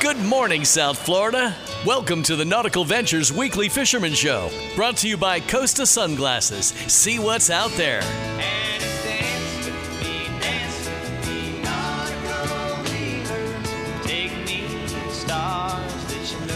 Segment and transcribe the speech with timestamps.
[0.00, 1.56] Good morning, South Florida.
[1.86, 6.66] Welcome to the Nautical Ventures Weekly Fisherman Show, brought to you by Costa Sunglasses.
[6.86, 8.02] See what's out there.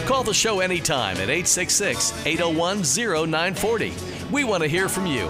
[0.05, 3.93] Call the show anytime at 866 801 0940.
[4.31, 5.29] We want to hear from you.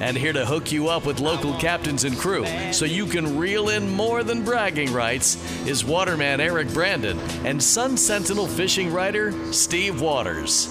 [0.00, 3.68] And here to hook you up with local captains and crew so you can reel
[3.68, 10.00] in more than bragging rights is waterman Eric Brandon and Sun Sentinel fishing writer Steve
[10.00, 10.68] Waters.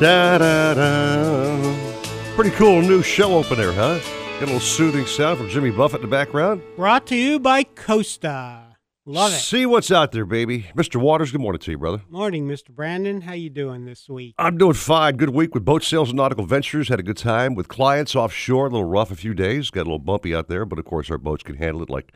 [0.00, 2.34] Da da da.
[2.34, 4.00] Pretty cool new show opener, huh?
[4.40, 6.60] Got a little soothing sound from Jimmy Buffett in the background.
[6.76, 8.76] Brought to you by Costa.
[9.06, 9.36] Love it.
[9.36, 10.66] See what's out there, baby.
[10.74, 10.96] Mr.
[10.96, 12.02] Waters, good morning to you, brother.
[12.10, 12.70] Morning, Mr.
[12.70, 13.20] Brandon.
[13.20, 14.34] How you doing this week?
[14.36, 15.16] I'm doing fine.
[15.18, 16.88] Good week with boat sales and nautical ventures.
[16.88, 18.66] Had a good time with clients offshore.
[18.66, 19.70] A little rough a few days.
[19.70, 22.12] Got a little bumpy out there, but of course our boats can handle it like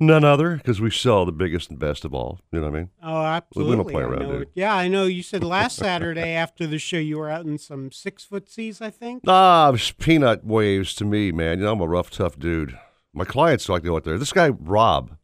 [0.00, 2.40] none other because we sell the biggest and best of all.
[2.50, 2.90] You know what I mean?
[3.02, 3.76] Oh, absolutely.
[3.76, 4.48] We don't play around, dude.
[4.54, 5.04] Yeah, I know.
[5.04, 8.80] You said last Saturday after the show you were out in some six foot seas,
[8.80, 9.24] I think.
[9.26, 11.58] Ah, it was peanut waves to me, man.
[11.58, 12.78] You know, I'm a rough, tough dude.
[13.12, 14.18] My clients like to go out there.
[14.18, 15.16] This guy, Rob,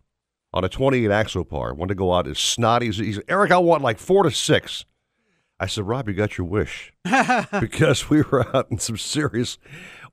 [0.52, 3.82] on a 28 Axopar, wanted to go out as snotty as he's Eric, I want
[3.82, 4.84] like four to six.
[5.60, 6.92] I said, Rob, you got your wish.
[7.60, 9.58] because we were out in some serious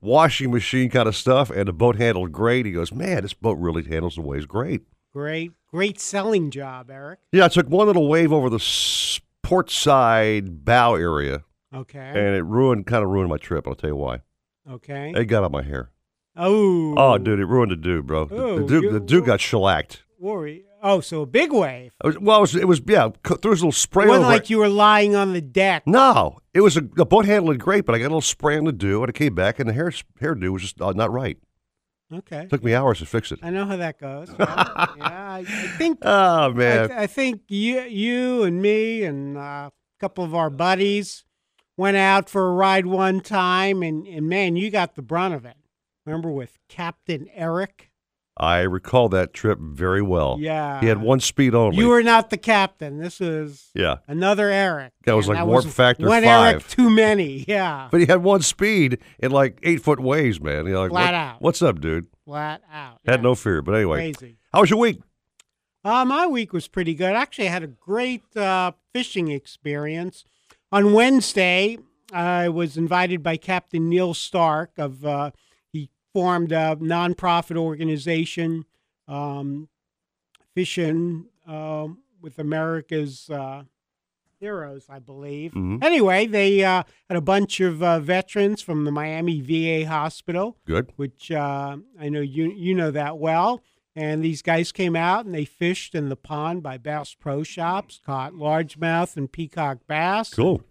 [0.06, 2.64] washing machine kind of stuff, and the boat handled great.
[2.64, 4.82] He goes, Man, this boat really handles the waves great.
[5.12, 7.18] Great, great selling job, Eric.
[7.32, 11.42] Yeah, I took one little wave over the port side bow area,
[11.74, 11.98] Okay.
[11.98, 13.66] and it ruined, kind of ruined my trip.
[13.66, 14.20] I'll tell you why.
[14.70, 15.12] okay.
[15.16, 15.90] It got on my hair.
[16.36, 16.94] Oh.
[16.98, 18.26] Oh, dude, it ruined the dude, bro.
[18.26, 20.02] The, the Oh, dude, the dude got shellacked.
[20.18, 20.64] Worry.
[20.88, 21.92] Oh, so a big wave.
[22.04, 23.08] It was, well, it was, it was yeah.
[23.24, 24.50] There was a little spray It wasn't like it.
[24.50, 25.82] you were lying on the deck.
[25.86, 28.64] No, it was a the boat handled great, but I got a little spray on
[28.64, 31.38] the dew, and it came back, and the hair hairdo was just uh, not right.
[32.12, 32.42] Okay.
[32.42, 33.40] It took me hours to fix it.
[33.42, 34.28] I know how that goes.
[34.38, 34.44] Yeah,
[34.96, 39.70] yeah I, I think Oh I, man, I think you, you and me and uh,
[39.70, 41.24] a couple of our buddies
[41.76, 45.44] went out for a ride one time, and, and man, you got the brunt of
[45.44, 45.56] it.
[46.04, 47.90] Remember with Captain Eric?
[48.38, 50.36] I recall that trip very well.
[50.38, 50.80] Yeah.
[50.80, 51.78] he had one speed only.
[51.78, 52.98] You were not the captain.
[52.98, 54.92] This was yeah, another Eric.
[55.04, 56.68] That was like warp factor one Eric five.
[56.70, 57.44] too many.
[57.48, 60.66] Yeah, but he had one speed in like eight foot waves, man.
[60.66, 61.42] You're like, Flat what- out.
[61.42, 62.06] What's up, dude?
[62.26, 62.98] flat out.
[63.06, 63.22] Had Yeah.
[63.22, 63.62] no fear.
[63.62, 64.36] But anyway, Crazy.
[64.52, 65.00] how was your week?
[65.84, 67.14] Uh, my week was pretty good.
[67.14, 70.24] Actually, I had a great uh, fishing experience.
[70.72, 71.78] On Wednesday,
[72.12, 75.30] I was invited by Captain Neil Stark of uh,
[76.16, 78.64] formed a nonprofit organization,
[79.06, 79.68] um,
[80.54, 83.62] fishing um with America's uh,
[84.40, 85.52] heroes, I believe.
[85.52, 85.84] Mhm.
[85.84, 90.90] Anyway, they uh, had a bunch of uh, veterans from the Miami VA hospital Good.
[90.96, 93.60] which uh, I know you you know that well.
[93.94, 98.00] And these guys came out and they fished in the pond by Bass Pro Shops,
[98.04, 100.32] caught largemouth and peacock bass.
[100.32, 100.62] Cool.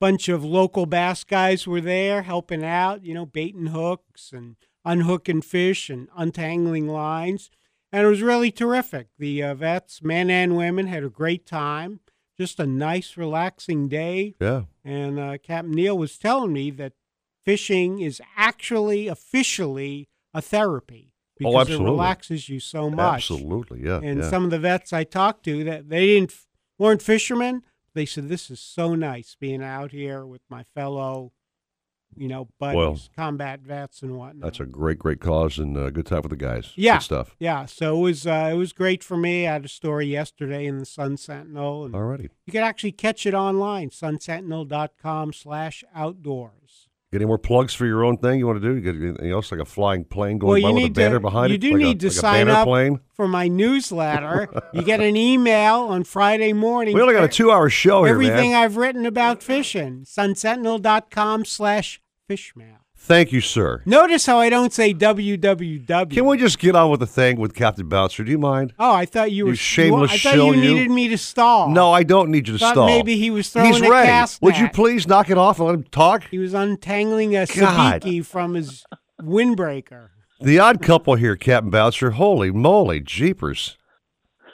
[0.00, 4.54] Bunch of local bass guys were there helping out, you know, baiting hooks and
[4.84, 7.50] unhooking fish and untangling lines.
[7.92, 9.08] And it was really terrific.
[9.18, 12.00] The uh, vets, men and women, had a great time.
[12.38, 14.34] Just a nice, relaxing day.
[14.40, 14.62] Yeah.
[14.84, 16.94] And uh, Captain Neil was telling me that
[17.44, 21.90] fishing is actually officially a therapy because it Oh, absolutely.
[21.90, 23.30] relaxes you so much.
[23.30, 23.84] Absolutely.
[23.84, 24.00] Yeah.
[24.02, 24.30] And yeah.
[24.30, 26.34] some of the vets I talked to that they didn't
[26.78, 27.62] weren't fishermen.
[27.94, 31.32] They said this is so nice being out here with my fellow,
[32.16, 34.42] you know, buddies, Well, combat vets and whatnot.
[34.42, 36.72] That's a great, great cause and a good time for the guys.
[36.76, 36.96] Yeah.
[36.96, 37.36] Good stuff.
[37.38, 37.64] yeah.
[37.66, 39.46] So it was uh, it was great for me.
[39.48, 42.28] I had a story yesterday in the Sun Sentinel, and Alrighty.
[42.46, 46.88] you can actually catch it online, sunsentinel.com/slash outdoors.
[47.12, 48.74] Get any more plugs for your own thing you want to do?
[48.74, 51.16] You get anything else like a flying plane going Well, by you with a banner
[51.16, 51.60] to- behind you it?
[51.60, 53.00] do Like a- need to like sign up plane?
[53.14, 54.48] for my newsletter.
[54.72, 56.94] you get an email on Friday morning.
[56.94, 58.64] We only got a two-hour show here, Everything man.
[58.64, 60.04] I've written about fishing.
[60.04, 62.00] Sunsentinel.com slash
[62.30, 62.78] fishmail.
[63.04, 63.82] Thank you, sir.
[63.84, 66.10] Notice how I don't say www.
[66.10, 68.22] Can we just get on with the thing with Captain Bouncer?
[68.22, 68.74] Do you mind?
[68.78, 70.74] Oh, I thought you were You shameless I thought shill, you you.
[70.74, 71.68] needed me to stall.
[71.68, 72.86] No, I don't need you to Thought stall.
[72.86, 74.06] maybe he was throwing He's a ready.
[74.06, 76.24] cast Would you please knock it off and let him talk?
[76.30, 78.02] He was untangling a God.
[78.02, 78.84] sabiki from his
[79.20, 80.10] windbreaker.
[80.40, 82.12] The odd couple here, Captain Bouncer.
[82.12, 83.78] Holy moly, jeepers!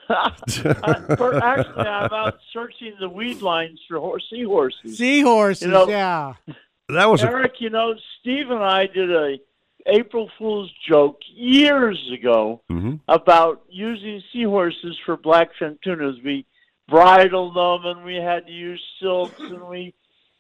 [0.09, 0.31] Uh,
[1.17, 4.97] for, actually, I'm out searching the weed lines for horse, seahorses.
[4.97, 6.33] Seahorses, You know- yeah.
[6.89, 9.39] That was a Eric, you know, Steve and I did a
[9.87, 13.01] April Fool's joke years ago Mhm.
[13.09, 16.17] about using seahorses for blackfin tunas.
[16.25, 16.47] We
[16.89, 19.95] bridled them, and we had to use silks, and we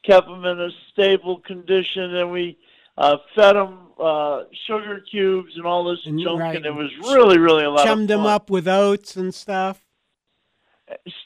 [0.04, 2.56] kept them in a stable condition, and we
[2.96, 6.56] uh, fed them uh, sugar cubes and all this And- junk, right.
[6.56, 9.84] and it was really, really a lot Chummed of them up with oats and stuff.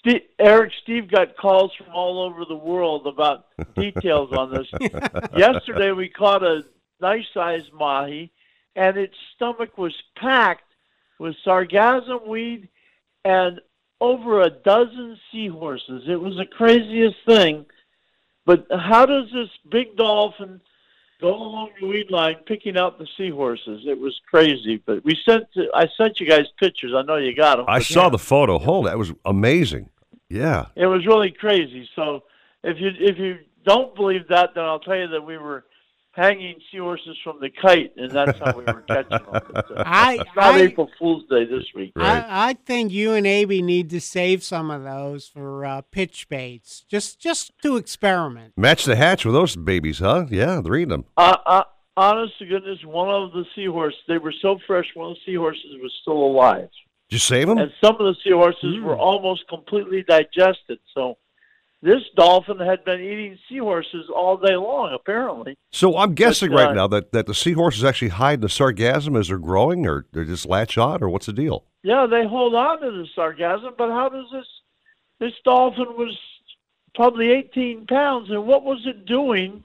[0.01, 4.67] Steve, Eric, Steve got calls from all over the world about details on this.
[5.37, 6.65] Yesterday, we caught a
[7.01, 8.33] nice sized mahi,
[8.77, 10.65] and its stomach was packed
[11.19, 12.69] with sargassum weed
[13.25, 13.61] and
[14.01, 16.03] over a dozen seahorses.
[16.09, 17.67] It was the craziest thing.
[18.45, 20.61] But how does this big dolphin
[21.23, 23.83] go along the weed line picking out the seahorses?
[23.87, 24.83] It was crazy.
[24.85, 26.93] But we sent I sent you guys pictures.
[26.95, 27.67] I know you got them.
[27.69, 28.59] I saw the photo.
[28.59, 29.89] Hold, that was amazing.
[30.29, 30.67] Yeah.
[30.77, 31.89] It was really crazy.
[31.97, 32.25] So
[32.65, 35.65] if you if you don't believe that, then I'll tell you that we were
[36.13, 39.43] hanging seahorses from the kite, and that's how we were catching them.
[39.55, 41.93] It's, uh, I, it's not I, April Fool's Day this week.
[41.97, 42.25] Right.
[42.25, 46.29] I, I think you and Abe need to save some of those for uh, pitch
[46.29, 48.55] baits, just just to experiment.
[48.57, 50.27] Match the hatch with those babies, huh?
[50.31, 51.05] Yeah, they're eating them.
[51.17, 51.65] Uh, uh,
[51.97, 55.77] honest to goodness, one of the seahorses, they were so fresh, one of the seahorses
[55.83, 56.69] was still alive.
[57.09, 57.59] Did you save them?
[57.59, 60.79] And some of the seahorses were almost completely digested.
[60.95, 61.19] So
[61.83, 65.59] this dolphin had been eating seahorses all day long, apparently.
[65.73, 69.29] So I'm guessing uh, right now that, that the seahorses actually hide the sargassum as
[69.29, 71.65] they're growing, or they just latch on, or what's the deal?
[71.83, 74.47] Yeah, they hold on to the sargassum, but how does this
[75.19, 76.17] this dolphin was
[76.95, 79.65] probably 18 pounds, and what was it doing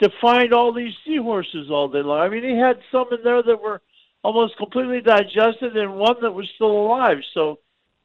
[0.00, 2.20] to find all these seahorses all day long?
[2.20, 3.80] I mean, he had some in there that were
[4.22, 7.18] almost completely digested, and one that was still alive.
[7.34, 7.58] So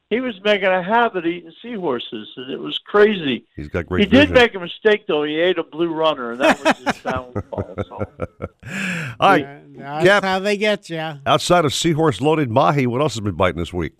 [0.09, 3.45] he was making a habit of eating seahorses, and it was crazy.
[3.55, 5.23] He's got great he did make a mistake though.
[5.23, 7.75] He ate a blue runner, and that was his downfall.
[7.87, 7.95] So.
[9.19, 9.45] All right.
[9.45, 11.19] Uh, that's Cap- how they get you.
[11.25, 13.93] Outside of seahorse loaded mahi, what else has been biting this week?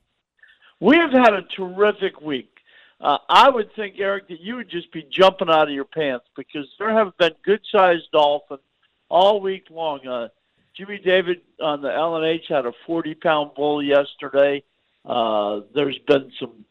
[0.80, 2.52] We have had a terrific week.
[3.00, 6.26] Uh, I would think, Eric, that you would just be jumping out of your pants
[6.36, 8.62] because there have been good-sized dolphins
[9.10, 10.06] all week long.
[10.08, 10.30] Uh,
[10.76, 14.64] Jimmy David on the LNH had a 40-pound bull yesterday.
[15.08, 16.66] Uh, there's been some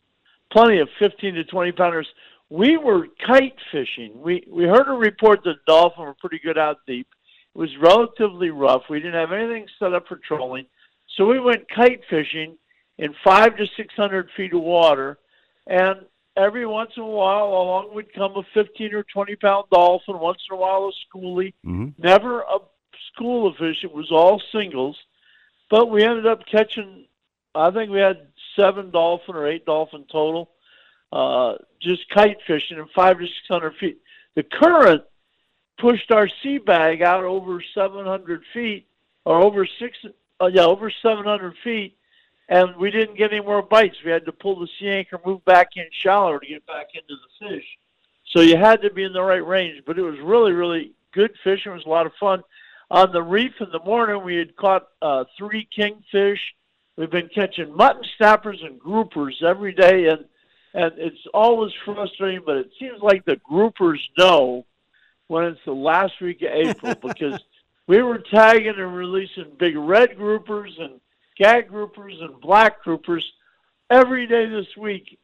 [0.53, 2.07] plenty of 15 to 20 pounders.
[2.51, 4.13] We were kite fishing.
[4.21, 7.09] We we heard a report that dolphin were pretty good out deep.
[7.55, 8.83] It was relatively rough.
[8.89, 10.67] We didn't have anything set up for trolling,
[11.17, 12.57] so we went kite fishing
[12.99, 15.19] in five to six hundred feet of water,
[15.67, 16.01] and
[16.37, 20.19] every once in a while along would come a fifteen or twenty pound dolphin.
[20.21, 21.55] Once in a while a schoolie.
[21.67, 21.95] Mhm.
[21.99, 22.59] Never a
[23.13, 23.83] school of fish.
[23.83, 24.97] It was all singles,
[25.69, 27.07] but we ended up catching.
[27.57, 30.51] I think we had seven dolphin or eight dolphin total,
[31.13, 33.99] uh, just kite fishing in five to six hundred feet.
[34.35, 35.03] The current
[35.79, 38.87] pushed our sea bag out over seven hundred feet,
[39.25, 39.97] or over six,
[40.41, 41.97] uh, yeah, over seven hundred feet,
[42.49, 43.97] and we didn't get any more bites.
[44.05, 47.15] We had to pull the sea anchor, move back in shallower to get back into
[47.15, 47.65] the fish.
[48.33, 49.83] So you had to be in the right range.
[49.87, 51.73] But it was really, really good fishing.
[51.73, 52.43] It was a lot of fun.
[52.91, 56.41] On the reef in the morning, we had caught uh, three kingfish.
[56.97, 60.25] We've been catching mutton snappers and groupers every day, and
[60.75, 62.43] and it's always frustrating.
[62.45, 64.65] But it seems like the groupers know
[65.29, 67.43] when it's the last week of April because
[67.87, 71.01] we were tagging and releasing big red groupers and
[71.39, 73.23] gag groupers and black groupers
[73.91, 75.19] every day this week,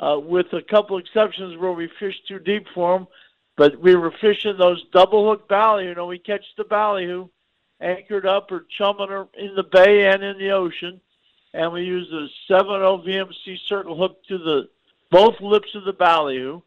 [0.00, 3.08] uh, with a couple exceptions where we fished too deep for them.
[3.56, 5.88] But we were fishing those double hook ballyhoo.
[5.88, 7.28] You know, we catch the ballyhoo
[7.80, 11.00] anchored up or chumming in the bay and in the ocean,
[11.56, 14.68] and we use a 7.0 VMC circle hook to the
[15.10, 16.60] both lips of the ballyhoo,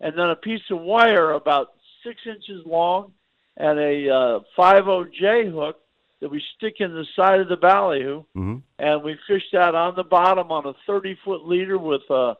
[0.00, 1.72] and then a piece of wire about
[2.04, 3.12] six inches long
[3.56, 5.80] and a uh, 50J hook
[6.20, 8.62] that we stick in the side of the ballyhoo, Mhm.
[8.78, 12.36] and we fish that on the bottom on a 30 foot leader with a,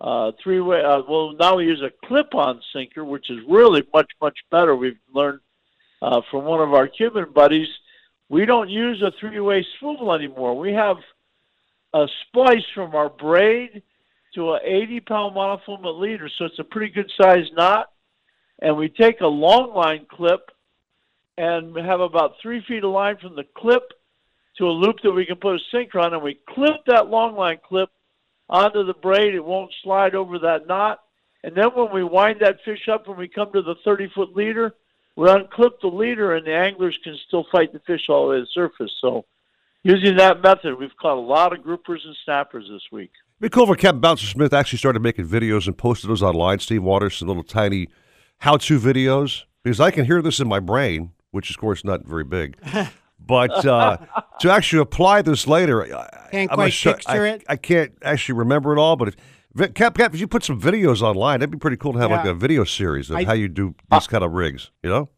[0.00, 0.82] a three way.
[0.82, 4.74] Uh, well, now we use a clip on sinker, which is really much much better.
[4.74, 5.40] We've learned
[6.02, 7.68] uh, from one of our Cuban buddies.
[8.28, 10.56] We don't use a three way swivel anymore.
[10.58, 10.96] We have
[11.94, 13.82] a splice from our braid
[14.34, 17.90] to a 80 pound monofilament leader, so it's a pretty good sized knot.
[18.60, 20.50] And we take a long line clip
[21.38, 23.92] and have about three feet of line from the clip
[24.58, 27.36] to a loop that we can put a sinker on, and we clip that long
[27.36, 27.90] line clip
[28.48, 29.34] onto the braid.
[29.34, 31.00] It won't slide over that knot.
[31.44, 34.34] And then when we wind that fish up and we come to the 30 foot
[34.34, 34.74] leader,
[35.16, 38.36] we unclip the leader, and the anglers can still fight the fish all the way
[38.38, 38.92] to the surface.
[39.00, 39.24] So,
[39.84, 43.12] using that method, we've caught a lot of groupers and snappers this week.
[43.40, 46.58] It'd be cool if Captain Bouncer Smith actually started making videos and posted those online.
[46.58, 47.88] Steve Waters, some little tiny
[48.38, 52.04] how-to videos, because I can hear this in my brain, which is, of course, not
[52.04, 52.56] very big.
[53.26, 53.96] But uh,
[54.40, 57.44] to actually apply this later, I- Can't I'm quite sure- picture I, it.
[57.48, 58.96] I can't actually remember it all.
[58.96, 59.14] But
[59.56, 62.10] if Cap, Cap, if you put some videos online, that'd be pretty cool to have
[62.10, 64.70] like a video series of I- how you do these kind of rigs.
[64.82, 65.08] You know?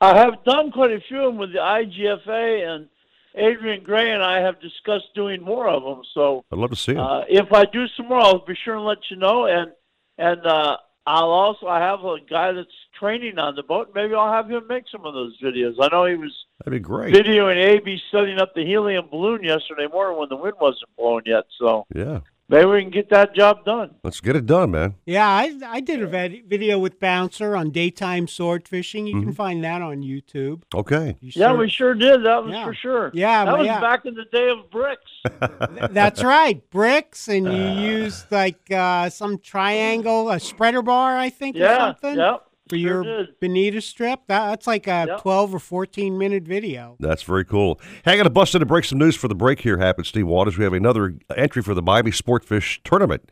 [0.00, 2.88] I have done quite a few of them with the IGFA, and
[3.34, 6.02] Adrian Gray and I have discussed doing more of them.
[6.14, 7.04] So I'd love to see them.
[7.04, 9.46] uh, if I do some more, I'll be sure and let you know.
[9.46, 9.70] And
[10.18, 12.68] and uh, I'll also I have a guy that's
[12.98, 13.92] training on the boat.
[13.94, 15.74] Maybe I'll have him make some of those videos.
[15.80, 16.32] I know he was
[16.64, 17.14] That'd be great.
[17.14, 21.44] videoing Abe setting up the helium balloon yesterday morning when the wind wasn't blowing yet.
[21.58, 22.20] So Yeah,
[22.50, 23.94] maybe we can get that job done.
[24.04, 24.94] let's get it done, man.
[25.06, 29.06] Yeah, I, I did a vid- video with Bouncer on daytime sword fishing.
[29.06, 29.24] You Mm-hmm.
[29.28, 30.62] can find that on YouTube.
[30.74, 31.16] Okay.
[31.20, 32.24] You Yeah, search- we sure did.
[32.24, 32.64] That was Yeah.
[32.64, 33.10] for sure.
[33.14, 33.80] Yeah, that was yeah.
[33.80, 35.10] back in the day of bricks.
[35.90, 37.64] That's right, bricks, and you
[37.96, 42.36] used like uh, some triangle, a spreader bar, I think, or something yeah.
[42.70, 43.40] For sure your did.
[43.40, 44.20] bonita strip.
[44.28, 45.20] That, that's like a Yep.
[45.22, 46.96] twelve or fourteen minute video.
[47.00, 47.78] That's very cool.
[48.04, 50.04] Hey, I got to bust in to break some news for the break here, Happen
[50.04, 50.56] Steve Waters.
[50.56, 53.30] We have another entry for the Miami Sportfish Tournament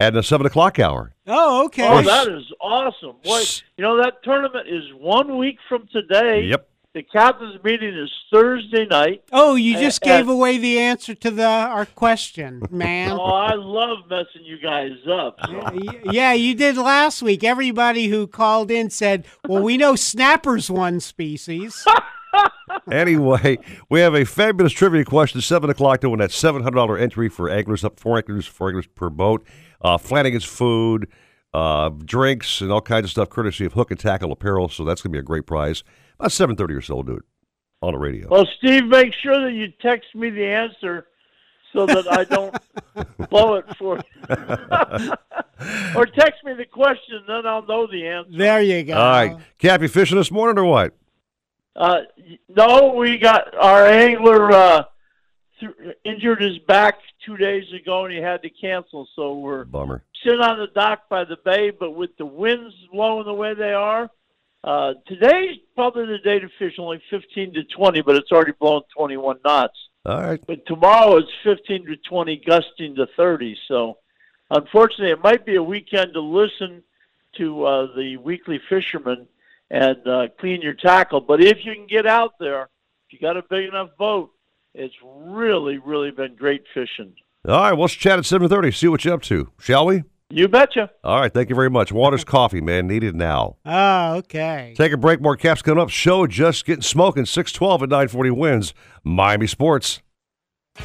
[0.00, 1.14] at the 7 o'clock hour.
[1.26, 1.86] Oh, okay.
[1.88, 3.16] Oh, that is awesome.
[3.22, 3.42] Boy,
[3.76, 6.42] you know, that tournament is one week from today.
[6.42, 6.68] Yep.
[6.94, 9.24] The captain's meeting is Thursday night.
[9.32, 13.10] Oh, you just Uh, gave away the answer to the our question, man.
[13.10, 15.36] Oh, I love messing you guys up.
[15.44, 15.70] So.
[16.12, 17.42] Yeah, you did last week.
[17.42, 21.84] Everybody who called in said, "Well, we know snappers one species."
[22.90, 23.58] Anyway,
[23.88, 25.40] we have a fabulous trivia question.
[25.40, 28.68] Seven o'clock to win that seven hundred dollar entry for anglers up four anglers, four
[28.68, 29.46] anglers per boat.
[29.80, 31.06] Uh, Flanagan's food,
[31.52, 34.68] uh, drinks, and all kinds of stuff, courtesy of Hook and Tackle Apparel.
[34.68, 35.84] So that's gonna be a great prize.
[36.18, 37.24] About seven thirty or so, we'll do it
[37.82, 38.28] on the radio.
[38.28, 41.06] Well, Steve, make sure that you text me the answer
[41.72, 42.54] so that I don't
[43.30, 44.02] blow it for you.
[45.96, 48.30] or text me the question, then I'll know the answer.
[48.36, 48.94] There you go.
[48.94, 50.94] All right, Cap, you fishing this morning or what?
[51.76, 52.02] Uh,
[52.48, 54.84] no, we got our angler uh,
[55.58, 55.72] th-
[56.04, 56.94] injured his back
[57.26, 59.08] two days ago, and he had to cancel.
[59.16, 60.04] So we're Bummer.
[60.22, 63.72] sitting on the dock by the bay, but with the winds blowing the way they
[63.72, 64.08] are,
[64.64, 66.76] uh, today's probably the day to fish.
[66.78, 69.76] Only 15 to 20, but it's already blown 21 knots.
[70.06, 70.40] All right.
[70.46, 73.56] But tomorrow it's 15 to 20, gusting to 30.
[73.68, 73.98] So,
[74.50, 76.82] unfortunately, it might be a weekend to listen
[77.36, 79.28] to uh, the weekly fisherman
[79.70, 81.20] and uh, clean your tackle.
[81.20, 82.62] But if you can get out there,
[83.06, 84.30] if you got a big enough boat,
[84.72, 87.12] it's really, really been great fishing.
[87.46, 88.70] All right, let's chat at seven thirty.
[88.70, 90.04] See what you're up to, shall we?
[90.30, 90.90] You betcha.
[91.04, 91.92] All right, thank you very much.
[91.92, 93.56] Waters Coffee, man, needed now.
[93.64, 94.74] Oh, okay.
[94.76, 95.20] Take a break.
[95.20, 95.90] More caps coming up.
[95.90, 97.26] Show just getting smoking.
[97.26, 98.74] Six twelve at nine forty wins.
[99.04, 100.00] Miami Sports.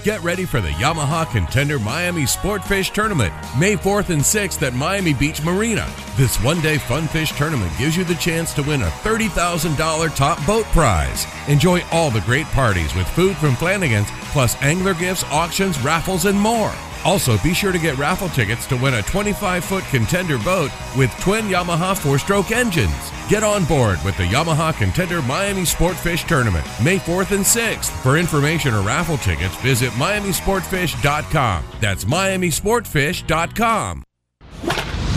[0.04, 5.16] Get ready for the Yamaha Contender Miami Sportfish Tournament, May 4th and 6th at Miami
[5.16, 5.92] Beach Marina.
[6.16, 10.46] This one day fun fish tournament gives you the chance to win a $30,000 top
[10.46, 11.26] boat prize.
[11.48, 16.40] Enjoy all the great parties with food from Flanagan's, plus angler gifts, auctions, raffles, and
[16.40, 16.72] more.
[17.06, 21.10] Also, be sure to get raffle tickets to win a 25 foot contender boat with
[21.20, 22.94] twin Yamaha four stroke engines.
[23.30, 27.90] Get on board with the Yamaha Contender Miami Sportfish Tournament, May 4th and 6th.
[28.04, 31.64] For information or raffle tickets, visit MiamiSportfish.com.
[31.80, 34.04] That's MiamiSportfish.com.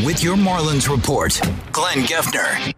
[0.05, 1.41] With your Marlins report,
[1.73, 2.75] Glenn Geffner.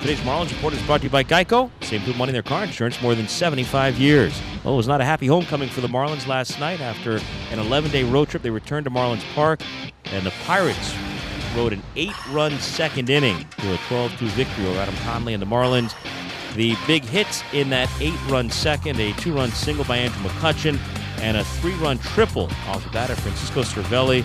[0.00, 1.70] Today's Marlins Report is brought to you by Geico.
[1.82, 4.32] Save good money in their car insurance more than 75 years.
[4.64, 6.80] Well, it was not a happy homecoming for the Marlins last night.
[6.80, 9.60] After an 11 day road trip, they returned to Marlins Park,
[10.06, 10.94] and the Pirates
[11.54, 15.42] rode an eight run second inning to a 12 2 victory over Adam Conley and
[15.42, 15.94] the Marlins.
[16.54, 20.78] The big hits in that eight run second a two run single by Andrew McCutchen,
[21.18, 24.24] and a three run triple off the bat of Francisco Cervelli.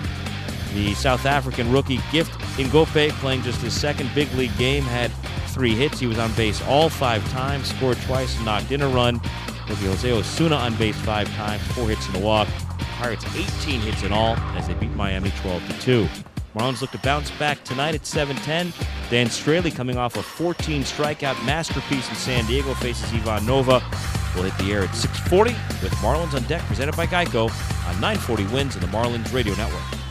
[0.76, 5.10] The South African rookie Gift Ngoepe, playing just his second big league game, had
[5.48, 6.02] three hits.
[6.02, 9.22] He was on base all five times, scored twice, and knocked in a run.
[9.70, 12.50] Rookie Jose Osuna on base five times, four hits in a walk.
[13.00, 16.08] Pirates 18 hits in all as they beat Miami 12 to 2.
[16.56, 18.74] Marlins look to bounce back tonight at 7:10.
[19.10, 23.82] Dan Straily, coming off a 14 strikeout masterpiece in San Diego, faces Ivan Nova.
[24.36, 27.50] We'll hit the air at 6:40 with Marlins on deck, presented by Geico
[27.88, 30.05] on 940 Wins and the Marlins Radio Network.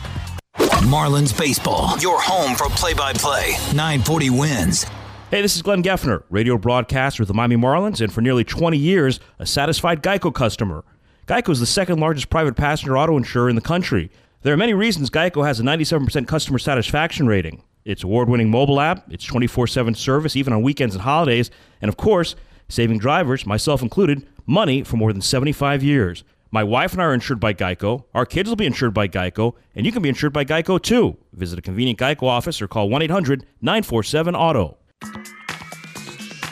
[0.57, 3.51] Marlins Baseball, your home for play by play.
[3.73, 4.83] 940 wins.
[5.31, 8.77] Hey, this is Glenn Geffner, radio broadcaster with the Miami Marlins, and for nearly 20
[8.77, 10.85] years, a satisfied Geico customer.
[11.27, 14.09] Geico is the second largest private passenger auto insurer in the country.
[14.43, 17.63] There are many reasons Geico has a 97% customer satisfaction rating.
[17.83, 21.89] Its award winning mobile app, its 24 7 service, even on weekends and holidays, and
[21.89, 22.35] of course,
[22.69, 26.23] saving drivers, myself included, money for more than 75 years.
[26.55, 28.05] My wife and I are insured by Geico.
[28.13, 31.17] Our kids will be insured by Geico, and you can be insured by Geico too.
[31.33, 34.77] Visit a convenient Geico office or call 1 800 947 Auto.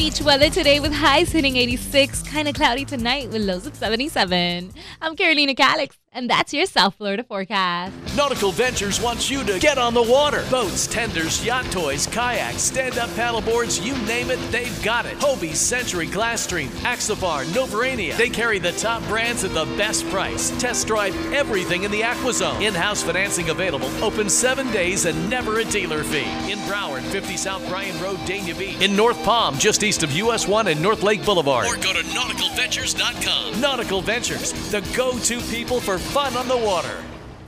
[0.00, 4.72] Beach weather today with highs hitting 86, kind of cloudy tonight with lows of 77.
[5.02, 7.94] I'm Carolina Calix, and that's your South Florida forecast.
[8.16, 10.44] Nautical Ventures wants you to get on the water.
[10.50, 15.16] Boats, tenders, yacht toys, kayaks, stand up paddleboards, you name it, they've got it.
[15.18, 18.16] Hobie, Century, Glasstream, Axopar, Novurania.
[18.16, 20.50] They carry the top brands at the best price.
[20.60, 22.60] Test drive everything in the AquaZone.
[22.60, 26.50] In house financing available, open seven days and never a dealer fee.
[26.50, 28.80] In Broward, 50 South Bryan Road, Dania Beach.
[28.80, 31.66] In North Palm, just east of US 1 and North Lake Boulevard.
[31.66, 33.60] Or go to nauticalventures.com.
[33.60, 36.96] Nautical Ventures, the go to people for fun on the water.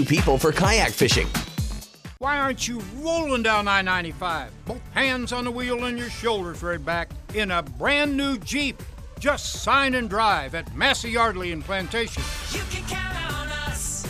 [0.00, 1.26] go-to people for kayak fishing.
[2.18, 4.52] Why aren't you rolling down I 95?
[4.66, 8.80] Both hands on the wheel and your shoulders right back in a brand new Jeep.
[9.18, 12.22] Just sign and drive at Massey Yardley in Plantation.
[12.52, 14.06] You can count on us.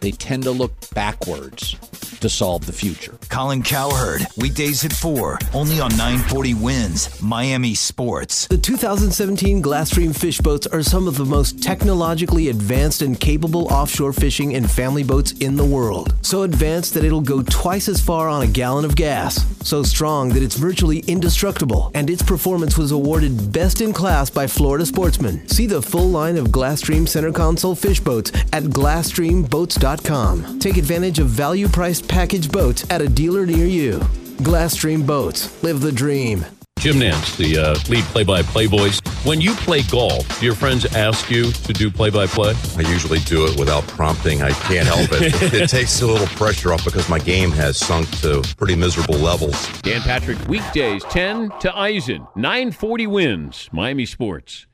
[0.00, 1.76] they tend to look backwards
[2.20, 3.18] to solve the future.
[3.28, 8.46] Colin Cowherd, weekdays at 4, only on 940 Wins, Miami Sports.
[8.46, 14.12] The 2017 Glasstream fish boats are some of the most technologically advanced and capable offshore
[14.12, 16.14] fishing and family boats in the world.
[16.22, 19.44] So advanced that it'll go twice as far on a gallon of gas.
[19.66, 21.90] So strong that it's virtually indestructible.
[21.94, 25.46] And its performance was awarded best in class by Florida Sportsman.
[25.48, 30.58] See the full line of Glasstream center console fish boats at GlasstreamBoats.com.
[30.58, 34.00] Take advantage of value priced package boats at a dealer near you.
[34.42, 35.62] Glasstream Boats.
[35.62, 36.44] Live the dream.
[36.80, 39.00] Jim Nantz, the uh, lead play-by-play voice.
[39.22, 42.54] When you play golf, do your friends ask you to do play-by-play?
[42.78, 44.40] I usually do it without prompting.
[44.40, 45.34] I can't help it.
[45.54, 49.68] it takes a little pressure off because my game has sunk to pretty miserable levels.
[49.82, 54.66] Dan Patrick, weekdays 10 to Eisen, 940 wins, Miami Sports.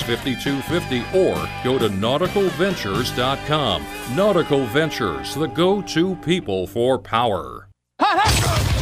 [0.00, 3.84] 5250 or go to nauticalventures.com.
[4.16, 7.68] Nautical Ventures, the go to people for power.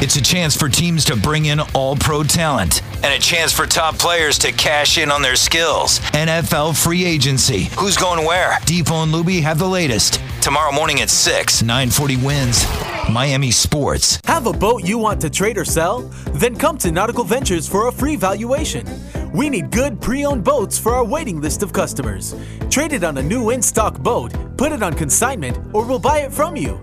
[0.03, 3.67] It's a chance for teams to bring in all pro talent and a chance for
[3.67, 6.01] top players to cash in on their skills.
[6.13, 7.65] NFL free agency.
[7.79, 8.53] Who's going where?
[8.61, 10.21] Depo and Luby have the latest.
[10.41, 12.65] Tomorrow morning at 6, 940 wins.
[13.11, 14.19] Miami Sports.
[14.25, 16.01] Have a boat you want to trade or sell?
[16.33, 18.87] Then come to Nautical Ventures for a free valuation.
[19.33, 22.35] We need good pre owned boats for our waiting list of customers.
[22.69, 26.21] Trade it on a new in stock boat, put it on consignment, or we'll buy
[26.21, 26.81] it from you.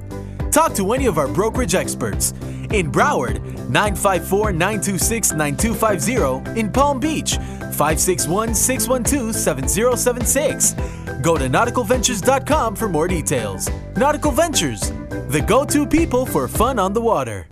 [0.52, 2.32] Talk to any of our brokerage experts.
[2.72, 6.60] In Broward, 954 926 9250.
[6.60, 10.74] In Palm Beach, 561 612 7076.
[11.22, 13.70] Go to nauticalventures.com for more details.
[13.96, 14.92] Nautical Ventures,
[15.30, 17.48] the go to people for fun on the water.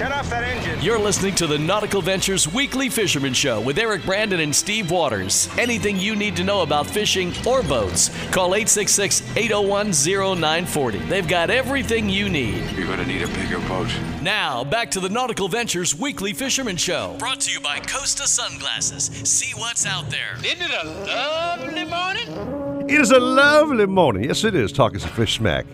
[0.00, 0.80] Shut off that engine.
[0.80, 5.46] You're listening to the Nautical Ventures Weekly Fisherman Show with Eric Brandon and Steve Waters.
[5.58, 11.00] Anything you need to know about fishing or boats, call 866 801 0940.
[11.00, 12.64] They've got everything you need.
[12.70, 13.94] You're going to need a bigger boat.
[14.22, 17.16] Now, back to the Nautical Ventures Weekly Fisherman Show.
[17.18, 19.10] Brought to you by Costa Sunglasses.
[19.28, 20.36] See what's out there.
[20.42, 22.88] Isn't it a lovely morning?
[22.88, 24.24] It is a lovely morning.
[24.24, 24.72] Yes, it is.
[24.72, 25.66] Talking some fish smack.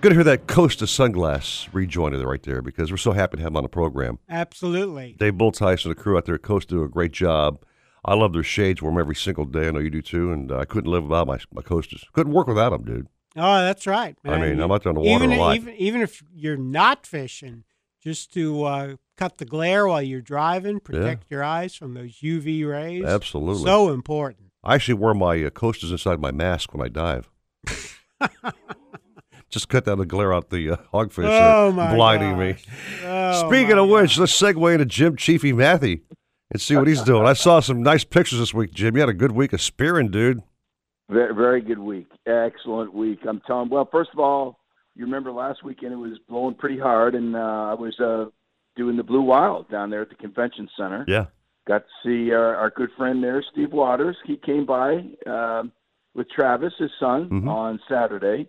[0.00, 3.50] Good to hear that Costa Sunglass rejoining right there because we're so happy to have
[3.50, 4.20] them on the program.
[4.30, 5.16] Absolutely.
[5.18, 7.64] Dave Bulltice and the crew out there at Costa do a great job.
[8.04, 8.80] I love their shades.
[8.80, 9.66] Wear them every single day.
[9.66, 10.32] I know you do too.
[10.32, 12.04] And uh, I couldn't live without my my Costas.
[12.12, 13.08] Couldn't work without them, dude.
[13.36, 14.16] Oh, that's right.
[14.24, 15.56] I mean, I'm out there on the water even, a lot.
[15.56, 17.64] Even, even if you're not fishing,
[18.00, 22.64] just to uh, cut the glare while you're driving, protect your eyes from those UV
[22.68, 23.04] rays.
[23.04, 23.64] Absolutely.
[23.64, 24.52] So important.
[24.62, 27.28] I actually wear my uh, Costas inside my mask when I dive.
[29.50, 32.66] Just cut down the glare out the uh, hogfish Oh, my blinding gosh.
[32.66, 33.06] me.
[33.06, 36.00] Oh, Speaking of which, let's segue into Jim Chiefy Matthew
[36.50, 37.26] and see what he's doing.
[37.26, 38.94] I saw some nice pictures this week, Jim.
[38.94, 40.42] You had a good week of spearing, dude.
[41.10, 42.08] Very, very good week.
[42.26, 43.20] Excellent week.
[43.26, 43.70] I'm telling.
[43.70, 44.58] Well, first of all,
[44.94, 48.26] you remember last weekend it was blowing pretty hard, and uh, I was uh,
[48.76, 51.06] doing the Blue Wild down there at the convention center.
[51.08, 51.26] Yeah.
[51.66, 54.16] Got to see our, our good friend there, Steve Waters.
[54.26, 55.72] He came by um
[56.14, 57.48] with Travis, his son, Mhm.
[57.48, 58.48] on Saturday,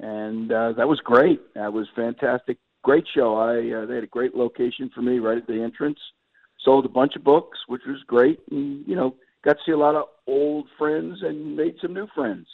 [0.00, 1.40] and uh, that was great.
[1.54, 2.58] That was fantastic.
[2.82, 3.36] Great show.
[3.36, 5.98] I uh, they had a great location for me right at the entrance.
[6.64, 9.78] Sold a bunch of books, which was great, and you know got to see a
[9.78, 12.46] lot of old friends and made some new friends.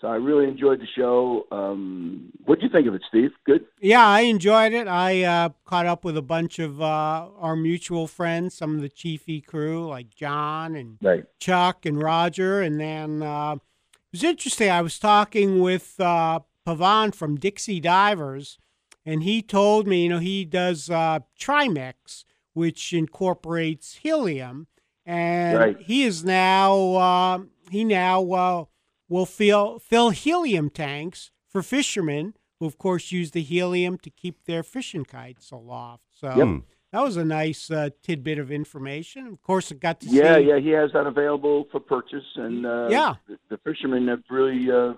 [0.00, 1.46] So I really enjoyed the show.
[1.52, 3.32] Um, what do you think of it, Steve?
[3.44, 3.66] Good.
[3.80, 4.88] Yeah, I enjoyed it.
[4.88, 8.88] I uh, caught up with a bunch of uh, our mutual friends, some of the
[8.88, 11.24] Chiefy crew, like John and Right.
[11.38, 12.62] Chuck and Roger.
[12.62, 14.70] And then uh, it was interesting.
[14.70, 18.58] I was talking with uh, Pavan from Dixie Divers,
[19.04, 24.66] and he told me, you know, he does uh, Trimix, which incorporates helium,
[25.04, 25.76] and Right.
[25.80, 27.38] he is now uh,
[27.70, 28.64] he now uh,
[29.08, 34.44] will fill fill helium tanks for fishermen who, of course, use the helium to keep
[34.44, 36.04] their fishing kites aloft.
[36.10, 36.62] So Yep.
[36.92, 39.26] that was a nice uh, tidbit of information.
[39.26, 40.42] Of course, I got to Yeah, see.
[40.44, 43.14] Yeah, yeah, he has that available for purchase, and uh, Yeah.
[43.26, 44.94] the, the fishermen have really, uh,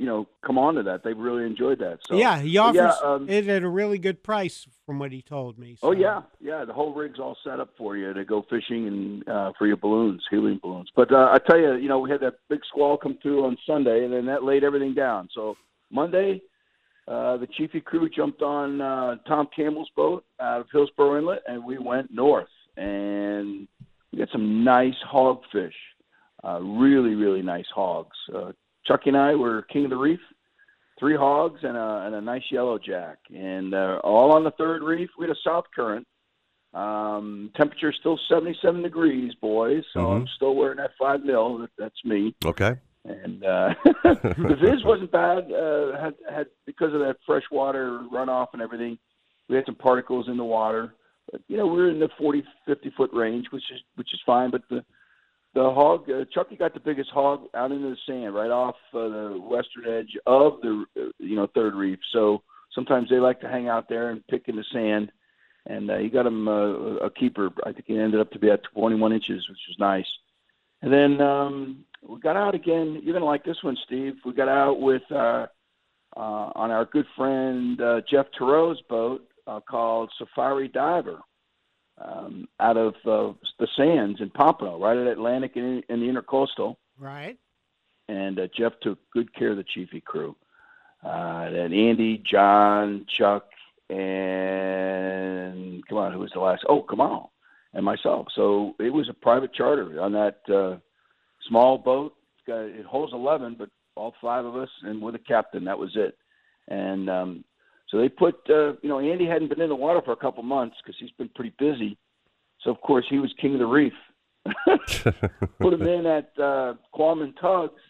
[0.00, 1.04] you know, come on to that.
[1.04, 1.98] They've really enjoyed that.
[2.06, 5.20] So yeah, he offers yeah, um, it at a really good price, from what he
[5.20, 5.76] told me.
[5.82, 6.64] Oh yeah, yeah.
[6.64, 9.76] The whole rig's all set up for you to go fishing and uh, for your
[9.76, 10.88] balloons, helium balloons.
[10.96, 13.58] But uh, I tell you, you know, we had that big squall come through on
[13.66, 15.28] Sunday, and then that laid everything down.
[15.34, 15.54] So
[15.90, 16.40] Monday,
[17.06, 21.62] uh, the Chiefy crew jumped on uh, Tom Campbell's boat out of Hillsborough Inlet, and
[21.62, 23.68] we went north, and
[24.12, 25.76] we got some nice hogfish,
[26.42, 28.16] uh, really, really nice hogs.
[28.34, 28.52] Uh,
[28.86, 30.20] Chucky and I were king of the reef
[31.00, 34.82] three hogs and a, and a nice yellow jack, and uh, all on the third
[34.82, 35.08] reef.
[35.18, 36.06] We had a south current.
[36.72, 39.82] Um, temperature still 77 degrees, boys.
[39.92, 41.66] So I'm still wearing that five mil.
[41.76, 42.36] That's me.
[42.44, 42.76] Okay.
[43.04, 45.50] And uh, the viz wasn't bad.
[45.50, 48.98] Uh, had had because of that fresh water runoff and everything.
[49.48, 50.94] We had some particles in the water,
[51.32, 54.20] but you know we were in the 40, 50 foot range, which is which is
[54.24, 54.52] fine.
[54.52, 54.84] But the
[55.54, 59.08] the hog, uh, Chucky got the biggest hog out into the sand, right off uh,
[59.08, 61.98] the western edge of the uh, you know third reef.
[62.12, 62.42] So
[62.74, 65.10] sometimes they like to hang out there and pick in the sand.
[65.66, 67.50] And uh, he got him uh, a keeper.
[67.66, 70.06] I think he ended up to be at 21 inches, which was nice.
[70.82, 73.00] And then um, we got out again.
[73.02, 74.14] You're gonna like this one, Steve.
[74.24, 75.46] We got out with uh,
[76.16, 81.20] uh, on our good friend uh, Jeff Turo's boat uh, called Safari Diver
[82.04, 86.76] um, out of uh, the Sands in Pompano, right at Atlantic and in the Intercoastal.
[86.98, 87.38] Right.
[88.08, 90.34] And uh, Jeff took good care of the Chiefy crew.
[91.04, 93.44] Uh, then Andy, John, Chuck,
[93.88, 96.64] and come on, who was the last?
[96.68, 97.32] Oh, Kamal
[97.72, 98.26] and myself.
[98.34, 100.78] So it was a private charter on that uh,
[101.48, 102.14] small boat.
[102.36, 105.64] It's got, it holds 11, but all five of us and with a captain.
[105.64, 106.16] That was it.
[106.68, 107.44] And um,
[107.90, 110.42] so they put, uh, you know, Andy hadn't been in the water for a couple
[110.44, 111.98] months because he's been pretty busy.
[112.62, 113.92] So of course he was king of the reef.
[115.60, 117.82] put him in at uh, Qualman Tugs,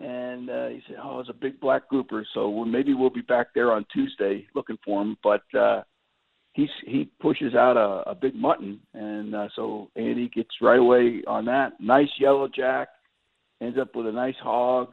[0.00, 3.20] and uh, he said, "Oh, it's a big black grouper, so we'll, maybe we'll be
[3.20, 5.82] back there on Tuesday looking for him." But uh,
[6.54, 11.22] he's he pushes out a, a big mutton, and uh, so Andy gets right away
[11.28, 11.74] on that.
[11.78, 12.88] Nice yellow jack,
[13.60, 14.88] ends up with a nice hog,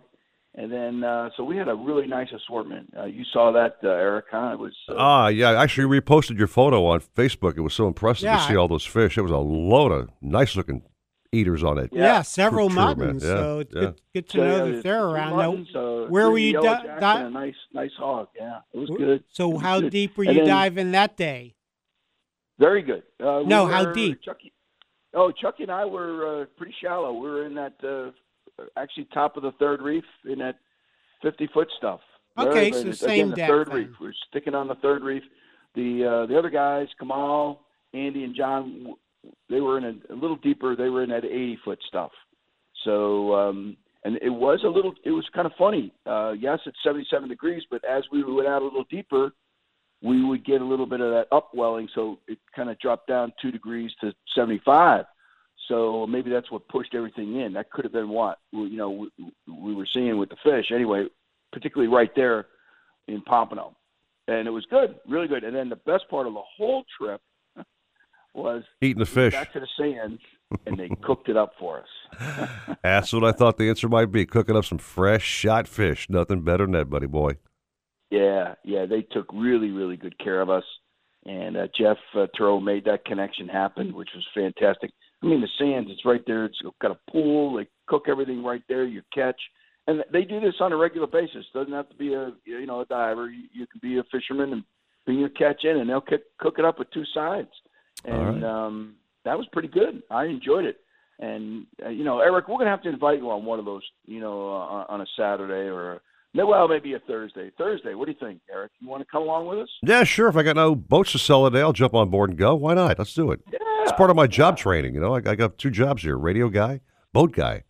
[0.55, 2.93] and then uh, so we had a really nice assortment.
[2.97, 4.25] Uh, you saw that, uh, Eric?
[4.31, 4.51] Huh?
[4.53, 5.49] It was uh, Ah, yeah.
[5.51, 7.57] I actually reposted your photo on Facebook.
[7.57, 9.17] It was so impressive Yeah, to see I- all those fish.
[9.17, 10.83] It was a load of nice looking
[11.31, 11.89] eaters on it.
[11.91, 12.97] Yeah, several True, man.
[12.99, 13.23] muttons.
[13.23, 13.81] Yeah, So it's yeah.
[13.81, 15.29] good, good to So, know yeah, that they're two around.
[15.31, 18.27] Now, muttons, uh, where were you yellow di- di- nice, nice hog.
[18.35, 19.23] Yeah, it was good.
[19.29, 19.91] So was how good.
[19.91, 21.55] deep were you then- diving that day?
[22.59, 23.01] Very good.
[23.19, 24.21] Uh, we No, how deep?
[24.21, 24.53] Chucky,
[25.15, 27.11] oh, Chucky and I were uh, pretty shallow.
[27.13, 28.11] We were in that uh,
[28.77, 30.55] actually top of the third reef in that
[31.21, 31.99] fifty foot stuff.
[32.37, 33.75] Okay, Very, so same the depth third then.
[33.75, 33.89] reef.
[33.99, 35.23] We're sticking on the third reef.
[35.75, 37.61] The uh, the other guys, Kamal,
[37.93, 38.95] Andy, and John,
[39.49, 40.75] they were in a, a little deeper.
[40.75, 42.11] They were in that eighty foot stuff.
[42.83, 44.93] So um, and it was a little.
[45.05, 45.93] It was kind of funny.
[46.05, 49.31] Uh, yes, it's seventy seven degrees, but as we went out a little deeper,
[50.03, 53.31] we would get a little bit of that upwelling, so it kind of dropped down
[53.41, 55.05] two degrees to 75.
[55.67, 57.53] So maybe that's what pushed everything in.
[57.53, 59.09] That could have been what we- you know we,
[59.47, 60.71] we were seeing with the fish.
[60.73, 61.07] Anyway,
[61.51, 62.47] particularly right there
[63.07, 63.75] in Pompano,
[64.27, 65.43] and it was good, really good.
[65.43, 67.21] And then the best part of the whole trip
[68.33, 69.33] was Eating the fish.
[69.33, 70.21] Back to the sands,
[70.65, 72.39] and they cooked it up for us.
[72.83, 74.25] That's what I thought the answer might be.
[74.25, 76.09] Cooking up some fresh shot fish.
[76.09, 77.37] Nothing better than that, buddy boy.
[78.09, 80.63] Yeah, yeah, they took really, really good care of us,
[81.25, 84.91] and uh, Jeff uh, Turo made that connection happen, which was fantastic.
[85.23, 86.45] I mean, the sands, it's right there.
[86.45, 87.55] It's got a pool.
[87.55, 88.85] They cook everything right there.
[88.85, 89.39] You catch,
[89.87, 91.45] and they do this on a regular basis.
[91.53, 93.29] Doesn't have to be a you know a diver.
[93.29, 94.63] You, you can be a fisherman and
[95.05, 97.49] bring your catch in, and they'll cook, cook it up with two sides.
[98.05, 100.03] And um, that was pretty good.
[100.11, 100.77] I enjoyed it.
[101.19, 103.83] And uh, you know, Eric, we're gonna have to invite you on one of those,
[104.05, 106.01] you know, uh, on a Saturday or a,
[106.33, 107.51] no, well, maybe a Thursday.
[107.57, 107.93] Thursday.
[107.93, 108.71] What do you think, Eric?
[108.79, 109.69] You want to come along with us?
[109.83, 110.27] Yeah, sure.
[110.27, 112.55] If I got no boats to sell today, I'll jump on board and go.
[112.55, 112.97] Why not?
[112.97, 113.39] Let's do it.
[113.51, 114.93] Yeah, It's part of my job training.
[114.95, 116.81] You know, I, I got two jobs here: radio guy,
[117.13, 117.63] boat guy.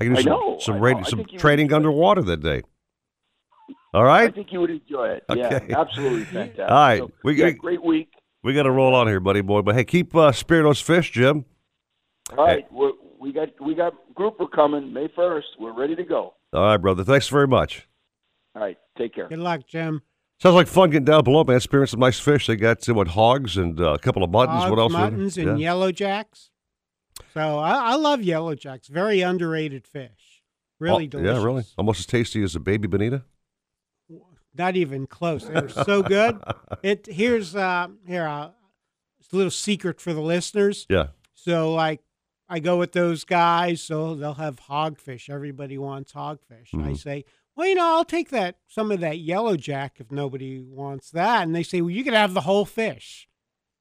[0.00, 2.40] I can do I some know, some radio, some think you would training underwater that
[2.40, 2.62] day.
[3.94, 4.28] All right.
[4.28, 5.24] I think you would enjoy it.
[5.28, 5.66] Okay.
[5.68, 6.60] Yeah, absolutely fantastic.
[6.60, 6.98] All right.
[7.00, 8.08] So, We- yeah, we- great week.
[8.44, 9.62] We got to roll on here, buddy boy.
[9.62, 11.44] But hey, keep uh, spearing those fish, Jim.
[12.36, 15.46] All right, we're, we got we got grouper coming May first.
[15.60, 16.34] We're ready to go.
[16.52, 17.04] All right, brother.
[17.04, 17.86] Thanks very much.
[18.54, 19.28] All right, take care.
[19.28, 20.02] Good luck, Jim.
[20.40, 21.60] Sounds like fun getting down below, man.
[21.60, 22.46] Spearing some nice fish.
[22.46, 24.58] They got what hogs and uh, a couple of muttons.
[24.62, 24.92] Hogs, what else?
[24.92, 25.64] muttons, and yeah.
[25.66, 26.50] yellow jacks.
[27.32, 28.88] So I, I love yellow jacks.
[28.88, 30.42] Very underrated fish.
[30.80, 31.38] Really Oh, delicious.
[31.38, 31.64] Yeah, really.
[31.78, 33.22] Almost as tasty as a baby bonita.
[34.54, 35.46] Not even close.
[35.46, 36.38] They're so good.
[36.82, 38.50] It here's uh here uh,
[39.20, 40.84] it's a little secret for the listeners.
[40.90, 41.08] Yeah.
[41.34, 42.00] So like
[42.48, 45.30] I go with those guys, so they'll have hogfish.
[45.30, 46.74] Everybody wants hogfish.
[46.74, 46.98] I Mhm.
[46.98, 47.24] say,
[47.56, 51.42] well, you know, I'll take that some of that yellow jack if nobody wants that.
[51.42, 53.28] And they say, well, you can have the whole fish.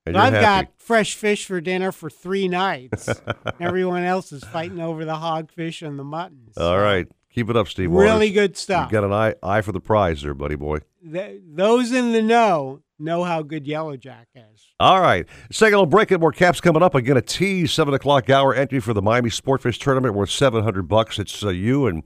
[0.06, 0.44] And So I've happy.
[0.68, 3.08] got fresh fish for dinner for three nights.
[3.60, 6.58] Everyone else is fighting over the hogfish and the muttons.
[6.58, 7.08] All right.
[7.34, 7.92] Keep it up, Steve.
[7.92, 8.32] Really Waters.
[8.34, 8.92] good stuff.
[8.92, 10.80] You got an eye eye for the prize there, buddy boy.
[11.10, 14.74] Th- those in the know know how good yellow jack is.
[14.82, 15.26] All right.
[15.50, 16.10] A little break.
[16.10, 16.94] Get more caps coming up.
[16.94, 20.90] Again, a T seven o'clock hour entry for the Miami Sportfish Tournament worth seven hundred
[20.90, 21.20] bucks.
[21.20, 22.04] It's uh, you and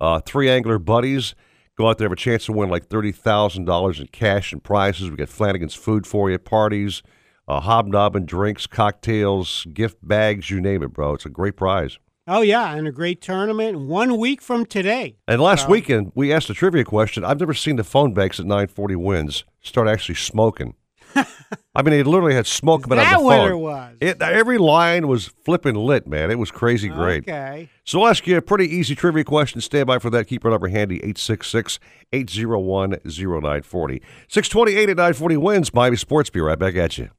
[0.00, 1.34] uh, three angler buddies.
[1.76, 4.62] Go out there, have a chance to win like thirty thousand dollars in cash and
[4.62, 5.10] prizes.
[5.10, 7.02] We got Flanagan's food for you, parties,
[7.48, 11.14] uh, hobnobbing drinks, cocktails, gift bags, you name it, bro.
[11.14, 11.98] It's a great prize.
[12.26, 15.16] Oh yeah, and a great tournament one week from today.
[15.28, 17.22] And last weekend, we asked a trivia question.
[17.22, 20.74] I've never seen the phone banks at 940 wins start actually smoking.
[21.74, 23.50] I mean, they literally had smoke coming out that of the what phone.
[23.50, 23.96] it was?
[24.00, 26.30] It, every line was flipping lit, man.
[26.30, 27.28] It was crazy great.
[27.28, 27.68] Okay.
[27.84, 29.60] So I'll ask you a pretty easy trivia question.
[29.60, 30.26] Stand by for that.
[30.26, 34.00] Keep our number handy, 866-801-0940.
[34.28, 35.74] 628 at 940 wins.
[35.74, 36.30] Miami Sports.
[36.30, 37.10] Be right back at you.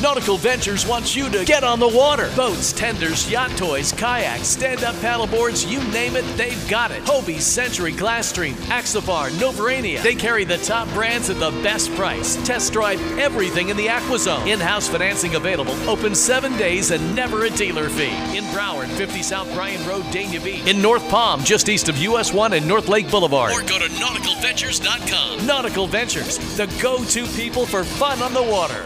[0.00, 2.30] Nautical Ventures wants you to get on the water.
[2.36, 7.02] Boats, tenders, yacht toys, kayaks, stand-up paddleboards, you name it, they've got it.
[7.02, 10.00] Hobie, Century, Glasstream, Axopar, Novurania.
[10.00, 12.36] They carry the top brands at the best price.
[12.46, 14.46] Test drive everything in the AquaZone.
[14.46, 15.74] In-house financing available.
[15.88, 18.14] Open seven days and never a dealer fee.
[18.36, 20.64] In Broward, 50 South Bryan Road, Dania Beach.
[20.68, 23.50] In North Palm, just east of US 1 and North Lake Boulevard.
[23.50, 25.44] Or go to nauticalventures.com.
[25.44, 28.84] Nautical Ventures, the go-to people for fun on the water.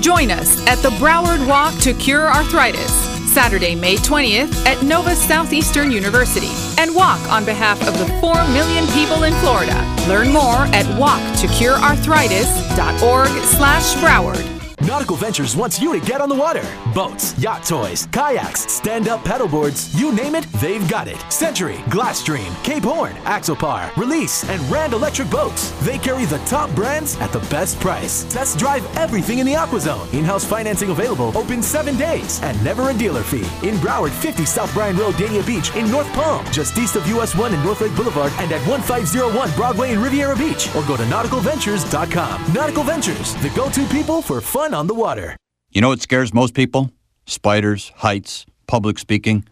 [0.00, 2.92] Join us at the Broward Walk to Cure Arthritis,
[3.32, 8.86] Saturday, May 20th at Nova Southeastern University, and walk on behalf of the 4 million
[8.88, 9.76] people in Florida.
[10.08, 14.59] Learn more at walktocurearthritis.org slash Broward.
[14.86, 16.64] Nautical Ventures wants you to get on the water.
[16.94, 21.20] Boats, yacht toys, kayaks, stand-up paddleboards, you name it, they've got it.
[21.30, 25.70] Century, Glasstream, Cape Horn, Axopar, Release, and Rand Electric Boats.
[25.84, 28.24] They carry the top brands at the best price.
[28.32, 30.14] Test drive everything in the AquaZone.
[30.14, 33.44] In-house financing available, open seven days, and never a dealer fee.
[33.68, 35.76] In Broward, 50 South Bryan Road, Dania Beach.
[35.76, 39.50] In North Palm, just east of US 1 and North Lake Boulevard, and at 1501
[39.56, 40.74] Broadway in Riviera Beach.
[40.74, 42.54] Or go to nauticalventures.com.
[42.54, 45.36] Nautical Ventures, the go-to people for fun on the water.
[45.70, 46.90] You know what scares most people?
[47.26, 49.44] Spiders, heights, public speaking.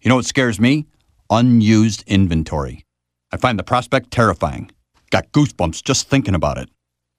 [0.00, 0.86] You know what scares me?
[1.30, 2.84] Unused inventory.
[3.32, 4.70] I find the prospect terrifying.
[5.10, 6.68] Got goosebumps just thinking about it.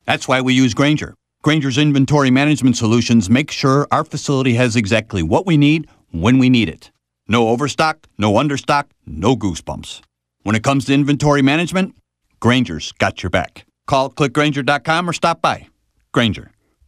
[0.06, 1.14] That's why we use Grainger.
[1.44, 6.50] Grainger's inventory management solutions make sure our facility has exactly what we need when we
[6.50, 6.92] need it.
[7.28, 10.02] No overstock, no understock, no goosebumps.
[10.44, 11.96] When it comes to inventory management,
[12.40, 13.66] Grainger's got your back.
[13.86, 15.68] Call clickgranger.com or stop by.
[16.14, 16.52] Grainger,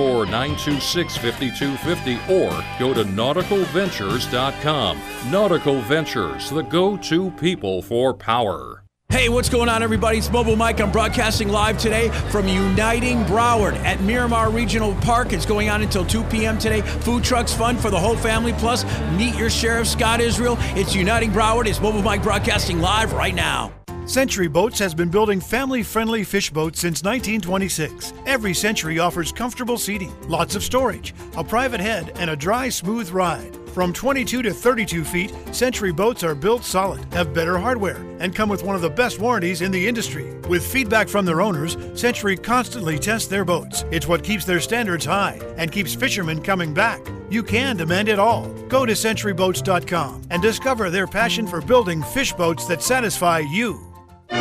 [0.00, 5.00] 926 5250 or go to nauticalventures.com.
[5.30, 8.80] Nautical Ventures, the go to people for power.
[9.10, 10.18] Hey, what's going on, everybody?
[10.18, 10.80] It's Mobile Mike.
[10.80, 15.32] I'm broadcasting live today from Uniting Broward at Miramar Regional Park.
[15.32, 16.58] It's going on until 2 p.m.
[16.58, 16.80] today.
[16.82, 18.52] Food trucks, fun for the whole family.
[18.52, 18.84] Plus,
[19.16, 20.56] meet your sheriff, Scott Israel.
[20.76, 21.66] It's Uniting Broward.
[21.66, 23.79] It's Mobile Mike broadcasting live right now.
[24.10, 28.12] Century Boats has been building family friendly fish boats since 1926.
[28.26, 33.08] Every Century offers comfortable seating, lots of storage, a private head, and a dry, smooth
[33.10, 33.56] ride.
[33.68, 38.48] From 22 to 32 feet, Century boats are built solid, have better hardware, and come
[38.48, 40.34] with one of the best warranties in the industry.
[40.48, 43.84] With feedback from their owners, Century constantly tests their boats.
[43.92, 47.00] It's what keeps their standards high and keeps fishermen coming back.
[47.30, 48.48] You can demand it all.
[48.66, 53.89] Go to centuryboats.com and discover their passion for building fish boats that satisfy you.
[54.30, 54.38] Right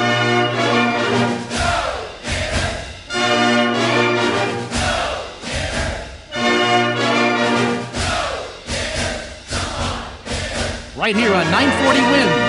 [11.16, 12.49] here on 940 Wins.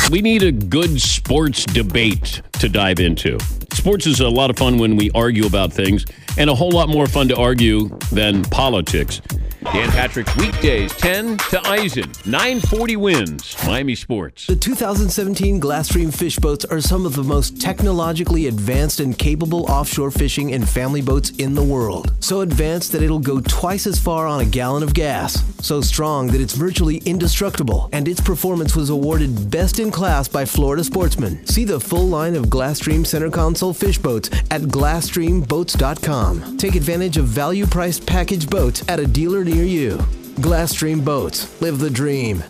[0.11, 3.39] We need a good sports debate to dive into.
[3.71, 6.05] Sports is a lot of fun when we argue about things,
[6.41, 9.21] and a whole lot more fun to argue than politics.
[9.63, 14.47] Dan Patrick, weekdays, 10 to Eisen, 940 wins, Miami Sports.
[14.47, 20.09] The 2017 Glasstream fish boats are some of the most technologically advanced and capable offshore
[20.09, 22.11] fishing and family boats in the world.
[22.21, 25.43] So advanced that it'll go twice as far on a gallon of gas.
[25.63, 27.87] So strong that it's virtually indestructible.
[27.93, 31.45] And its performance was awarded best in class by Florida Sportsman.
[31.45, 36.30] See the full line of Glasstream center console fish boats at GlasstreamBoats.com.
[36.57, 39.97] Take advantage of value priced package boats at a dealer near you.
[40.39, 41.61] Glasstream Boats.
[41.61, 42.43] Live the dream.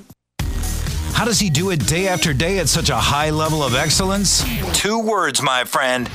[1.13, 4.43] How does he do it day after day at such a high level of excellence?
[4.73, 6.09] Two words, my friend.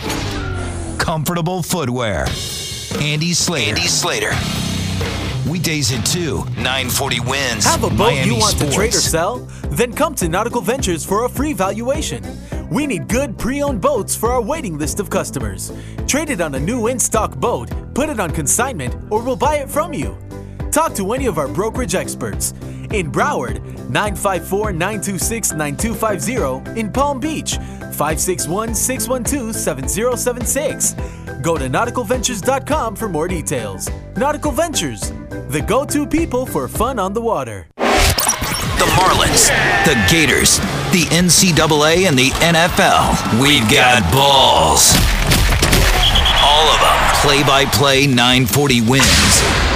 [0.98, 2.26] Comfortable footwear.
[3.00, 3.68] Andy Slater.
[3.70, 4.33] Andy Slater.
[5.48, 7.64] Weekdays at 2, 940 wins.
[7.64, 8.70] Have a boat Miami you want Sports.
[8.72, 9.38] to trade or sell?
[9.70, 12.24] Then come to Nautical Ventures for a free valuation.
[12.70, 15.72] We need good pre owned boats for our waiting list of customers.
[16.07, 19.57] Trade it on a new in stock boat, put it on consignment, or we'll buy
[19.57, 20.16] it from you.
[20.72, 22.52] Talk to any of our brokerage experts.
[22.92, 26.81] In Broward, 954 926 9250.
[26.81, 30.94] In Palm Beach, 561 612 7076.
[31.42, 33.88] Go to nauticalventures.com for more details.
[34.16, 35.12] Nautical Ventures,
[35.48, 37.68] the go to people for fun on the water.
[37.76, 39.48] The Marlins,
[39.85, 40.59] the Gators,
[40.92, 43.40] the NCAA, and the NFL.
[43.40, 44.94] We've got balls.
[46.42, 46.96] All of them.
[47.22, 49.76] Play by play 940 wins.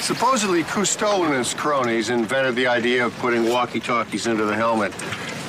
[0.00, 4.92] Supposedly, Cousteau and his cronies invented the idea of putting walkie talkies into the helmet.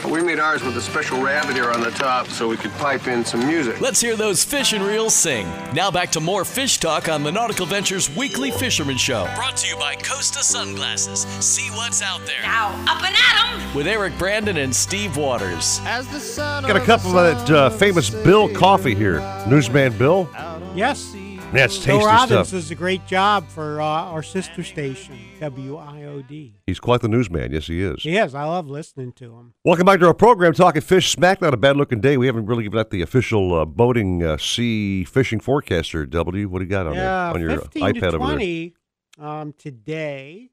[0.10, 3.08] We made ours with a special rabbit ear on the top so we could pipe
[3.08, 3.80] in some music.
[3.80, 5.48] Let's hear those fish and reels sing.
[5.74, 9.30] Now back to more fish talk on the Nautical Ventures Weekly Fisherman Show.
[9.36, 11.22] Brought to you by Costa Sunglasses.
[11.40, 12.42] See what's out there.
[12.42, 13.76] Now, up and at 'em!
[13.76, 15.80] With Eric Brandon and Steve Waters.
[15.86, 19.20] As the sun Got a couple of that uh, famous Bill coffee here.
[19.48, 20.28] Newsman Bill.
[20.74, 21.16] Yes.
[21.54, 22.52] Yeah, it's Bill Robbins stuff.
[22.52, 26.54] does a great job for uh, our sister station, WIOD.
[26.66, 27.52] He's quite the newsman.
[27.52, 28.02] Yes, he is.
[28.04, 28.34] He is.
[28.34, 29.54] I love listening to him.
[29.66, 31.42] Welcome back to our program, Talking Fish Smack.
[31.42, 32.16] Not a bad looking day.
[32.16, 36.06] We haven't really given out the official uh, boating uh, sea fishing forecaster.
[36.06, 38.36] W, what do you got on, yeah, there, on your 15 iPad to over there?
[38.36, 38.74] 20
[39.20, 40.52] um, today.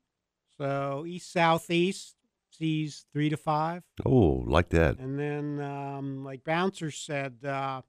[0.57, 2.17] So east southeast
[2.51, 3.85] seas three to five.
[4.05, 4.99] Oh, like that.
[4.99, 7.83] And then, um, like Bouncer said, uh,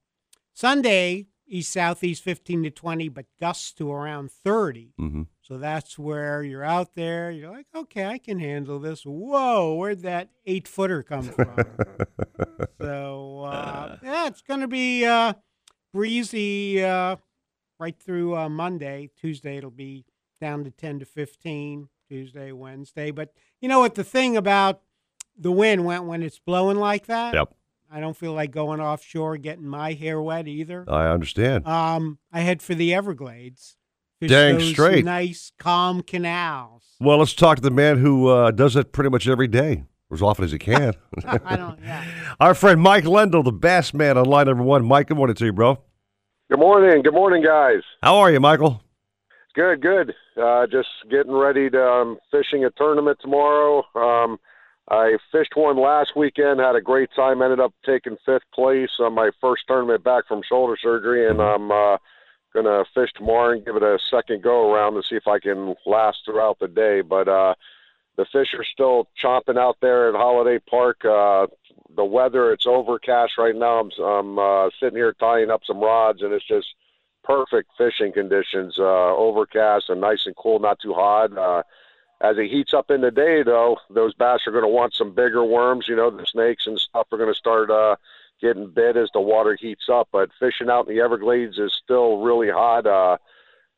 [0.53, 4.93] Sunday, east southeast 15 to 20, but gusts to around 30.
[4.99, 5.27] Mhm.
[5.41, 7.31] So that's where you're out there.
[7.31, 9.03] You're like, okay, I can handle this.
[9.03, 11.55] Whoa, where'd that eight footer come from?
[12.81, 15.33] so, uh, yeah, it's going to be uh,
[15.93, 17.15] breezy uh,
[17.79, 19.09] right through uh, Monday.
[19.19, 20.05] Tuesday, it'll be
[20.39, 21.89] down to 10 to 15.
[22.09, 23.11] Tuesday, Wednesday.
[23.11, 23.93] But you know what?
[23.93, 24.81] The thing about
[25.37, 27.53] the wind when, when it's blowing like that, Yep.
[27.91, 30.85] I don't feel like going offshore getting my hair wet either.
[30.87, 31.67] I understand.
[31.67, 33.77] Um, I head for the Everglades.
[34.19, 35.05] Fish Dang those straight.
[35.05, 36.83] Nice, calm canals.
[36.99, 40.15] Well, let's talk to the man who uh, does it pretty much every day, or
[40.15, 40.93] as often as he can.
[41.25, 41.79] I don't.
[41.81, 42.35] Yeah.
[42.39, 44.85] Our friend Mike Lendl, the bass man on line number one.
[44.85, 45.81] Mike, good morning to you, bro.
[46.49, 47.01] Good morning.
[47.01, 47.81] Good morning, guys.
[48.03, 48.83] How are you, Michael?
[49.55, 50.13] Good, good.
[50.39, 53.83] Uh, just getting ready to um, fishing a tournament tomorrow.
[53.95, 54.37] Um,
[54.89, 57.41] I fished one last weekend, had a great time.
[57.41, 61.71] Ended up taking fifth place on my first tournament back from shoulder surgery, and I'm
[61.71, 61.97] uh,
[62.53, 65.75] gonna fish tomorrow and give it a second go around to see if I can
[65.85, 67.01] last throughout the day.
[67.01, 67.53] But uh,
[68.17, 71.05] the fish are still chomping out there at Holiday Park.
[71.05, 71.47] Uh,
[71.95, 73.79] the weather, it's overcast right now.
[73.79, 76.67] I'm, I'm uh, sitting here tying up some rods, and it's just
[77.23, 78.75] perfect fishing conditions.
[78.79, 81.37] Uh, overcast and nice and cool, not too hot.
[81.37, 81.61] Uh,
[82.21, 85.11] as it heats up in the day, though, those bass are going to want some
[85.11, 85.87] bigger worms.
[85.87, 87.95] You know, the snakes and stuff are going to start uh,
[88.41, 90.09] getting bit as the water heats up.
[90.11, 92.85] But fishing out in the Everglades is still really hot.
[92.85, 93.17] Uh,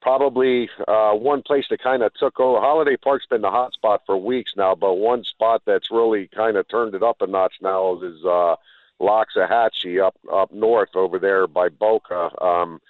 [0.02, 2.60] probably uh, one place that kind of took over.
[2.60, 6.58] Holiday Park's been the hot spot for weeks now, but one spot that's really kind
[6.58, 8.56] of turned it up a notch now is uh,
[9.00, 12.32] Loxahatchee up up north over there by Boca.
[12.44, 12.82] Um,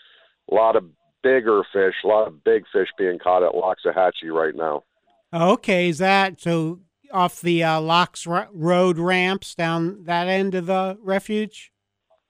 [0.49, 0.85] a lot of
[1.21, 4.83] bigger fish, a lot of big fish being caught at Loxahatchee right now.
[5.33, 6.79] Okay, is that so?
[7.13, 11.73] Off the uh, Lox Ro- Road ramps down that end of the refuge.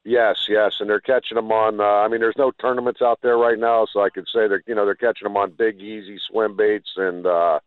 [0.03, 1.79] Yes, yes, and they're catching them on.
[1.79, 4.63] Uh, I mean, there's no tournaments out there right now, so I could say they're
[4.65, 7.59] you know they're catching them on big, easy swim baits and uh,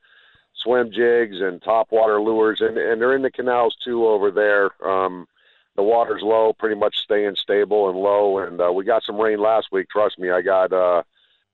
[0.57, 4.70] swim jigs and topwater lures, and and they're in the canals too over there.
[4.85, 5.26] Um,
[5.76, 9.41] the water's low, pretty much staying stable and low, and uh, we got some rain
[9.41, 9.89] last week.
[9.89, 11.03] Trust me, I got uh,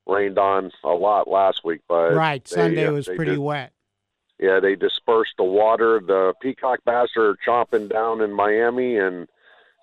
[0.06, 3.72] rained on a lot last week, but right, they, Sunday uh, was pretty did- wet.
[4.38, 6.00] yeah, they dispersed the water.
[6.04, 9.28] The peacock bass are chomping down in Miami, and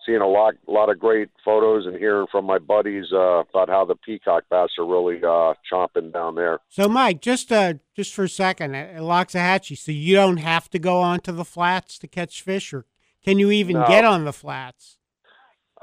[0.06, 3.84] seeing a lot, lot of great photos and hearing from my buddies uh, about how
[3.86, 6.60] the peacock bass are really uh, chomping down there.
[6.70, 10.70] So, Mike, just uh, just for a second, at at Loxahatchee, so you don't have
[10.72, 12.86] to go onto the flats to catch fish, or
[13.24, 13.88] can you even No.
[13.88, 14.98] get on the flats?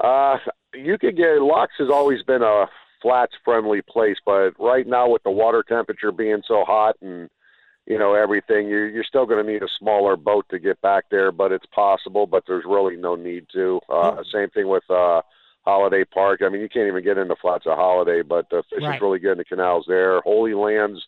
[0.03, 0.37] Uh,
[0.73, 2.65] you could get Lox has always been a
[3.01, 7.29] flats friendly place, but right now with the water temperature being so hot and
[7.85, 11.05] you know everything, you're you're still going to need a smaller boat to get back
[11.11, 11.31] there.
[11.31, 13.79] But it's possible, but there's really no need to.
[13.87, 15.21] Uh, Same thing with uh,
[15.65, 16.41] Holiday Park.
[16.43, 18.95] I mean, you can't even get into flats at Holiday, but the fish Right.
[18.95, 20.19] is really good in the canals there.
[20.21, 21.05] Holy Lands.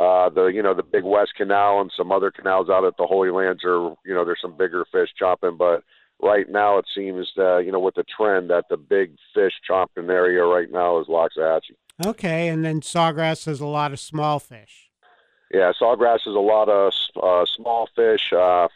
[0.00, 3.06] Uh, the you know the Big West Canal and some other canals out at the
[3.06, 5.82] Holy Lands are you know there's some bigger fish chopping, but
[6.22, 10.10] right now it seems uh, you know with the trend that the big fish chomping
[10.10, 11.76] area right now is Loxahatchee.
[12.06, 14.90] Okay, and then Sawgrass has a lot of small fish.
[15.52, 16.92] Yeah, sawgrass is a lot of
[17.22, 18.32] uh, small fish.
[18.32, 18.68] Uh,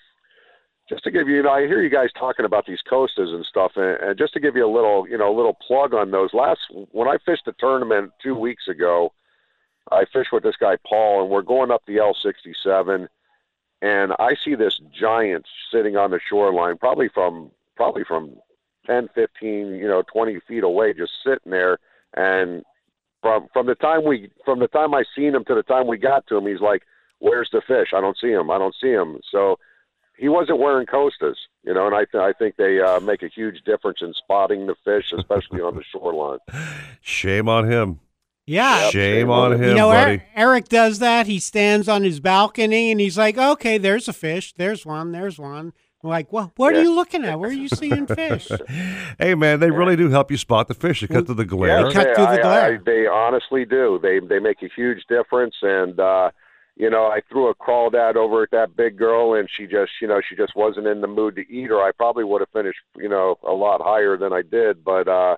[0.88, 3.44] just to give you, you know, I hear you guys talking about these Costas and
[3.44, 6.10] stuff, and, and just to give you a little, you know, a little plug on
[6.10, 6.32] those.
[6.32, 6.60] Last
[6.92, 9.12] when I fished the tournament two weeks ago,
[9.90, 13.08] I fished with this guy Paul, and we're going up the L67,
[13.82, 18.36] and I see this giant sitting on the shoreline, probably from probably from
[18.86, 21.78] 10, 15, you know, 20 feet away, just sitting there,
[22.14, 22.64] and
[23.22, 25.98] from from the time we from the time I seen him to the time we
[25.98, 26.82] got to him, he's like,
[27.18, 27.88] "Where's the fish?
[27.94, 28.50] I don't see him.
[28.50, 29.58] I don't see him." So
[30.16, 33.28] he wasn't wearing costas, you know, and I th- I think they uh, make a
[33.28, 36.38] huge difference in spotting the fish, especially on the shoreline.
[37.00, 38.00] Shame on him.
[38.46, 38.90] Yeah.
[38.90, 40.10] Shame on him, you know, buddy.
[40.12, 41.26] Eric, Eric does that.
[41.26, 44.54] He stands on his balcony and he's like, "Okay, there's a fish.
[44.56, 45.12] There's one.
[45.12, 45.72] There's one."
[46.04, 46.80] I'm Like, well, what Yeah.
[46.80, 47.40] are you looking at?
[47.40, 48.48] Where are you seeing fish?
[49.18, 51.00] Hey, man, they really do help you spot the fish.
[51.00, 51.90] They cut through the glare.
[51.90, 53.98] Yeah, I- I- I- they honestly do.
[54.00, 56.30] They they make a huge difference, and uh,
[56.76, 60.06] you know, I threw a crawdad over at that big girl, and she just, you
[60.06, 61.80] know, she just wasn't in the mood to eat her.
[61.82, 65.36] I probably would have finished, you know, a lot higher than I did, but uh,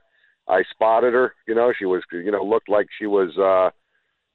[0.49, 1.35] I spotted her.
[1.47, 3.37] You know, she was, you know, looked like she was.
[3.37, 3.71] Uh,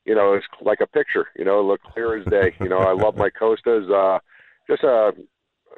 [0.06, 1.28] you know, it's like a picture.
[1.38, 2.54] You know, looked clear as day.
[2.60, 3.90] You know, I love my Costas.
[3.90, 4.20] Uh,
[4.68, 5.14] just a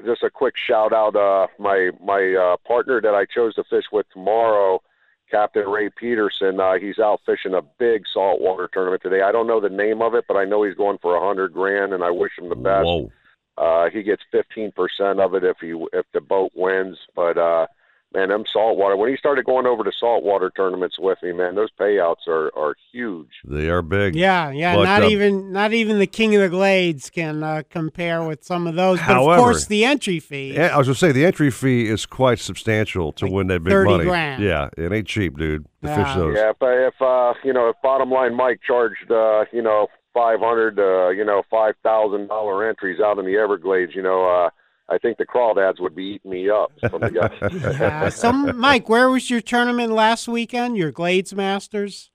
[0.05, 1.15] just a quick shout out.
[1.15, 4.81] Uh, my my uh, partner that I chose to fish with tomorrow,
[5.29, 6.59] Captain Ray Peterson.
[6.59, 9.21] Uh, he's out fishing a big saltwater tournament today.
[9.21, 11.53] I don't know the name of it, but I know he's going for a hundred
[11.53, 12.85] grand, and I wish him the best.
[12.85, 13.11] Whoa.
[13.57, 16.97] Uh, he gets fifteen percent of it if he if the boat wins.
[17.15, 17.67] But uh,
[18.13, 18.95] man, them saltwater.
[18.95, 22.75] When he started going over to saltwater tournaments with me, man, those payouts are are
[22.91, 23.29] huge.
[23.45, 24.15] They are big.
[24.15, 24.75] Yeah, yeah.
[24.75, 28.43] But, not uh, even not even the King of the Glades can uh, compare with
[28.43, 28.99] some of those.
[28.99, 30.53] But However- of course, the entry fee.
[30.55, 33.71] Yeah, I was gonna say the entry fee is quite substantial to win that big
[33.71, 34.03] 30 money.
[34.05, 34.43] grand.
[34.43, 35.65] Yeah, it ain't cheap, dude.
[35.81, 36.15] To fish Yeah.
[36.17, 36.35] those.
[36.35, 40.39] Yeah, if if uh, you know if bottom line Mike charged uh, you know five
[40.39, 44.49] hundred uh, you know five thousand dollar entries out in the Everglades, you know uh,
[44.89, 47.81] I think the crawdads would be eating me up from the guys.
[47.81, 50.77] Uh, so, Mike, where was your tournament last weekend?
[50.77, 52.11] Your Glades Masters?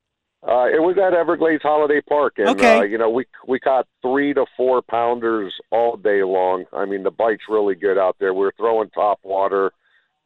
[0.47, 2.79] Uh, it was at Everglades Holiday Park, and Okay.
[2.79, 6.65] uh, you know we we caught three to four pounders all day long.
[6.73, 8.33] I mean the bite's really good out there.
[8.33, 9.73] We're throwing top water.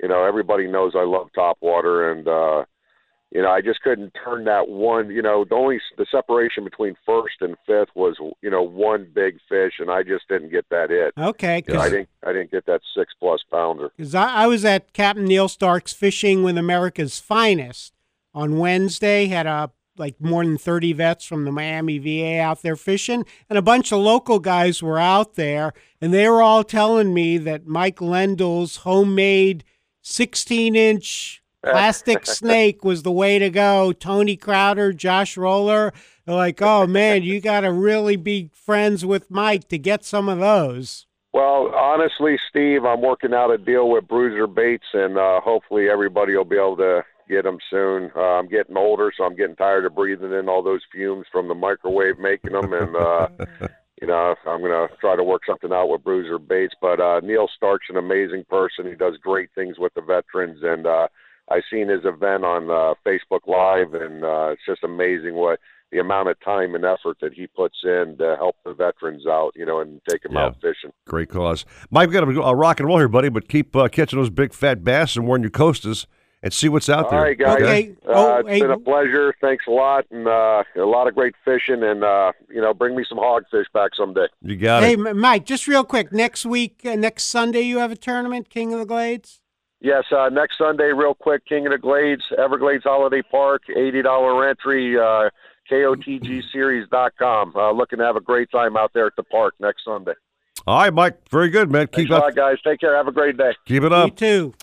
[0.00, 2.64] You know everybody knows I love top water, and uh,
[3.34, 5.10] you know I just couldn't turn that one.
[5.10, 9.38] You know the only the separation between first and fifth was you know one big
[9.48, 11.12] fish, and I just didn't get that hit.
[11.18, 13.90] Okay, You know, I didn't I didn't get that six plus pounder.
[13.96, 17.92] Because I, I was at Captain Neil Stark's Fishing with America's Finest
[18.32, 19.26] on Wednesday.
[19.26, 23.58] Had a like more than thirty vets from the Miami VA out there fishing, and
[23.58, 27.66] a bunch of local guys were out there, and they were all telling me that
[27.66, 29.64] Mike Lendl's homemade
[30.02, 33.92] sixteen inch plastic snake was the way to go.
[33.92, 35.92] Tony Crowder, Josh Roller,
[36.26, 40.28] they're like, oh man, you got to really be friends with Mike to get some
[40.28, 41.06] of those.
[41.32, 46.36] Well, honestly, Steve, I'm working out a deal with Bruiser Baits, and uh, hopefully everybody
[46.36, 48.12] will be able to get them soon.
[48.14, 51.48] Uh, I'm getting older, so I'm getting tired of breathing in all those fumes from
[51.48, 53.28] the microwave making them, and uh,
[54.00, 56.74] you know, I'm gonna try to work something out with Bruiser Baits.
[56.80, 58.86] But uh, Neil Stark's an amazing person.
[58.86, 61.08] He does great things with the veterans, and uh,
[61.50, 65.60] I seen his event on uh, Facebook Live, and uh, it's just amazing what
[65.92, 69.52] the amount of time and effort that he puts in to help the veterans out,
[69.54, 70.46] you know, and take them Yeah.
[70.46, 70.90] out fishing.
[71.06, 71.64] Great cause.
[71.90, 74.30] Mike, we got to uh, rock and roll here, buddy, but keep uh, catching those
[74.30, 76.06] big fat bass and wearing your costas
[76.42, 77.20] and see what's out All there.
[77.22, 77.62] right, guys.
[77.62, 77.94] Okay?
[78.08, 79.34] Uh, it's been a pleasure.
[79.40, 81.82] Thanks a lot, and uh, a lot of great fishing.
[81.82, 84.26] And uh, you know, bring me some hogfish back someday.
[84.42, 85.06] You got hey, it.
[85.06, 86.12] M- Mike, just real quick.
[86.12, 89.40] Next week, uh, next Sunday, you have a tournament, King of the Glades.
[89.84, 94.48] Yes, uh, next Sunday, real quick, King of the Glades, Everglades Holiday Park, eighty dollar
[94.48, 94.98] entry.
[94.98, 95.28] Uh,
[95.70, 97.56] KOTGseries.com.
[97.56, 100.12] Uh, looking to have a great time out there at the park next Sunday.
[100.66, 101.28] All right, Mike.
[101.30, 101.86] Very good, man.
[101.86, 102.22] Thanks Keep a up.
[102.24, 102.56] lot, guys.
[102.64, 102.96] Take care.
[102.96, 103.52] Have a great day.
[103.66, 104.06] Keep it up.
[104.06, 104.54] Me too.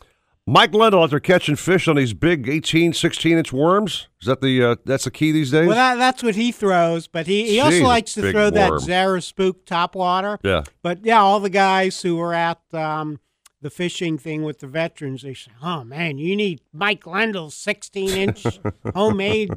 [0.47, 4.09] Mike Lendl out there catching fish on these big 18, 16 inch worms.
[4.21, 5.67] Is that the uh, that's the key these days?
[5.67, 8.79] Well, that, that's what he throws, but he, he also likes to big throw that.
[8.79, 10.39] Zara Spook topwater.
[10.43, 10.63] Yeah.
[10.81, 13.19] But yeah, all the guys who were at um,
[13.61, 18.09] the fishing thing with the veterans, they say, "Oh man, you need Mike Lendl's 16
[18.09, 18.45] inch
[18.95, 19.51] homemade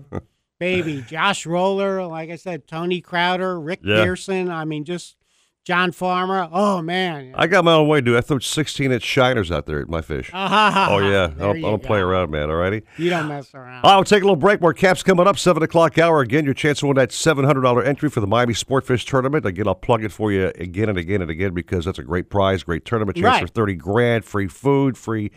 [0.59, 4.05] baby." Josh Roller, like I said, Tony Crowder, Rick Yeah.
[4.05, 4.51] Pearson.
[4.51, 5.17] I mean, just
[5.65, 6.49] John Farmer.
[6.53, 8.17] Oh man, I got my own way, dude.
[8.17, 10.31] I throw 16 inch shiners out there at my fish.
[10.47, 11.25] Ah, oh, yeah.
[11.25, 12.51] I don't, I don't play around, man.
[12.51, 12.83] All righty.
[12.99, 13.83] you don't mess around.
[13.85, 14.61] All right, we'll take a little break.
[14.61, 15.39] More caps coming up.
[15.39, 16.21] 7 o'clock hour.
[16.21, 19.47] Again, your chance to win that $700 entry for the Miami Sportfish Tournament.
[19.47, 22.29] Again, I'll plug it for you again and again and again because that's a great
[22.31, 23.17] prize, great tournament.
[23.17, 23.41] Chance Right.
[23.43, 25.31] for 30 grand, free food, free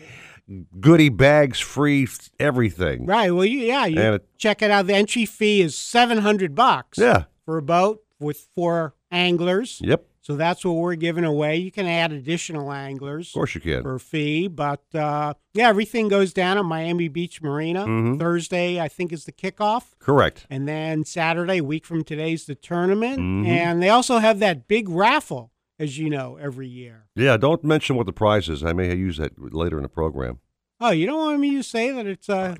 [0.80, 2.06] goodie bags, free
[2.38, 3.06] everything.
[3.06, 3.30] Right.
[3.30, 4.86] Well, you, yeah, you it- check it out.
[4.86, 6.98] The entry fee is seven hundred bucks.
[6.98, 7.24] Yeah.
[7.44, 9.80] For a boat with four anglers.
[9.82, 10.04] Yep.
[10.28, 11.56] So that's what we're giving away.
[11.56, 13.28] You can add additional anglers.
[13.28, 13.80] Of course you can.
[13.82, 17.86] For a fee, but uh, yeah, everything goes down at Miami Beach Marina.
[17.86, 18.18] Mhm.
[18.18, 19.84] Thursday, I think, is the kickoff.
[19.98, 20.46] Correct.
[20.50, 23.18] And then Saturday, a week from today's the tournament.
[23.18, 23.46] Mhm.
[23.48, 27.06] And they also have that big raffle, as you know, every year.
[27.16, 28.62] Yeah, don't mention what the prize is.
[28.62, 30.40] I may use that later in the program.
[30.78, 32.54] Oh, you don't want me to say that it's uh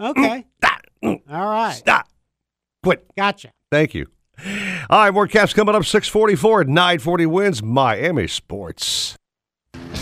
[0.00, 0.46] okay.
[1.04, 1.74] All right.
[1.74, 2.08] Stop.
[2.82, 3.06] Quit.
[3.14, 3.50] Gotcha.
[3.70, 4.06] Thank you.
[4.90, 5.84] All right, more caps coming up.
[5.84, 9.16] 644 at 940 wins Miami Sports.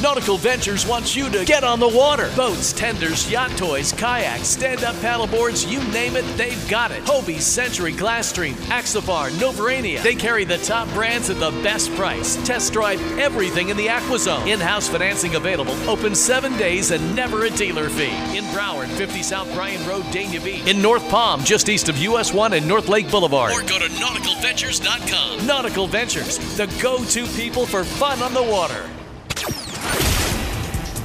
[0.04, 2.30] Nautical Ventures wants you to get on the water.
[2.36, 7.02] Boats, tenders, yacht toys, kayaks, stand-up paddleboards, you name it, they've got it.
[7.04, 10.02] Hobie, Century, Glasstream, Axopar, Novurania.
[10.02, 12.36] They carry the top brands at the best price.
[12.46, 14.46] Test drive everything in the AquaZone.
[14.46, 15.74] In-house financing available.
[15.88, 18.12] Open seven days and never a dealer fee.
[18.36, 20.66] In Broward, 50 South Bryan Road, Dania Beach.
[20.66, 23.54] In North Palm, just east of US 1 and North Lake Boulevard.
[23.54, 25.46] Or go to nauticalventures.com.
[25.46, 28.84] Nautical Ventures, the go-to people for fun on the water.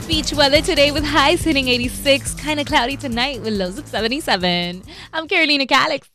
[0.09, 4.81] Beach weather today with highs hitting 86, kind of cloudy tonight with lows of 77.
[5.13, 6.09] I'm Carolina Calix,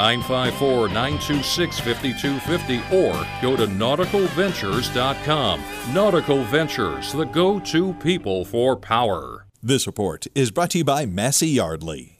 [0.00, 5.62] 954 926 5250 or go to nauticalventures.com.
[5.92, 9.46] Nautical Ventures, the go to people for power.
[9.62, 12.19] This report is brought to you by Massey Yardley.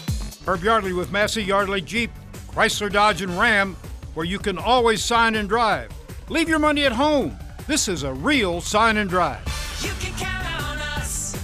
[0.47, 2.09] Herb Yardley with Massey Yardley Jeep,
[2.49, 3.75] Chrysler Dodge and Ram,
[4.15, 5.91] where you can always sign and drive.
[6.29, 7.37] Leave your money at home.
[7.67, 9.43] This is a real sign and drive.
[9.81, 11.35] You can count on us.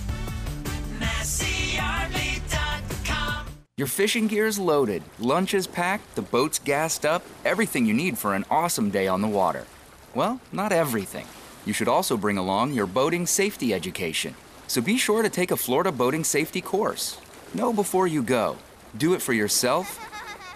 [0.99, 3.45] MasseyYardley.com.
[3.77, 8.17] Your fishing gear is loaded, lunch is packed, the boat's gassed up, everything you need
[8.17, 9.67] for an awesome day on the water.
[10.15, 11.27] Well, not everything.
[11.67, 14.33] You should also bring along your boating safety education.
[14.67, 17.19] So be sure to take a Florida boating safety course.
[17.53, 18.57] Know before you go.
[18.95, 19.99] Do it for yourself,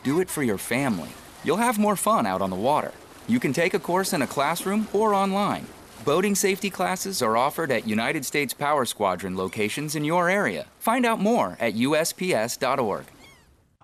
[0.03, 1.09] do it for your family.
[1.43, 2.93] You'll have more fun out on the water.
[3.27, 5.67] You can take a course in a classroom or online.
[6.05, 10.65] Boating safety classes are offered at United States Power Squadron locations in your area.
[10.79, 13.05] Find out more at USPS.org.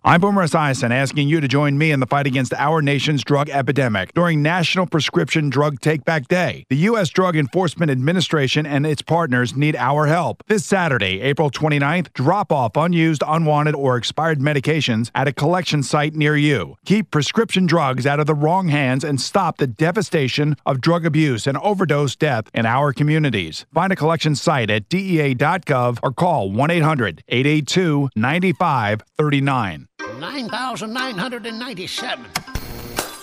[0.07, 3.49] I'm Boomer Esiason asking you to join me in the fight against our nation's drug
[3.49, 6.63] epidemic during National Prescription Drug Take Back Day.
[6.69, 7.09] The U.S.
[7.09, 10.43] Drug Enforcement Administration and its partners need our help.
[10.47, 16.15] This Saturday, April 29th, drop off unused, unwanted, or expired medications at a collection site
[16.15, 16.77] near you.
[16.85, 21.45] Keep prescription drugs out of the wrong hands and stop the devastation of drug abuse
[21.45, 23.65] and overdose death in our communities.
[23.73, 29.87] Find a collection site at DEA.gov or call 1 800 882 9539.
[30.87, 32.25] 9,997.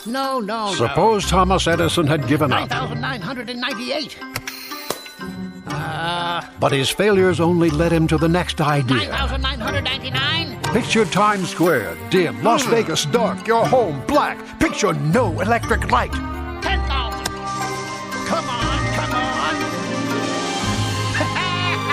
[0.06, 0.74] No, no, no.
[0.74, 2.68] Suppose Thomas Edison had given up.
[2.70, 4.18] 9,998.
[5.66, 8.96] Uh, But his failures only led him to the next idea.
[9.08, 10.60] 9,999.
[10.74, 14.36] Picture Times Square, dim, Las Vegas dark, your home black.
[14.60, 16.12] Picture no electric light.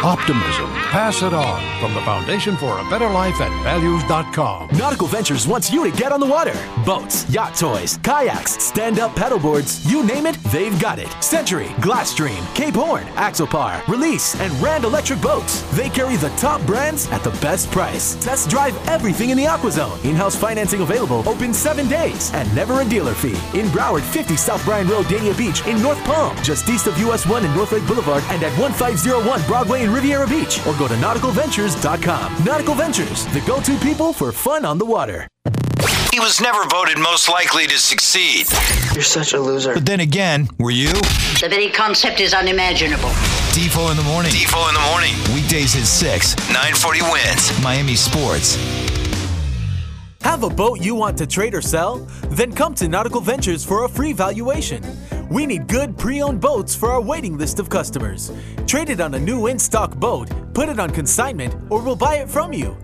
[0.04, 0.66] Optimism.
[0.90, 4.70] Pass it on from the Foundation for a Better Life at values.com.
[4.76, 6.56] Nautical Ventures wants you to get on the water.
[6.84, 11.08] Boats, yacht toys, kayaks, stand up paddleboards, you name it, they've got it.
[11.24, 15.62] Century, Glasstream, Cape Horn, Axopar, Release, and Rand Electric Boats.
[15.78, 18.16] They carry the top brands at the best price.
[18.16, 20.04] Test drive everything in the AquaZone.
[20.04, 23.38] In house financing available, open seven days, and never a dealer fee.
[23.58, 27.28] In Broward, 50 South Bryan Road, Dania Beach, in North Palm, just east of US
[27.28, 30.96] 1 and North Lake Boulevard, and at 1501 Broadway in Riviera Beach, or go to
[30.96, 32.46] nauticalventures.com.
[32.46, 35.28] Nautical Ventures, the go to people for fun on the water.
[36.12, 38.46] He was never voted most likely to succeed.
[38.94, 39.74] You're such a loser.
[39.74, 40.92] But then again, were you?
[41.40, 43.10] The very concept is unimaginable.
[43.56, 44.32] Defo in the morning.
[44.32, 45.14] Defo in the morning.
[45.34, 46.36] Weekdays at 6.
[46.50, 47.64] 940 wins.
[47.64, 48.58] Miami Sports.
[50.22, 51.98] Have a boat you want to trade or sell?
[52.30, 54.84] Then come to Nautical Ventures for a free valuation.
[55.32, 58.34] We need good pre owned boats for our waiting list of customers.
[58.68, 62.16] Trade it on a new in stock boat, put it on consignment, or we'll buy
[62.16, 62.76] it from you.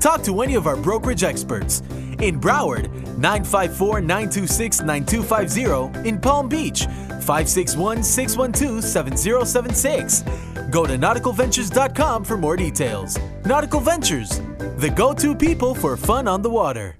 [0.00, 1.82] Talk to any of our brokerage experts.
[2.22, 6.08] In Broward, 954 926 9250.
[6.08, 6.86] In Palm Beach,
[7.20, 10.22] 561 612 7076.
[10.70, 13.18] Go to nauticalventures.com for more details.
[13.44, 14.40] Nautical Ventures,
[14.78, 16.96] the go to people for fun on the water.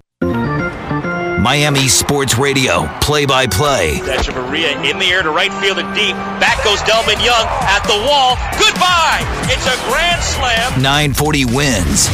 [1.41, 3.99] Miami Sports Radio, play by play.
[4.01, 6.13] That's Maria in the air to right field and deep.
[6.39, 8.35] Back goes Delmon Young at the wall.
[8.59, 9.25] Goodbye.
[9.49, 10.79] It's a grand slam.
[10.79, 12.09] 940 wins.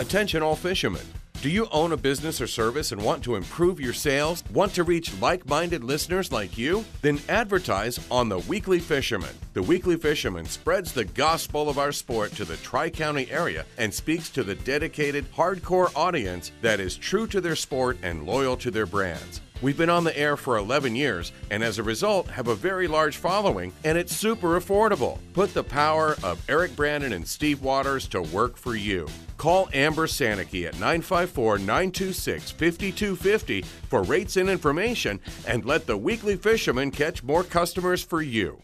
[0.00, 1.02] Attention, all fishermen.
[1.40, 4.42] Do you own a business or service and want to improve your sales?
[4.52, 6.84] Want to reach like minded listeners like you?
[7.00, 9.36] Then advertise on The Weekly Fisherman.
[9.52, 13.94] The Weekly Fisherman spreads the gospel of our sport to the Tri County area and
[13.94, 18.72] speaks to the dedicated, hardcore audience that is true to their sport and loyal to
[18.72, 19.40] their brands.
[19.62, 22.88] We've been on the air for 11 years and as a result have a very
[22.88, 25.20] large following and it's super affordable.
[25.34, 29.06] Put the power of Eric Brandon and Steve Waters to work for you.
[29.38, 36.36] Call Amber Sanicky at 954 926 5250 for rates and information and let the weekly
[36.36, 38.60] fisherman catch more customers for you.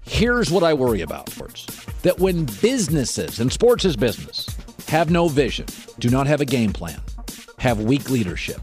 [0.00, 1.66] Here's what I worry about sports
[2.02, 4.48] that when businesses, and sports is business,
[4.88, 5.66] have no vision,
[5.98, 7.00] do not have a game plan,
[7.58, 8.60] have weak leadership,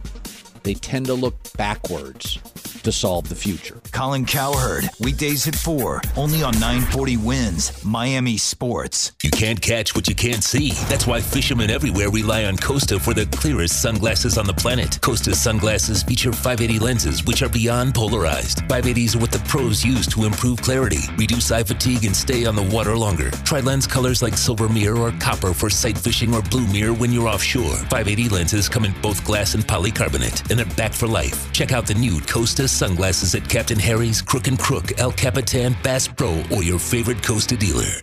[0.64, 2.40] they tend to look backwards
[2.86, 3.82] to solve the future.
[3.92, 9.12] Colin Cowherd, weekdays at 4, only on 940 wins, Miami Sports.
[9.24, 10.72] You can't catch what you can't see.
[10.88, 15.00] That's why fishermen everywhere rely on Costa for the clearest sunglasses on the planet.
[15.02, 18.60] Costa sunglasses feature 580 lenses, which are beyond polarized.
[18.68, 22.56] 580s are what the pros use to improve clarity, reduce eye fatigue, and stay on
[22.56, 23.32] the water longer.
[23.46, 27.12] Try lens colors like silver mirror or copper for sight fishing or blue mirror when
[27.12, 27.76] you're offshore.
[27.90, 31.52] 580 lenses come in both glass and polycarbonate, and they're back for life.
[31.52, 36.08] Check out the new Costa sunglasses at Captain Harry's, Crook and Crook, El Capitan, Bass
[36.08, 38.02] Pro, or your favorite Costa dealer.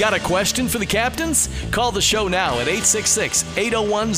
[0.00, 1.50] Got a question for the captains?
[1.70, 4.14] Call the show now at 866 801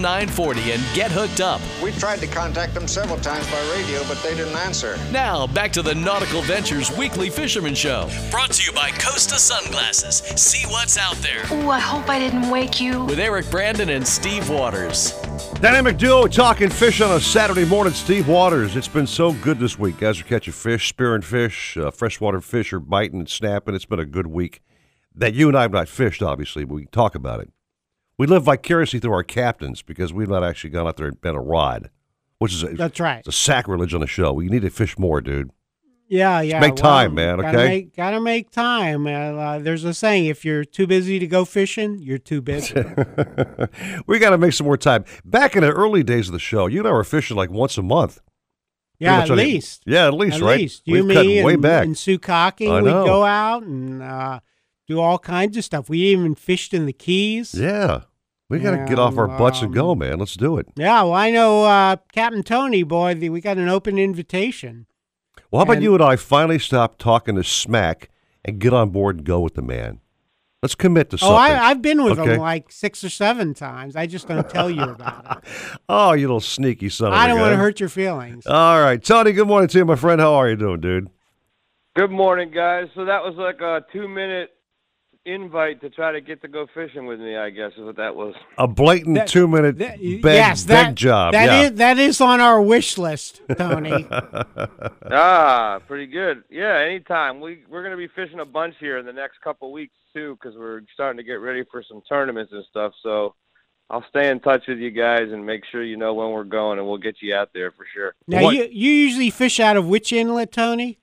[0.00, 1.60] 0940 and get hooked up.
[1.82, 4.96] We tried to contact them several times by radio, but they didn't answer.
[5.12, 8.08] Now, back to the Nautical Ventures Weekly Fisherman Show.
[8.30, 10.20] Brought to you by Costa Sunglasses.
[10.40, 11.44] See what's out there.
[11.52, 13.04] Ooh, I hope I didn't wake you.
[13.04, 15.12] With Eric Brandon and Steve Waters.
[15.60, 17.92] Dynamic duo talking fish on a Saturday morning.
[17.92, 18.74] Steve Waters.
[18.74, 19.98] It's been so good this week.
[19.98, 23.74] Guys are catching fish, spearing fish, uh, freshwater fish are biting and snapping.
[23.74, 24.62] It's been a good week.
[25.16, 27.50] That you and I have not fished, obviously, but we can talk about it.
[28.18, 31.34] We live vicariously through our captains because we've not actually gone out there and been
[31.34, 31.90] a rod,
[32.38, 33.18] which is a, That's right.
[33.18, 34.32] It's a sacrilege on the show.
[34.32, 35.50] We need to fish more, dude.
[36.08, 36.60] Yeah, yeah.
[36.60, 37.68] make time, man, Gotta okay?
[37.68, 39.06] make, gotta make time.
[39.08, 42.74] Uh, uh, there's a saying: if you're too busy to go fishing, you're too busy.
[44.06, 45.04] we got to make some more time.
[45.24, 47.76] Back in the early days of the show, you and I were fishing like once
[47.76, 48.20] a month.
[48.98, 49.82] Yeah, at the- least.
[49.84, 50.58] yeah, at least, at right?
[50.60, 51.84] least you, We've cut me, way and, back.
[51.84, 53.04] and Sue Cocking, I we'd know.
[53.04, 54.40] go out and uh,
[54.86, 55.88] do all kinds of stuff.
[55.88, 57.54] We even fished in the Keys.
[57.54, 58.02] Yeah,
[58.48, 60.18] we got to get off our butts and go, man.
[60.18, 60.68] Let's do it.
[60.76, 64.86] Yeah, well, I know uh, Captain Tony, boy, the, we got an open invitation.
[65.50, 68.10] Well, how about you and I finally stop talking to smack
[68.44, 70.00] and get on board and go with the man?
[70.62, 71.32] Let's commit to something.
[71.32, 72.34] Oh, I, I've been with okay?
[72.34, 73.94] him like six or seven times.
[73.94, 75.48] I just don't tell you about it.
[75.88, 78.46] Oh, you little sneaky son of a I don't want to hurt your feelings.
[78.46, 79.32] All right, Tony.
[79.32, 80.20] Good morning to you, my friend.
[80.20, 81.10] How are you doing, dude?
[81.94, 82.88] Good morning, guys.
[82.96, 84.55] So that was like a two-minute
[85.26, 87.36] invite to try to get to go fishing with me.
[87.36, 88.34] I guess is what that was.
[88.56, 91.32] A blatant two-minute beg, yes, beg that, job.
[91.32, 91.62] that yeah.
[91.62, 94.06] is- that is on our wish list, Tony.
[95.10, 96.44] ah, pretty good.
[96.48, 97.40] Yeah, anytime.
[97.40, 100.56] We we're gonna be fishing a bunch here in the next couple weeks too, because
[100.56, 102.92] we're starting to get ready for some tournaments and stuff.
[103.02, 103.34] So
[103.90, 106.78] I'll stay in touch with you guys and make sure you know when we're going,
[106.78, 108.14] and we'll get you out there for sure.
[108.26, 110.98] now, you you usually fish out of which inlet, Tony?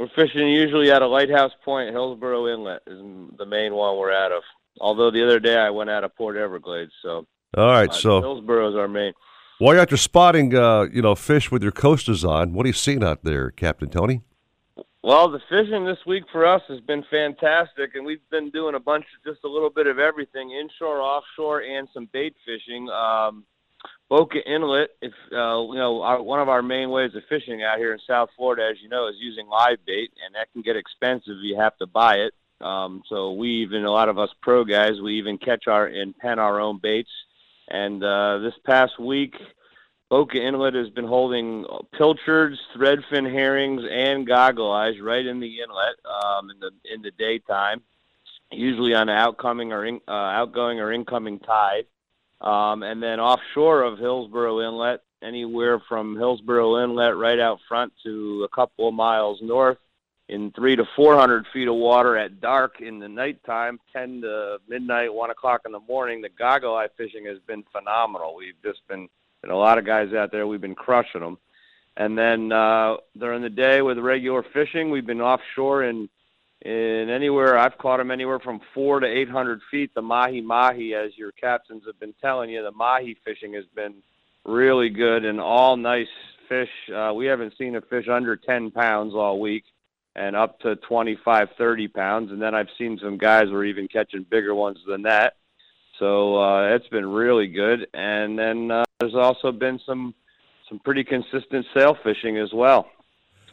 [0.00, 2.98] We're fishing usually at a Lighthouse Point, Hillsborough Inlet is
[3.36, 4.42] the main one we're out of.
[4.80, 8.38] Although the other day I went out of Port Everglades, so All right, uh, so
[8.38, 9.12] is our main.
[9.58, 12.70] while you're out there spotting, uh, you know, fish with your Costas on, what are
[12.70, 14.22] you seeing out there, Captain Tony?
[15.02, 18.80] Well, the fishing this week for us has been fantastic, and we've been doing a
[18.80, 22.88] bunch of just a little bit of everything, inshore, offshore, and some bait fishing.
[22.88, 23.44] Um,
[24.10, 27.78] Boca Inlet, if uh, you know, our, one of our main ways of fishing out
[27.78, 30.74] here in South Florida, as you know, is using live bait, and that can get
[30.74, 31.36] expensive.
[31.38, 32.34] If you have to buy it.
[32.60, 36.18] Um, so we even a lot of us pro guys, we even catch our and
[36.18, 37.08] pen our own baits.
[37.68, 39.36] And uh, this past week,
[40.08, 41.64] Boca Inlet has been holding
[41.96, 47.12] pilchards, threadfin herrings, and goggle eyes right in the inlet um, in the in the
[47.12, 47.80] daytime,
[48.50, 51.84] usually on an outcoming or in, uh, outgoing or incoming tide.
[52.40, 58.46] Um, and then offshore of Hillsborough Inlet, anywhere from Hillsborough Inlet right out front to
[58.50, 59.78] a couple of miles north,
[60.28, 64.58] in three to four hundred feet of water at dark in the nighttime, ten to
[64.68, 66.22] midnight, one o'clock in the morning.
[66.22, 68.36] The goggle eye fishing has been phenomenal.
[68.36, 69.08] We've just been,
[69.42, 70.46] been a lot of guys out there.
[70.46, 71.36] We've been crushing them.
[71.96, 76.08] And then uh, during the day with regular fishing, we've been offshore in
[76.62, 79.94] And anywhere I've caught them anywhere from four to eight hundred feet.
[79.94, 83.94] The mahi mahi, as your captains have been telling you, the mahi fishing has been
[84.44, 86.08] really good and all nice
[86.48, 86.68] fish.
[86.94, 89.64] Uh, we haven't seen a fish under ten pounds all week,
[90.16, 92.30] and up to 25, 30 pounds.
[92.30, 95.36] And then I've seen some guys were even catching bigger ones than that.
[95.98, 97.86] So uh, it's been really good.
[97.94, 100.14] And then uh, there's also been some
[100.68, 102.86] some pretty consistent sail fishing as well.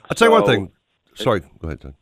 [0.09, 0.71] I'll tell you one thing.
[1.15, 1.95] Sorry, go ahead, Tom.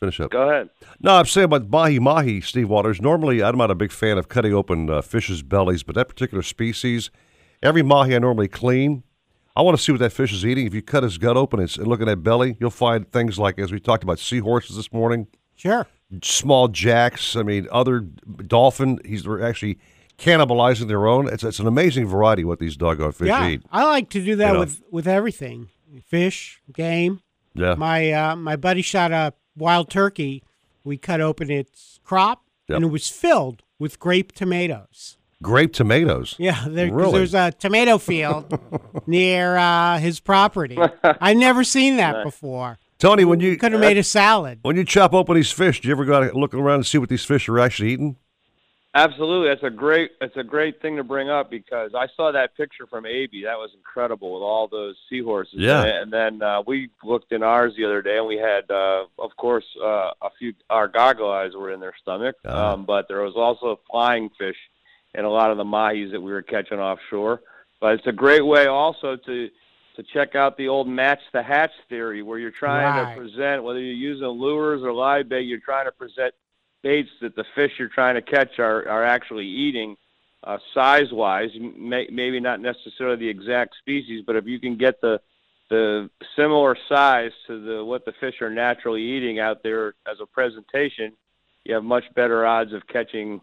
[0.00, 0.30] Finish up.
[0.30, 0.70] Go ahead.
[1.00, 3.00] No, I'm saying about mahi mahi, Steve Waters.
[3.00, 6.42] Normally, I'm not a big fan of cutting open uh, fish's bellies, but that particular
[6.42, 7.10] species,
[7.62, 9.02] every mahi I normally clean,
[9.56, 10.66] I want to see what that fish is eating.
[10.66, 13.40] If you cut his gut open and and look at that belly, you'll find things
[13.40, 15.26] like, as we talked about, seahorses this morning,
[15.56, 15.84] Sure.
[16.22, 17.34] small jacks.
[17.34, 19.00] I mean, other dolphin.
[19.04, 19.78] He's they're actually
[20.16, 21.26] cannibalizing their own.
[21.28, 23.62] It's it's an amazing variety what these doggone fish yeah, eat.
[23.72, 24.60] I like to do that You know.
[24.60, 25.70] with with everything,
[26.04, 27.20] fish, game.
[27.54, 27.74] Yeah.
[27.74, 30.42] My uh, my buddy shot a wild turkey.
[30.84, 32.76] We cut open its crop, Yep.
[32.76, 35.16] and it was filled with grape tomatoes.
[35.42, 36.34] Grape tomatoes.
[36.38, 37.12] Yeah, there, really.
[37.18, 38.58] there's a tomato field
[39.06, 40.76] near uh, his property.
[41.04, 42.24] I've never seen that Nice.
[42.24, 42.78] before.
[42.98, 44.58] Tony, when you Could have made a salad.
[44.62, 46.98] when you chop open these fish, do you ever go out looking around and see
[46.98, 48.16] what these fish are actually eating?
[49.04, 52.56] Absolutely, that's a great that's a great thing to bring up because I saw that
[52.56, 53.30] picture from Abe.
[53.44, 55.54] That was incredible with all those seahorses.
[55.60, 55.84] Yeah.
[55.84, 59.30] and then uh, we looked in ours the other day, and we had, uh, of
[59.36, 62.72] course, uh, a few our goggle eyes were in their stomach, Uh-huh.
[62.74, 64.56] um, but there was also flying fish
[65.14, 67.40] in a lot of the mahis that we were catching offshore.
[67.80, 69.48] But it's a great way also to
[69.96, 73.14] to check out the old match the hatch theory, where you're trying Right.
[73.14, 76.32] to present whether you're using lures or live bait, you're trying to present
[76.82, 79.96] baits that the fish you're trying to catch are, are actually eating
[80.44, 85.00] uh, size wise may, maybe not necessarily the exact species but if you can get
[85.00, 85.20] the
[85.70, 90.26] the similar size to the what the fish are naturally eating out there as a
[90.26, 91.12] presentation
[91.64, 93.40] you have much better odds of catching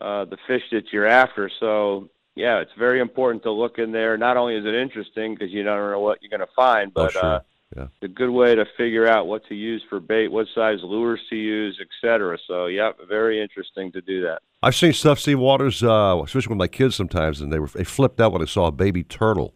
[0.00, 4.16] uh, the fish that you're after so yeah it's very important to look in there
[4.16, 7.02] not only is it interesting because you don't know what you're going to find Oh,
[7.04, 7.24] but sure.
[7.24, 7.40] uh,
[7.76, 7.84] Yeah.
[7.84, 11.20] it's a good way to figure out what to use for bait, what size lures
[11.30, 12.36] to use, etc.
[12.48, 14.42] So, yeah, very interesting to do that.
[14.62, 17.84] I've seen stuff, Steve Waters, uh, especially with my kids sometimes, and they were they
[17.84, 19.54] flipped out when they saw a baby turtle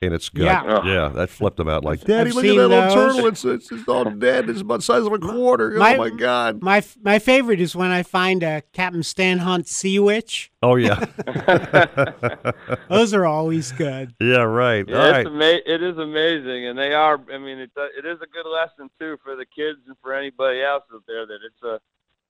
[0.00, 0.44] in its gut.
[0.44, 0.84] Yeah.
[0.84, 1.84] yeah, that flipped them out.
[1.84, 3.26] Like, Daddy, I've look at seen that little turtle.
[3.26, 4.48] It's, it's it's all dead.
[4.48, 5.74] It's about the size of a quarter.
[5.74, 6.62] oh my God.
[6.62, 10.52] My my favorite is when I find a Captain Stan Hunt sea witch.
[10.62, 11.04] Oh yeah.
[12.88, 14.14] Those are always good.
[14.20, 14.84] yeah, right.
[14.88, 15.26] Yeah, all it's right.
[15.26, 17.20] ama- it is amazing, and they are.
[17.32, 20.62] I mean, it it is a good lesson too for the kids and for anybody
[20.62, 21.80] else out there that it's a,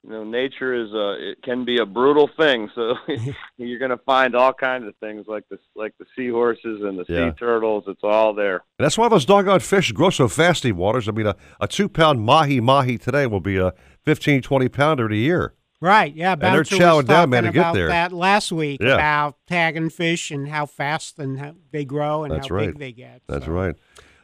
[0.08, 2.70] you know, nature is a it can be a brutal thing.
[2.74, 2.94] So
[3.58, 7.04] you're going to find all kinds of things like the like the seahorses and the
[7.08, 7.30] Yeah.
[7.30, 7.84] sea turtles.
[7.86, 8.64] It's all there.
[8.78, 11.08] And that's why those doggone fish grow so fast, in Waters.
[11.08, 15.06] I mean, a, a two pound mahi mahi today will be a 15, 20 pounder
[15.06, 15.54] in a year.
[15.80, 16.32] Right, yeah.
[16.32, 17.88] And they're Bouncer was chowing down, man, to get about there.
[17.88, 18.94] That last week Yeah.
[18.94, 22.68] about tagging fish and how fast and how they grow and That's how right.
[22.68, 23.22] big they get.
[23.28, 23.52] That's so.
[23.52, 23.76] right.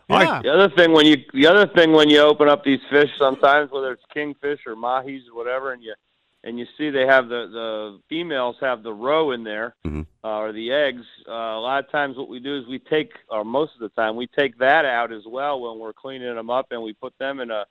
[0.08, 0.42] Yeah.
[0.42, 3.70] The other thing when you the other thing when you open up these fish sometimes
[3.70, 5.94] whether it's kingfish or mahis or whatever and you
[6.42, 10.02] and you see they have the the females have the roe in there Mm-hmm.
[10.22, 13.12] uh, or the eggs uh, a lot of times what we do is we take
[13.30, 16.50] or most of the time we take that out as well when we're cleaning them
[16.50, 17.64] up and we put them in a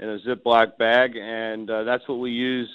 [0.00, 2.68] in a Ziploc bag and uh, that's what we use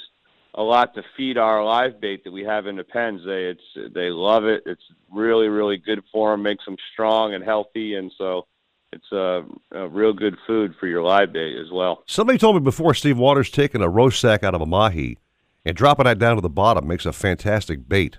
[0.56, 3.94] a lot to feed our live bait that we have in the pens they it's
[3.94, 8.12] they love it it's really really good for them makes them strong and healthy and
[8.18, 8.46] so
[8.94, 12.04] it's a, a real good food for your live bait as well.
[12.06, 15.18] Somebody told me before Steve Waters taking a roast sack out of a mahi
[15.66, 18.18] and dropping that down to the bottom makes a fantastic bait.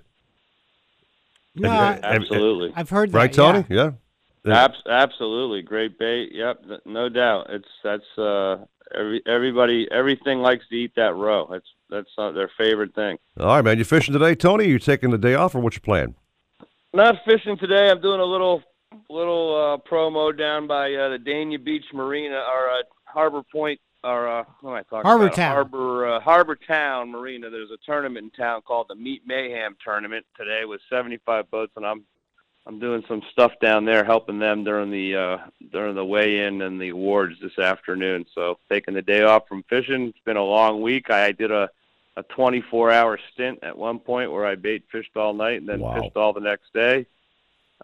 [1.55, 2.73] Yeah, Have you- have- Absolutely.
[2.75, 3.19] I've heard that.
[3.19, 3.65] Right, Tony?
[3.69, 3.93] Yeah.
[4.47, 6.31] Abs- absolutely, great bait.
[6.33, 7.47] Yep, no doubt.
[7.49, 8.65] It's that's uh,
[8.95, 11.49] every everybody everything likes to eat that roe.
[11.51, 13.17] That's that's uh, their favorite thing.
[13.41, 13.79] All right, man.
[13.79, 14.67] You fishing today, Tony?
[14.67, 16.15] You taking the day off, or what's your plan?
[16.93, 17.89] Not fishing today.
[17.89, 18.63] I'm doing a little
[19.11, 24.29] little uh, promo down by uh, the Dania Beach Marina or uh, Harbor Point or
[24.29, 25.37] uh, what am I talking Harbor about?
[25.37, 25.53] Town.
[25.55, 27.51] Harbor uh, Harbor Town Marina.
[27.51, 31.87] There's a tournament in town called the Meat Mayhem Tournament today with 75 boats, and
[31.87, 32.05] I'm
[32.67, 35.39] I'm doing some stuff down there, helping them during the uh,
[35.73, 38.27] during the weigh-in and the awards this afternoon.
[38.35, 40.09] So taking the day off from fishing.
[40.09, 41.11] It's been a long week.
[41.11, 41.69] I did a
[42.17, 46.01] a 24-hour stint at one point where I bait fished all night and then Wow.
[46.01, 47.07] fished all the next day.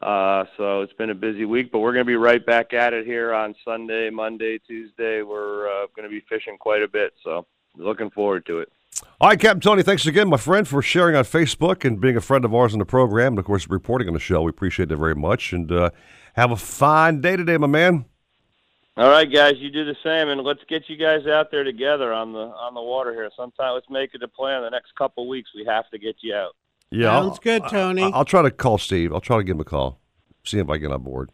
[0.01, 2.95] Uh, so it's been a busy week, but we're going to be right back at
[2.95, 5.23] it here on Sunday, Monday, Tuesday.
[5.23, 7.47] We're uh, going to be fishing quite a bit, so
[7.77, 8.73] looking forward to it.
[9.21, 12.21] All right, Captain Tony, thanks again, my friend, for sharing on Facebook and being a
[12.21, 14.43] friend of ours on the program, and of course, reporting on the show.
[14.43, 15.91] We appreciate it very much, and uh,
[16.35, 18.07] have a fine day today, my man.
[18.97, 22.13] All right, guys, you do the same, and let's get you guys out there together
[22.13, 23.31] on the on the water here.
[23.37, 24.63] Sometime, let's make it a plan.
[24.63, 26.57] The next couple weeks, we have to get you out.
[26.91, 28.03] Yeah, I'll- Sounds good, Tony.
[28.03, 29.13] I- I'll try to call Steve.
[29.13, 30.01] I'll try to give him a call.
[30.45, 31.31] See if I get on board.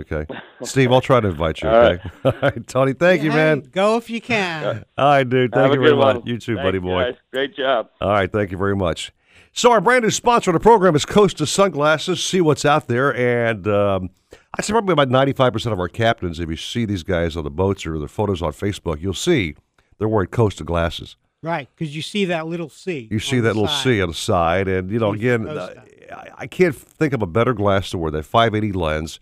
[0.00, 0.26] Okay,
[0.62, 1.68] Steve, I'll try to invite you.
[1.68, 2.92] All Okay, all right, Tony.
[2.94, 3.60] Thank you, man.
[3.72, 4.84] Go if you can.
[4.96, 5.52] All right, dude.
[5.52, 6.22] Thank Have you very good much.
[6.26, 7.02] You too, Thanks, buddy boy.
[7.04, 7.14] guys.
[7.30, 7.90] Great job.
[8.00, 9.12] All right, thank you very much.
[9.52, 12.24] So our brand new sponsor of the program is Costa Sunglasses.
[12.24, 14.10] See what's out there, and um,
[14.58, 17.44] I'd say probably about ninety-five percent of our captains, if you see these guys on
[17.44, 19.54] the boats or their photos on Facebook, you'll see
[19.98, 21.16] they're wearing Costa glasses.
[21.42, 23.08] Right, because you see that little C.
[23.10, 23.82] You see that little side.
[23.82, 25.74] C on the side, and you know, again, uh,
[26.12, 28.12] I, I can't think of a better glass to wear.
[28.12, 29.18] That 580 lens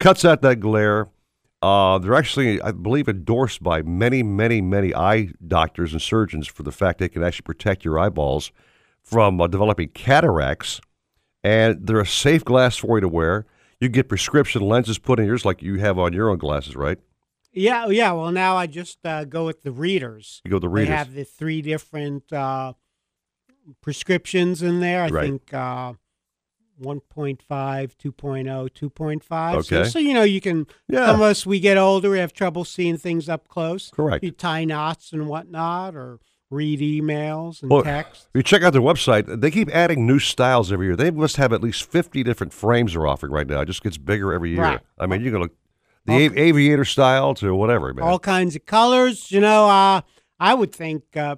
[0.00, 1.08] cuts out that glare.
[1.62, 6.62] Uh, they're actually, I believe, endorsed by many, many, many eye doctors and surgeons for
[6.62, 8.50] the fact they can actually protect your eyeballs
[9.02, 10.80] from uh, developing cataracts.
[11.44, 13.46] And they're a safe glass for you to wear.
[13.78, 16.98] You get prescription lenses put in yours, like you have on your own glasses, right?
[17.52, 18.12] Yeah, yeah.
[18.12, 20.40] Well, now I just uh, go with the readers.
[20.44, 20.88] You go with the readers.
[20.88, 22.74] They have the three different uh,
[23.80, 25.02] prescriptions in there.
[25.04, 25.24] I Right.
[25.24, 25.94] think uh,
[26.80, 27.38] 1.5,
[27.96, 29.64] 2.0, 2.5.
[29.64, 29.88] So, Okay.
[29.88, 31.06] so, you know, you can, Yeah.
[31.06, 33.90] some of us, we get older, we have trouble seeing things up close.
[33.90, 34.24] Correct.
[34.24, 36.20] You tie knots and whatnot, or
[36.50, 38.22] read emails and Well, text.
[38.34, 40.96] if you check out their website, they keep adding new styles every year.
[40.96, 43.60] They must have at least 50 different frames they're offering right now.
[43.60, 44.60] It just gets bigger every year.
[44.62, 44.80] Right.
[44.98, 45.52] I mean, you can look
[46.06, 48.04] the av- aviator style to whatever, man.
[48.04, 49.30] all kinds of colors.
[49.30, 50.00] You know, uh,
[50.38, 51.36] I would think uh,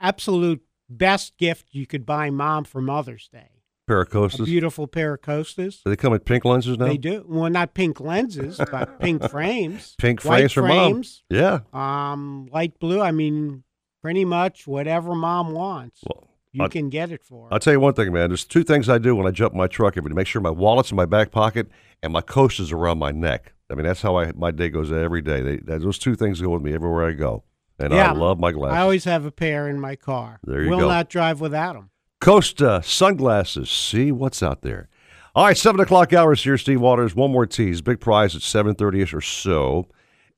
[0.00, 3.50] absolute best gift you could buy mom for Mother's Day.
[3.88, 4.44] A Paracostas.
[4.46, 5.80] beautiful pair of Costas.
[5.84, 6.86] Do they come in pink lenses now?
[6.86, 7.24] They do.
[7.28, 9.94] Well, not pink lenses, but pink frames.
[9.98, 10.92] Pink White frames for mom.
[10.92, 11.60] frames, Yeah.
[11.72, 13.00] Um, light blue.
[13.00, 13.62] I mean,
[14.02, 17.48] pretty much whatever mom wants, Well, you I'll- can get it for.
[17.52, 18.30] I'll tell you one thing, man.
[18.30, 20.14] There's two things I do when I jump in my truck every day.
[20.16, 21.68] Make sure my wallet's in my back pocket
[22.02, 23.52] and my Costas around my neck.
[23.70, 25.40] I mean, that's how I my day goes every day.
[25.40, 27.44] They, those two things go with me everywhere I go.
[27.78, 28.76] And I love my glasses.
[28.78, 30.40] I always have a pair in my car.
[30.44, 30.88] There you Will go.
[30.88, 31.90] not drive without them.
[32.22, 33.70] Costa sunglasses.
[33.70, 34.88] See what's out there.
[35.34, 36.56] All right, seven o'clock hours here.
[36.56, 37.14] Steve Waters.
[37.14, 37.82] One more tease.
[37.82, 39.88] Big prize at seven thirty ish or so.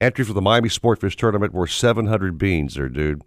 [0.00, 2.74] Entry for the Miami Sportfish Tournament worth seven hundred beans.
[2.74, 3.22] There, dude.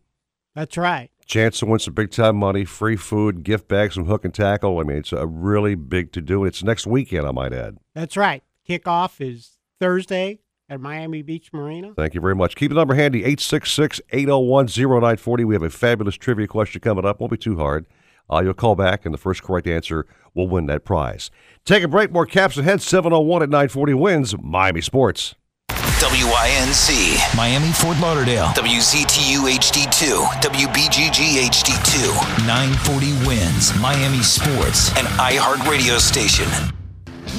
[0.54, 1.10] That's right.
[1.26, 4.80] Chance to win some big time money, free food, gift bags, some hook and tackle.
[4.80, 6.43] I mean, it's a really big to do.
[6.43, 7.78] It's next weekend, I might add.
[7.95, 8.43] That's right.
[8.68, 11.93] Kickoff is Thursday at Miami Beach Marina.
[11.95, 12.55] Thank you very much.
[12.55, 15.43] Keep the number handy 866 801 0940.
[15.43, 17.19] We have a fabulous trivia question coming up.
[17.19, 17.88] Won't be too hard.
[18.32, 21.32] Uh, you'll call back, and the first correct answer will win that prize.
[21.65, 22.11] Take a break.
[22.11, 22.82] More caps ahead.
[22.82, 25.36] 701 at 940 wins Miami Sports.
[25.69, 36.47] WINZ, Miami, Fort Lauderdale, WCTU HD2, WBGG HD2, 940 wins, Miami Sports, and iHeartRadio station.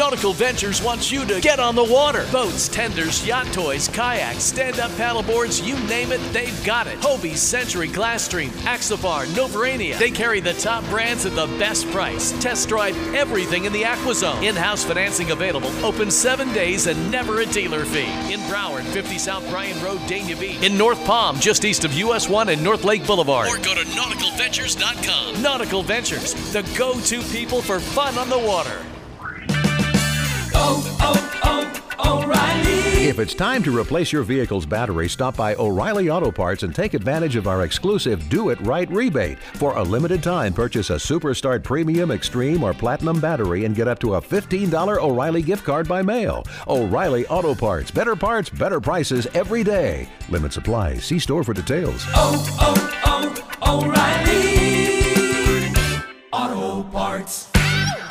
[0.03, 2.27] Nautical Ventures wants you to get on the water.
[2.33, 6.99] Boats, tenders, yacht toys, kayaks, stand-up paddleboards, you name it, they've got it.
[6.99, 9.97] Hobie, Century, Glasstream, Axopar, Novurania.
[10.01, 12.33] They carry the top brands at the best price.
[12.43, 14.43] Test drive everything in the AquaZone.
[14.43, 15.71] In-house financing available.
[15.85, 18.11] Open seven days and never a dealer fee.
[18.33, 20.61] In Broward, 50 South Bryan Road, Dania Beach.
[20.65, 23.47] In North Palm, just east of US 1 and North Lake Boulevard.
[23.47, 25.41] Or go to nauticalventures.com.
[25.41, 28.83] Nautical Ventures, the go-to people for fun on the water.
[33.13, 36.95] If it's time to replace your vehicle's battery, stop by O'Reilly Auto Parts and take
[36.95, 39.39] advantage of our exclusive Do It Right rebate.
[39.39, 43.99] For a limited time, purchase a Superstart Premium, Extreme, or Platinum battery and get up
[43.99, 46.47] to a $15 O'Reilly gift card by mail.
[46.69, 47.91] O'Reilly Auto Parts.
[47.91, 50.09] Better parts, better prices every day.
[50.31, 50.95] Limit supply.
[50.95, 52.07] See store for details.
[52.15, 54.62] Oh, oh, oh, Auto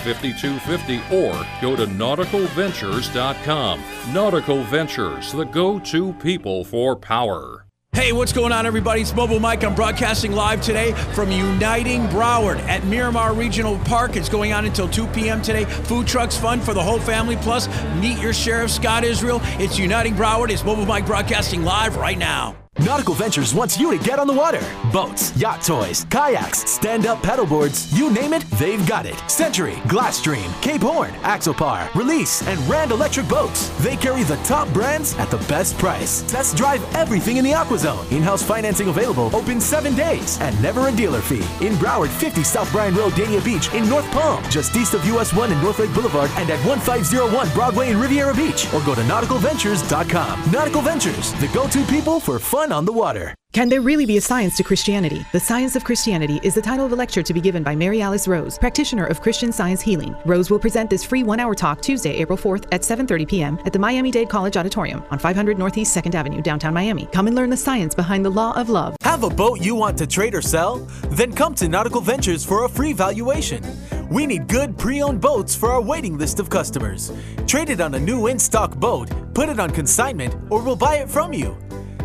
[0.00, 3.82] 5250 or go to nauticalventures.com.
[4.12, 7.64] Nautical Ventures, the go to people for power.
[7.94, 9.02] Hey, what's going on, everybody?
[9.02, 9.62] It's Mobile Mike.
[9.62, 14.16] I'm broadcasting live today from Uniting Broward at Miramar Regional Park.
[14.16, 15.40] It's going on until 2 p.m.
[15.40, 15.64] today.
[15.64, 17.36] Food trucks, fun for the whole family.
[17.36, 17.68] Plus,
[18.00, 19.38] meet your sheriff, Scott Israel.
[19.60, 20.50] It's Uniting Broward.
[20.50, 22.63] It's Mobile Mike broadcasting live right now.
[22.80, 24.60] Nautical Ventures wants you to get on the water.
[24.92, 29.14] Boats, yacht toys, kayaks, stand up paddleboards, you name it, they've got it.
[29.30, 33.68] Century, Glasstream, Cape Horn, Axopar, Release, and Rand Electric Boats.
[33.84, 36.22] They carry the top brands at the best price.
[36.22, 38.10] Test drive everything in the AquaZone.
[38.10, 41.46] In house financing available, open seven days, and never a dealer fee.
[41.64, 45.32] In Broward, 50 South Bryan Road, Dania Beach, in North Palm, just east of US
[45.32, 49.02] 1 and North Lake Boulevard, and at 1501 Broadway in Riviera Beach, or go to
[49.02, 50.50] nauticalventures.com.
[50.50, 53.34] Nautical Ventures, the go to people for fun on the water.
[53.54, 55.24] Can there really be a science to Christianity?
[55.30, 58.02] The Science of Christianity is the title of a lecture to be given by Mary
[58.02, 60.16] Alice Rose, practitioner of Christian Science Healing.
[60.24, 63.58] Rose will present this free one-hour talk Tuesday, April 4th at 7:30 p.m.
[63.64, 67.06] at the Miami-Dade College Auditorium on 500 Northeast 2nd Avenue, downtown Miami.
[67.12, 68.96] Come and learn the science behind the law of love.
[69.02, 70.78] Have a boat you want to trade or sell?
[71.10, 73.62] Then come to Nautical Ventures for a free valuation.
[74.10, 77.12] We need good pre owned boats for our waiting list of customers.
[77.46, 80.96] Trade it on a new in stock boat, put it on consignment, or we'll buy
[80.96, 81.56] it from you.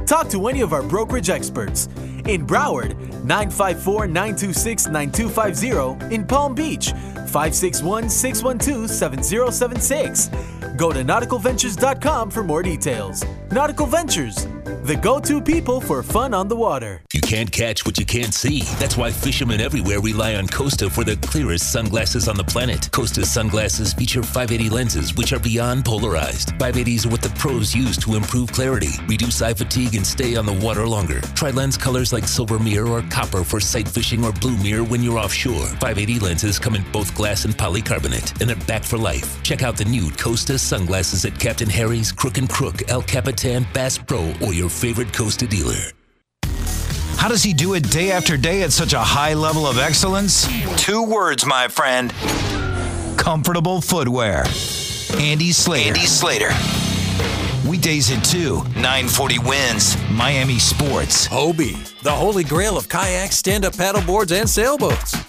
[0.09, 1.85] Talk to any of our brokerage experts.
[2.25, 6.15] In Broward, 954 926 9250.
[6.15, 6.93] In Palm Beach,
[7.29, 10.29] 561 612 7076.
[10.75, 13.25] Go to nauticalventures.com for more details.
[13.51, 14.47] Nautical Ventures,
[14.83, 17.01] the go to people for fun on the water.
[17.13, 18.61] You can't catch what you can't see.
[18.79, 22.89] That's why fishermen everywhere rely on Costa for the clearest sunglasses on the planet.
[22.91, 26.49] Costa sunglasses feature 580 lenses, which are beyond polarized.
[26.59, 30.45] 580s are what the pros use to improve clarity, reduce eye fatigue, and stay on
[30.45, 31.19] the water longer.
[31.35, 35.03] Try lens colors like silver mirror or copper for sight fishing or blue mirror when
[35.03, 35.65] you're offshore.
[35.65, 39.43] 580 lenses come in both glass and polycarbonate, and they're back for life.
[39.43, 43.97] Check out the new Costa sunglasses at Captain Harry's, Crook and Crook, El Capitan, Bass
[43.97, 45.91] Pro, or your favorite Costa dealer.
[47.17, 50.47] How does he do it day after day at such a high level of excellence?
[50.77, 52.13] Two words, my friend.
[53.17, 54.45] Comfortable footwear.
[55.17, 55.89] Andy Slater.
[55.89, 56.51] Andy Slater.
[57.67, 61.27] Weekdays at 2, 940 wins, Miami Sports.
[61.27, 65.28] Hobie, the holy grail of kayaks, stand up paddleboards, and sailboats.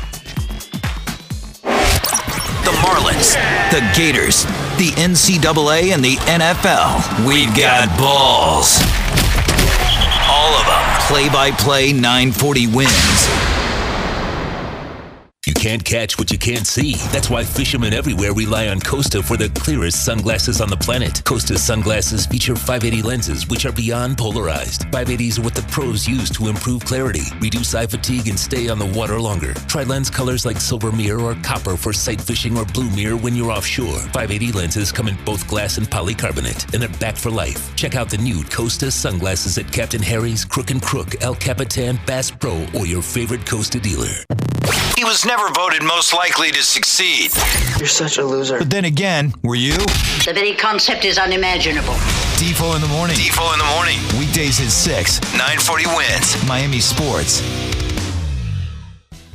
[2.63, 3.33] The Marlins,
[3.71, 4.43] the Gators,
[4.77, 7.25] the NCAA, and the NFL.
[7.27, 8.79] We've got balls.
[10.29, 11.01] All of them.
[11.07, 13.50] Play by play 940 wins.
[15.47, 16.93] You can't catch what you can't see.
[17.11, 21.23] That's why fishermen everywhere rely on Costa for the clearest sunglasses on the planet.
[21.25, 24.81] Costa sunglasses feature 580 lenses, which are beyond polarized.
[24.91, 28.77] 580s are what the pros use to improve clarity, reduce eye fatigue, and stay on
[28.77, 29.55] the water longer.
[29.65, 33.35] Try lens colors like silver mirror or copper for sight fishing or blue mirror when
[33.35, 33.97] you're offshore.
[33.97, 37.75] 580 lenses come in both glass and polycarbonate, and they're back for life.
[37.75, 42.29] Check out the new Costa sunglasses at Captain Harry's, Crook and Crook, El Capitan, Bass
[42.29, 44.23] Pro, or your favorite Costa dealer.
[45.01, 47.31] He was never voted most likely to succeed.
[47.79, 48.57] You're such a loser.
[48.59, 49.77] But then again, were you?
[50.25, 51.93] The very concept is unimaginable.
[52.35, 53.15] Defo in the morning.
[53.15, 53.97] Defo in the morning.
[54.19, 57.41] Weekdays at 6, 940 wins, Miami Sports.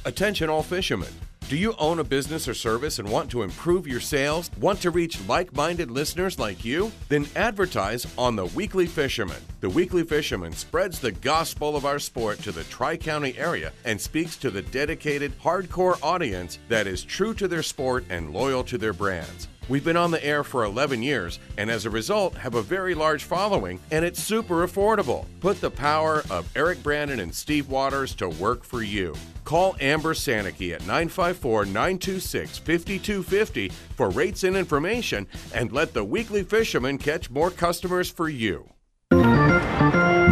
[0.05, 1.09] Attention all fishermen.
[1.49, 4.51] Do you own a business or service and want to improve your sales?
[4.59, 6.90] Want to reach like minded listeners like you?
[7.09, 9.40] Then advertise on The Weekly Fisherman.
[9.61, 14.01] The Weekly Fisherman spreads the gospel of our sport to the Tri County area and
[14.01, 18.76] speaks to the dedicated, hardcore audience that is true to their sport and loyal to
[18.76, 19.47] their brands.
[19.69, 22.95] We've been on the air for 11 years and as a result have a very
[22.95, 25.27] large following and it's super affordable.
[25.41, 29.14] Put the power of Eric Brandon and Steve Waters to work for you.
[29.45, 36.45] Call Amber Sanicky at 954 926 5250 for rates and information and let the weekly
[36.45, 38.69] fisherman catch more customers for you.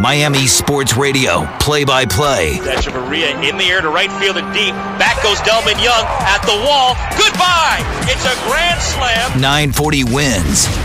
[0.05, 2.59] Miami Sports Radio, play by play.
[2.61, 4.75] Hechavarria in the air to right field and deep.
[5.01, 6.93] Back goes Delmon Young at the wall.
[7.17, 7.81] Goodbye.
[8.05, 9.41] It's a grand slam.
[9.41, 10.84] 940 wins.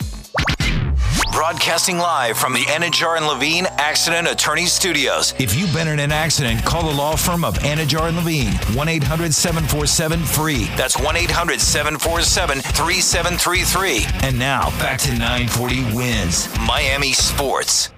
[1.31, 5.33] Broadcasting live from the Anidjar and Levine Accident Attorney Studios.
[5.39, 8.89] If you've been in an accident, call the law firm of Anidjar and Levine, 1
[8.89, 10.65] 800 747 free.
[10.75, 14.27] That's 1 800 747 3733.
[14.27, 17.91] And now back to 940 wins Miami Sports.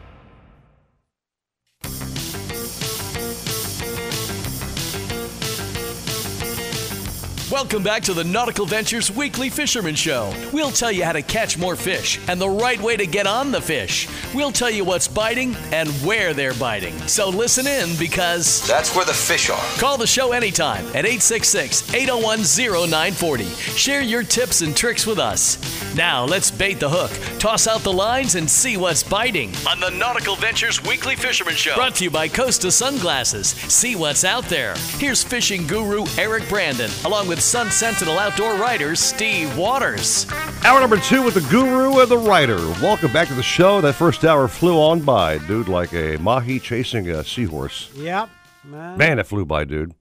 [7.53, 10.33] Welcome back to the Nautical Ventures Weekly Fisherman Show.
[10.51, 13.51] We'll tell you how to catch more fish and the right way to get on
[13.51, 14.09] the fish.
[14.33, 16.97] We'll tell you what's biting and where they're biting.
[17.07, 19.63] So listen in because that's where the fish are.
[19.77, 22.39] Call the show anytime at 866 801
[22.87, 23.45] 0940.
[23.45, 25.59] Share your tips and tricks with us.
[25.95, 29.91] Now let's bait the hook, toss out the lines, and see what's biting on the
[29.91, 31.75] Nautical Ventures Weekly Fisherman Show.
[31.75, 33.49] Brought to you by Costa Sunglasses.
[33.49, 34.73] See what's out there.
[34.97, 40.25] Here's fishing guru Eric Brandon, along with Sun Sentinel outdoor writer Steve Waters.
[40.63, 42.55] Hour number two with the guru and the writer.
[42.81, 43.81] Welcome back to the show.
[43.81, 47.91] That first hour flew on by, dude, like a mahi chasing a seahorse.
[47.95, 48.29] Yep.
[48.63, 48.97] Man.
[48.97, 49.93] Man, it flew by, dude.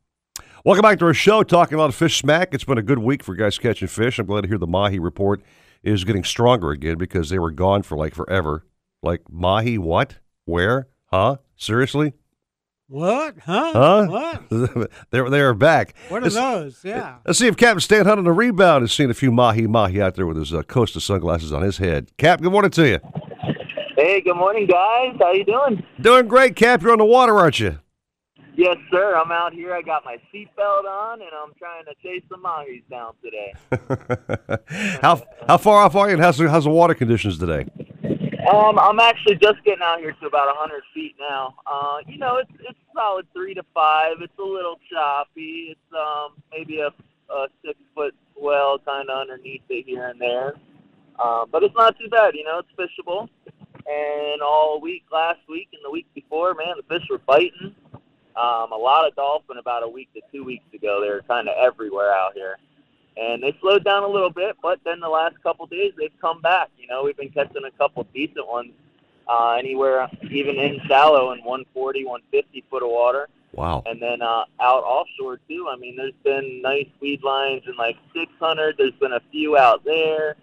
[0.65, 2.55] Welcome back to our show, talking a lot of fish smack.
[2.55, 4.21] It's been a good week for guys catching fish.
[4.21, 5.43] I'm glad to hear the mahi report
[5.83, 8.65] is getting stronger again because they were gone for like forever.
[9.03, 10.19] Like mahi, what?
[10.45, 10.87] Where?
[11.07, 11.39] Huh?
[11.57, 12.13] Seriously?
[12.93, 13.37] What?
[13.47, 13.73] Huh?
[13.73, 14.07] Huh?
[14.51, 14.91] What?
[15.11, 15.95] they're they're back.
[16.11, 16.85] What are Let's- those?
[16.85, 17.17] Yeah.
[17.25, 20.03] Let's see if Captain Stan Hunt on the rebound has seen a few mahi mahi
[20.03, 22.11] out there with his uh, Costa sunglasses on his head.
[22.19, 22.99] Cap, good morning to you.
[23.97, 25.17] Hey, good morning, guys.
[25.19, 25.83] How you doing?
[26.03, 26.83] Doing great, Cap.
[26.83, 27.79] You're on the water, aren't you?
[28.57, 29.17] Yes, sir.
[29.17, 29.73] I'm out here.
[29.73, 34.99] I got my seatbelt on, and I'm trying to chase the mahis down today.
[35.01, 37.65] how how far off are you, and how's how's the water conditions today?
[38.51, 41.55] Um, I'm actually just getting out here to about 100 feet now.
[41.65, 44.17] Uh, you know, it's it's solid three to five.
[44.21, 45.69] It's a little choppy.
[45.71, 46.89] It's um maybe a,
[47.33, 50.55] a six foot swell kind of underneath it here and there,
[51.23, 52.35] uh, but it's not too bad.
[52.35, 53.29] You know, it's fishable.
[53.87, 57.75] And all week last week and the week before, man, the fish were biting.
[58.35, 61.01] Um, a lot of dolphin about a week to two weeks ago.
[61.01, 62.57] They were kind of everywhere out here.
[63.17, 66.41] And they slowed down a little bit, but then the last couple days they've come
[66.41, 66.71] back.
[66.79, 68.73] You know, we've been catching a couple decent ones,
[69.29, 73.29] uh, anywhere even in shallow in 140, 150 foot of water.
[73.53, 73.83] Wow.
[73.85, 75.69] And then uh, out offshore too.
[75.71, 78.77] I mean, there's been nice weed lines in like 600.
[78.79, 80.37] There's been a few out there.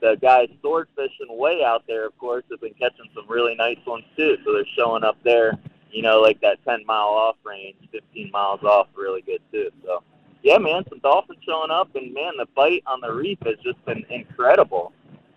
[0.00, 3.78] The guys sword fishing way out there, of course, have been catching some really nice
[3.86, 4.36] ones too.
[4.44, 5.58] So they're showing up there,
[5.90, 9.70] you know, like that 10 mile off range, 15 miles off, really good too.
[9.84, 10.02] So
[10.42, 13.84] yeah, man, some dolphins showing up, and man, the bite on the reef has just
[13.84, 14.92] been incredible.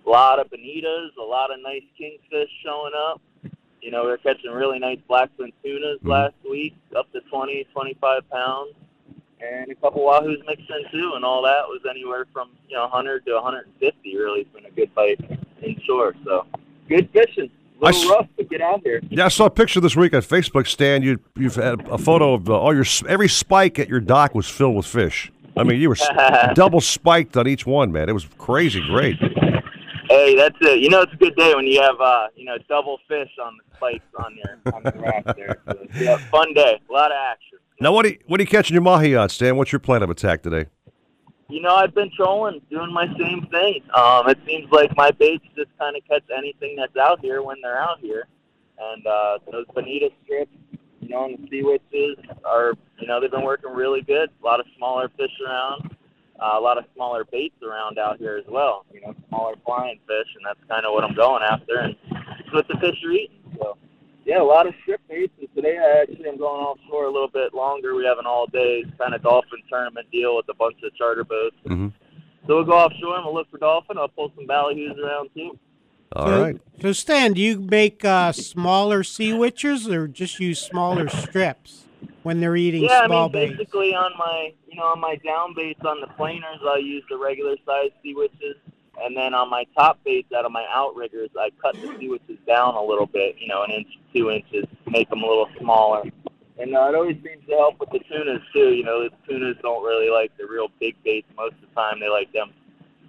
[0.06, 3.22] A lot of bonitas, a lot of nice kingfish showing up.
[3.82, 6.10] You know, we were catching really nice blackfin tunas mm-hmm.
[6.10, 8.74] last week, up to 20, 25 pounds,
[9.40, 12.84] and a couple wahoos mixed in too, and all that was anywhere from you know
[12.84, 14.18] 100 to 150.
[14.18, 15.20] Really, it's been a good bite
[15.62, 16.16] inshore.
[16.24, 16.48] So
[16.90, 17.52] good fishing.
[17.84, 19.02] I s- rough to get out here.
[19.10, 21.02] Yeah, I saw a picture this week on Facebook, Stan.
[21.04, 24.50] You you've had a photo of uh, all your every spike at your dock was
[24.50, 25.32] filled with fish.
[25.58, 25.98] I mean, you were
[26.54, 28.10] double spiked on each one, man.
[28.10, 29.18] It was crazy, great.
[30.10, 30.80] Hey, that's it.
[30.80, 33.58] You know, it's a good day when you have, uh, you know, double fish on
[33.58, 35.62] the spikes on your on the rack there.
[35.68, 36.80] So, yeah, fun day.
[36.90, 37.58] A lot of action.
[37.82, 39.58] Now, what are you, what are you catching your mahi on, Stan?
[39.58, 40.68] What's your plan of attack today?
[41.48, 43.82] You know, I've been trolling, doing my same thing.
[43.94, 47.58] Um, it seems like my baits just kind of catch anything that's out here when
[47.62, 48.28] they're out here.
[48.80, 50.52] And uh, those bonita strips,
[51.02, 54.30] you know, and the sea witches are, you know, they've been working really good.
[54.42, 55.96] A lot of smaller fish around,
[56.40, 58.86] uh, a lot of smaller baits around out here as well.
[58.92, 61.78] You know, smaller flying fish, and that's kind of what I'm going after.
[61.78, 61.96] And
[62.40, 63.38] it's what the fish are eating.
[63.60, 63.78] So,
[64.26, 65.34] yeah, a lot of strip baits.
[65.40, 67.96] And today I actually am going offshore a little bit longer.
[67.96, 71.24] We have an all day kind of dolphin tournament deal with a bunch of charter
[71.24, 71.56] boats.
[71.66, 71.88] Mm-hmm.
[72.48, 73.98] So we'll go offshore and we'll look for dolphin.
[73.98, 75.58] I'll pull some ballyhoos around too.
[76.16, 76.62] All so, right.
[76.82, 81.86] So, Stan, do you make uh, smaller sea witches or just use smaller strips
[82.24, 83.58] when they're eating yeah, I mean, baits?
[83.58, 87.18] basically on my, you know, on my down baits on the planers, I use the
[87.18, 88.56] regular size sea witches,
[89.04, 92.38] and then on my top baits out of my outriggers, I cut the sea witches
[92.48, 96.04] down a little bit, you know, an inch, two inches, make them a little smaller.
[96.58, 98.74] And uh, it always seems to help with the tunas too.
[98.74, 102.00] You know, the tunas don't really like the real big baits most of the time.
[102.00, 102.52] They like them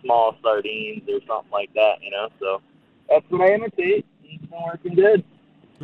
[0.02, 2.02] small sardines or something like that.
[2.02, 2.60] You know, so
[3.08, 4.04] that's what I imitate.
[4.24, 5.24] It's been working good.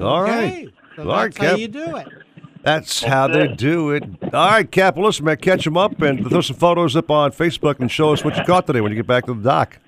[0.00, 0.64] All right.
[0.64, 0.72] Okay.
[0.96, 1.58] So All right, that's how Cap.
[1.58, 2.08] you do it.
[2.62, 4.04] That's how they do it.
[4.32, 4.96] All right, Cap.
[4.96, 8.12] Well, listen, man, catch them up and throw some photos up on Facebook and show
[8.12, 9.78] us what you caught today when you get back to the dock.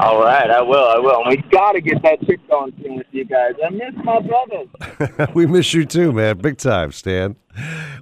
[0.00, 0.88] All right, I will.
[0.88, 1.22] I will.
[1.24, 3.52] And we got to get that trick going soon with you guys.
[3.64, 5.28] I miss my brothers.
[5.34, 6.38] we miss you too, man.
[6.38, 7.36] Big time, Stan.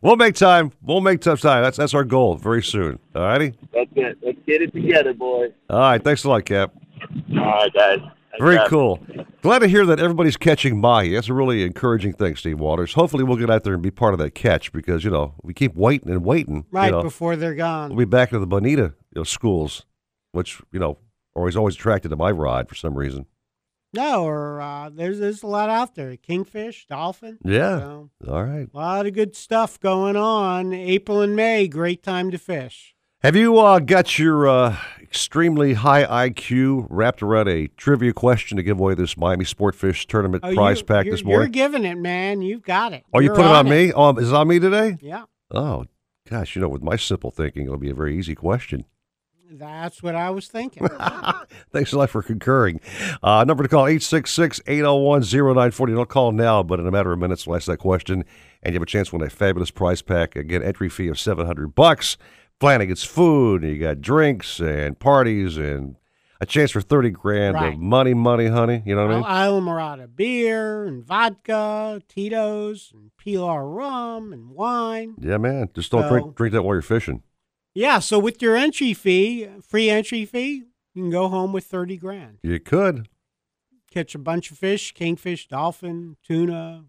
[0.03, 0.73] We'll make time.
[0.83, 1.63] We'll make tough time.
[1.63, 2.99] That's that's our goal very soon.
[3.15, 3.55] All righty.
[3.75, 4.19] That's it.
[4.23, 5.51] Let's get it together, boys.
[5.69, 6.03] All right.
[6.03, 6.73] Thanks a lot, Cap.
[7.33, 7.99] All right, guys.
[8.39, 8.69] Very bet.
[8.69, 9.01] cool.
[9.43, 11.15] Glad to hear that everybody's catching mahi.
[11.15, 12.95] That's a really encouraging thing, Steve Waters.
[12.95, 15.53] Hopefully, we'll get out there and be part of that catch because you know we
[15.55, 16.65] keep waiting and waiting.
[16.71, 17.91] Right you know, before they're gone.
[17.91, 19.85] we'll be back to the bonita you know, schools,
[20.31, 20.99] which you know
[21.39, 23.27] are always always attracted to my rod for some reason.
[23.95, 26.15] No, or uh, there's there's a lot out there.
[26.17, 27.39] Kingfish, dolphin.
[27.43, 27.79] Yeah.
[27.79, 28.69] So, All right.
[28.73, 30.75] a lot of good stuff going on.
[30.75, 32.95] April and May, great time to fish.
[33.23, 38.63] Have you uh, got your uh, extremely high IQ wrapped around a trivia question to
[38.63, 41.47] give away this Miami Sportfish Tournament Oh, prize you- pack this morning?
[41.53, 42.43] You're giving it, man.
[42.43, 43.05] You've got it.
[43.13, 43.71] Oh, you You're put it on it.
[43.71, 43.93] me?
[43.93, 44.99] Oh, is it on me today?
[45.01, 45.87] Yeah, Oh,
[46.31, 48.85] gosh, you know, with my simple thinking, it'll be a very easy question.
[49.51, 50.87] That's what I was thinking.
[51.73, 52.81] Thanks a lot for concurring.
[53.23, 55.93] Uh, number to call 866 801 0940.
[55.95, 58.25] Don't call now, but in a matter of minutes, we'll ask that question,
[58.63, 60.37] and you have a chance to win a fabulous prize pack.
[60.37, 62.17] Again, entry fee of 700 bucks.
[62.61, 65.95] Flanagan's food, and you got drinks and parties and
[66.41, 67.73] a chance for 30 grand Right.
[67.75, 68.83] of money, money, honey.
[68.85, 69.25] You know what I mean?
[69.65, 75.15] Islamorada beer and vodka, Tito's and Pilar rum and wine.
[75.21, 75.69] Yeah, man.
[75.75, 77.23] Just don't So- drink drink that while you're fishing.
[77.79, 80.65] Yeah, so with your entry fee, free entry fee,
[80.95, 82.39] you can go home with 30 grand.
[82.43, 83.09] You could.
[83.93, 86.87] Catch a bunch of fish, kingfish, dolphin, tuna,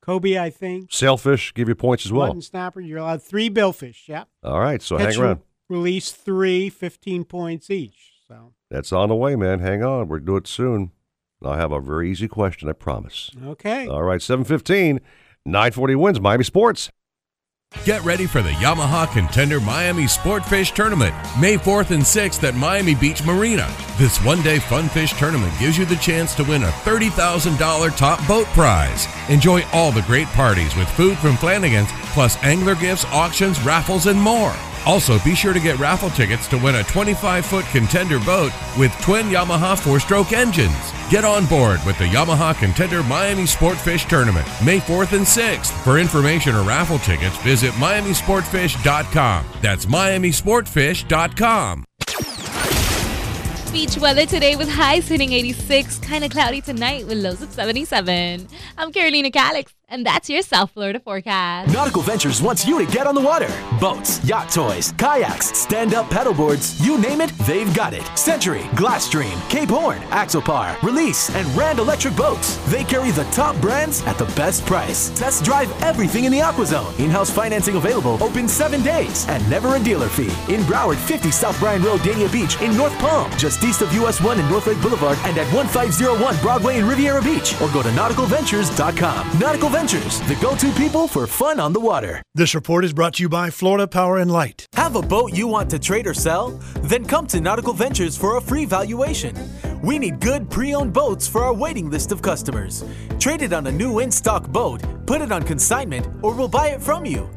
[0.00, 0.92] Kobe, I think.
[0.92, 2.28] Sailfish give you points as well.
[2.28, 4.24] Mutton snapper, you're allowed three billfish, yeah.
[4.44, 5.40] All right, so Catch hang around.
[5.68, 8.12] Release three, 15 points each.
[8.28, 9.58] So, That's on the way, man.
[9.58, 10.06] Hang on.
[10.06, 10.92] We'll do it soon.
[11.44, 13.32] I'll have a very easy question, I promise.
[13.44, 13.88] okay.
[13.88, 15.00] All right, 715,
[15.44, 16.92] 940 wins Miami Sports.
[17.84, 22.94] Get ready for the Yamaha Contender Miami Sportfish Tournament, May 4th and 6th at Miami
[22.94, 23.68] Beach Marina.
[23.98, 28.24] This one day fun fish tournament gives you the chance to win a $30,000 top
[28.28, 29.08] boat prize.
[29.28, 34.20] Enjoy all the great parties with food from Flanagan's, plus angler gifts, auctions, raffles, and
[34.20, 34.54] more.
[34.86, 38.92] Also, be sure to get raffle tickets to win a 25 foot contender boat with
[39.00, 40.92] twin Yamaha four stroke engines.
[41.08, 45.70] Get on board with the Yamaha Contender Miami Sportfish Tournament, May 4th and 6th.
[45.84, 49.46] For information or raffle tickets, visit MiamiSportfish.com.
[49.60, 51.84] That's MiamiSportfish.com.
[53.72, 58.46] Beach weather today with highs hitting 86, kind of cloudy tonight with lows of 77.
[58.76, 61.72] I'm Carolina Calix, and that's your South Florida forecast.
[61.72, 63.48] Nautical Ventures wants you to get on the water.
[63.78, 68.02] Boats, yacht toys, kayaks, stand-up paddleboards, you name it, they've got it.
[68.18, 72.56] Century, Glasstream, Cape Horn, Axopar, Release, and Rand Electric Boats.
[72.70, 75.10] They carry the top brands at the best price.
[75.10, 76.98] Test drive everything in the AquaZone.
[76.98, 80.32] In-house financing available, open seven days, and never a dealer fee.
[80.52, 82.58] In Broward, 50 South Bryan Road, Dania Beach.
[82.62, 86.38] In North Palm, just east of US 1 and North Lake Boulevard, and at 1501
[86.38, 87.52] Broadway in Riviera Beach.
[87.60, 89.38] Or go to nauticalventures.com.
[89.38, 92.22] Nautical Ventures, the go-to people for fun on the water.
[92.36, 94.64] This report is brought to you by Florida Power and Light.
[94.74, 96.50] Have a boat you want to trade or sell?
[96.82, 99.34] Then come to Nautical Ventures for a free valuation.
[99.82, 102.84] We need good pre owned boats for our waiting list of customers.
[103.18, 106.68] Trade it on a new in stock boat, put it on consignment, or we'll buy
[106.68, 107.28] it from you.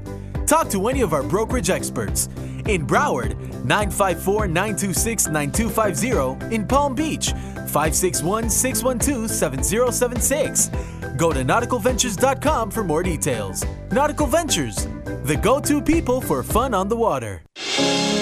[0.45, 2.27] Talk to any of our brokerage experts.
[2.67, 3.35] In Broward,
[3.65, 6.53] 954 926 9250.
[6.53, 7.33] In Palm Beach,
[7.65, 10.69] 561 612 7076.
[11.17, 13.65] Go to nauticalventures.com for more details.
[13.91, 14.87] Nautical Ventures,
[15.23, 17.41] the go to people for fun on the water.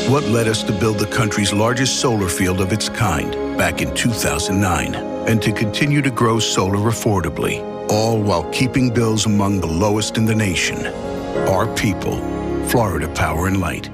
[0.10, 3.95] What led us to build the country's largest solar field of its kind back in
[3.95, 4.95] 2009
[5.28, 10.26] and to continue to grow solar affordably, all while keeping bills among the lowest in
[10.26, 10.86] the nation?
[11.48, 12.18] Our people,
[12.68, 13.90] Florida Power and Light.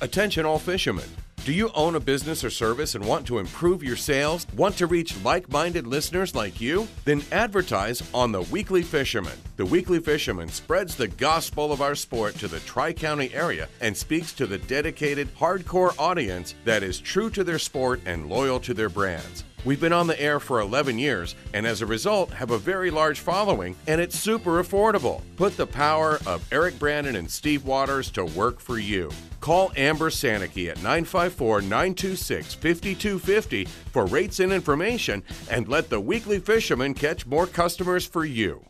[0.00, 1.08] Attention all fishermen.
[1.46, 4.48] Do you own a business or service and want to improve your sales?
[4.56, 6.88] Want to reach like minded listeners like you?
[7.04, 9.38] Then advertise on The Weekly Fisherman.
[9.54, 13.96] The Weekly Fisherman spreads the gospel of our sport to the Tri County area and
[13.96, 18.74] speaks to the dedicated, hardcore audience that is true to their sport and loyal to
[18.74, 19.44] their brands.
[19.64, 22.90] We've been on the air for 11 years and as a result have a very
[22.90, 25.22] large following and it's super affordable.
[25.36, 29.12] Put the power of Eric Brandon and Steve Waters to work for you.
[29.46, 36.40] Call Amber Sanicky at 954 926 5250 for rates and information and let the weekly
[36.40, 38.64] fisherman catch more customers for you.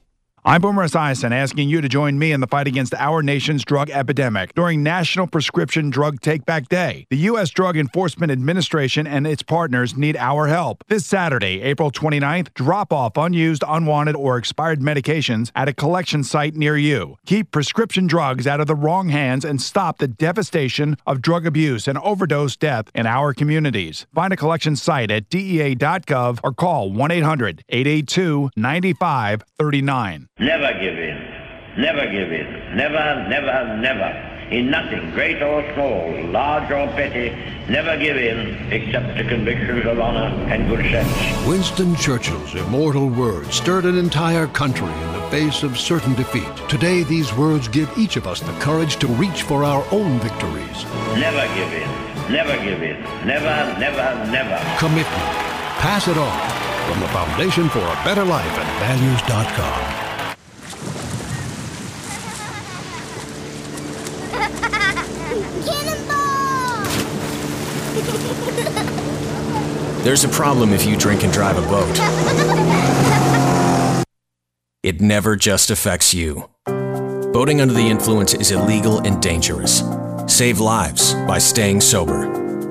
[0.48, 3.90] I'm Boomer Esiason asking you to join me in the fight against our nation's drug
[3.90, 7.04] epidemic during National Prescription Drug Take Back Day.
[7.10, 7.50] The U.S.
[7.50, 10.84] Drug Enforcement Administration and its partners need our help.
[10.86, 16.54] This Saturday, April 29th, drop off unused, unwanted, or expired medications at a collection site
[16.54, 17.16] near you.
[17.26, 21.88] Keep prescription drugs out of the wrong hands and stop the devastation of drug abuse
[21.88, 24.06] and overdose death in our communities.
[24.14, 30.28] Find a collection site at DEA.gov or call 1 800 882 9539.
[30.38, 31.16] Never give in.
[31.78, 32.76] Never give in.
[32.76, 34.36] Never, never, never.
[34.50, 37.30] in nothing, great or small, large or petty,
[37.68, 41.46] never give in except to convictions of honor and good sense.
[41.46, 46.54] Winston Churchill's immortal words stirred an entire country in the face of certain defeat.
[46.68, 50.84] Today, these words give each of us the courage to reach for our own victories.
[51.18, 54.78] Never give in, never give in, never, never, never.
[54.78, 55.06] Commitment.
[55.80, 56.92] Pass it on.
[56.92, 60.05] From the Foundation for a Better Life at values.com.
[70.02, 71.96] There's a problem if you drink and drive a boat.
[74.82, 76.48] It never just affects you.
[77.32, 79.82] Boating under the influence is illegal and dangerous.
[80.28, 82.28] Save lives by staying sober.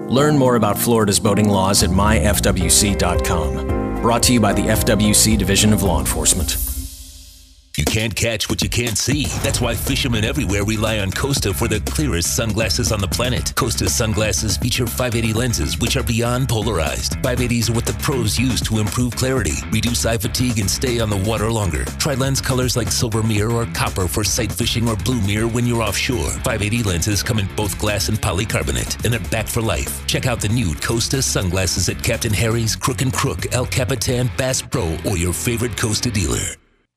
[0.07, 4.01] Learn more about Florida's boating laws at myfwc.com.
[4.01, 6.74] Brought to you by the FWC Division of Law Enforcement.
[7.77, 9.25] You can't catch what you can't see.
[9.43, 13.53] That's why fishermen everywhere rely on Costa for the clearest sunglasses on the planet.
[13.55, 17.17] Costa sunglasses feature 580 lenses, which are beyond polarized.
[17.21, 21.09] 580s are what the pros use to improve clarity, reduce eye fatigue, and stay on
[21.09, 21.83] the water longer.
[21.99, 25.67] Try lens colors like silver mirror or copper for sight fishing or blue mirror when
[25.67, 26.29] you're offshore.
[26.29, 30.07] 580 lenses come in both glass and polycarbonate, and they're back for life.
[30.07, 34.61] Check out the new Costa sunglasses at Captain Harry's, Crook and Crook, El Capitan, Bass
[34.61, 36.55] Pro, or your favorite Costa dealer.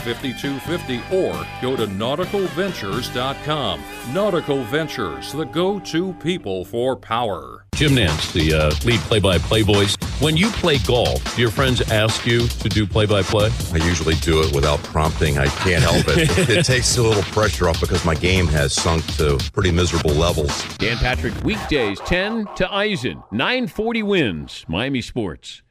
[0.00, 3.82] 5250 or go to nauticalventures.com.
[4.12, 7.64] Nautical Ventures, the go to people for power.
[7.74, 9.96] Jim Nantz, the uh, lead play-by-play voice.
[10.20, 13.50] When you play golf, do your friends ask you to do play-by-play?
[13.72, 15.38] I usually do it without prompting.
[15.38, 16.48] I can't help it.
[16.48, 20.62] it takes a little pressure off because my game has sunk to pretty miserable levels.
[20.78, 25.63] Dan Patrick, weekdays 10 to Eisen, 940 wins, Miami Sports.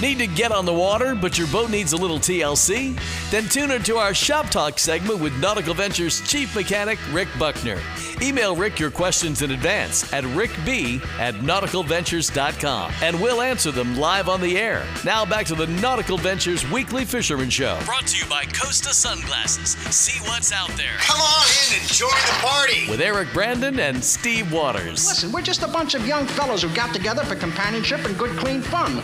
[0.00, 2.96] Need to get on the water, but your boat needs a little TLC?
[3.32, 7.80] Then tune in to our Shop Talk segment with Nautical Ventures Chief Mechanic Rick Buckner.
[8.20, 14.28] Email Rick your questions in advance at rickb at nauticalventures.com and we'll answer them live
[14.28, 14.84] on the air.
[15.04, 17.78] Now back to the Nautical Ventures Weekly Fisherman Show.
[17.84, 19.70] Brought to you by Costa Sunglasses.
[19.94, 20.96] See what's out there.
[20.98, 22.90] Come on in and join the party.
[22.90, 25.06] With Eric Brandon and Steve Waters.
[25.06, 28.36] Listen, we're just a bunch of young fellows who got together for companionship and good,
[28.36, 28.96] clean fun.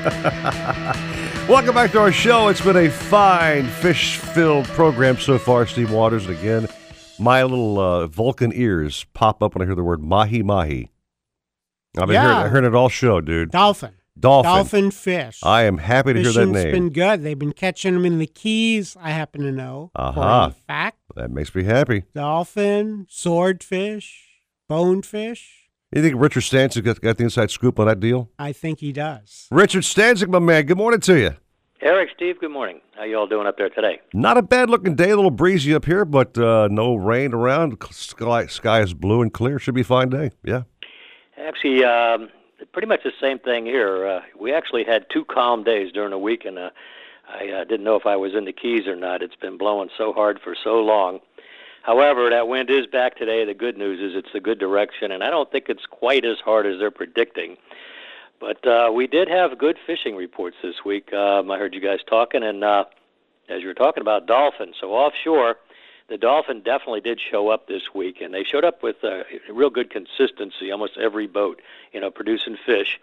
[1.48, 2.48] Welcome back to our show.
[2.48, 6.26] It's been a fine fish filled program so far, Steve Waters.
[6.26, 6.68] And again,
[7.20, 10.90] my little uh, Vulcan ears pop up when I hear the word mahi mahi.
[11.98, 12.22] I've been Yeah.
[12.22, 13.50] hearing, I heard it all show, dude.
[13.50, 13.92] Dolphin.
[14.18, 14.50] Dolphin.
[14.52, 15.40] Dolphin fish.
[15.42, 16.72] I am happy to hear that Fishing's name.
[16.72, 17.22] been good.
[17.22, 18.96] They've been catching them in the Keys.
[19.00, 19.90] I happen to know.
[19.96, 22.04] For a fact, That makes me happy.
[22.14, 24.26] dolphin, swordfish,
[24.68, 25.68] bonefish.
[25.94, 28.30] You think Richard Stanczyk got, got the inside scoop on that deal?
[28.38, 29.48] I think he does.
[29.50, 31.34] Richard Stanczyk, my man, good morning to you.
[31.82, 32.82] Eric, Steve, good morning.
[32.94, 34.00] How you all doing up there today?
[34.12, 37.78] Not a bad looking day, a little breezy up here, but uh, no rain around.
[37.90, 39.58] Sky, sky is blue and clear.
[39.58, 40.30] Should be a fine day.
[40.44, 40.64] Yeah.
[41.38, 42.28] Actually, um,
[42.72, 44.06] pretty much the same thing here.
[44.06, 46.68] Uh, we actually had two calm days during the week, and uh,
[47.26, 49.22] I uh, didn't know if I was in the Keys or not.
[49.22, 51.20] It's been blowing so hard for so long.
[51.82, 53.46] However, that wind is back today.
[53.46, 56.36] The good news is it's the good direction, and I don't think it's quite as
[56.44, 57.56] hard as they're predicting.
[58.40, 61.12] But uh, we did have good fishing reports this week.
[61.12, 62.84] Um, I heard you guys talking, and uh,
[63.50, 65.56] as you were talking about dolphins, so offshore,
[66.08, 69.68] the dolphin definitely did show up this week, and they showed up with a real
[69.68, 70.72] good consistency.
[70.72, 71.60] Almost every boat,
[71.92, 72.98] you know, producing fish.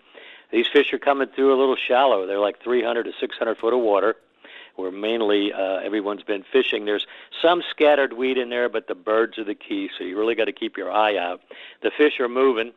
[0.51, 2.25] These fish are coming through a little shallow.
[2.25, 4.15] They're like 300 to 600 foot of water,
[4.75, 6.85] where mainly uh, everyone's been fishing.
[6.85, 7.05] There's
[7.41, 9.89] some scattered weed in there, but the birds are the key.
[9.97, 11.41] So you really got to keep your eye out.
[11.83, 12.73] The fish are moving.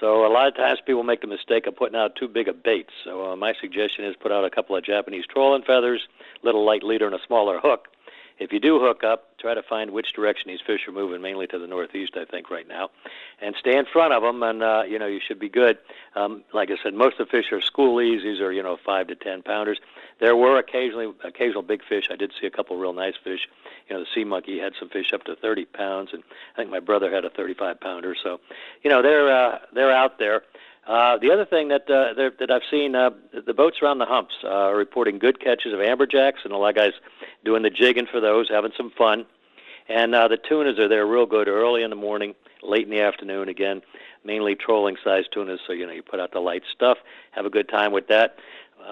[0.00, 2.62] So a lot of times people make the mistake of putting out too big of
[2.62, 2.90] baits.
[3.04, 6.00] So uh, my suggestion is put out a couple of Japanese trolling feathers,
[6.42, 7.88] little light leader, and a smaller hook.
[8.40, 11.46] If you do hook up, try to find which direction these fish are moving, mainly
[11.48, 12.88] to the northeast, I think, right now,
[13.40, 15.76] and stay in front of them, and uh, you know you should be good.
[16.16, 18.22] Um, like I said, most of the fish are schoolies.
[18.22, 19.78] These are you know five to ten pounders.
[20.20, 22.08] There were occasionally occasional big fish.
[22.10, 23.46] I did see a couple real nice fish.
[23.88, 26.22] You know, the sea monkey had some fish up to 30 pounds, and
[26.54, 28.14] I think my brother had a 35 pounder.
[28.22, 28.40] So,
[28.82, 30.42] you know, they're uh, they're out there.
[30.86, 33.10] Uh, the other thing that uh, that I've seen, uh,
[33.46, 36.70] the boats around the humps uh, are reporting good catches of amberjacks, and a lot
[36.70, 36.92] of guys
[37.44, 39.26] doing the jigging for those, having some fun.
[39.88, 43.00] And uh, the tunas are there real good early in the morning, late in the
[43.00, 43.48] afternoon.
[43.48, 43.82] Again,
[44.24, 46.98] mainly trolling sized tunas, so you know you put out the light stuff,
[47.32, 48.38] have a good time with that.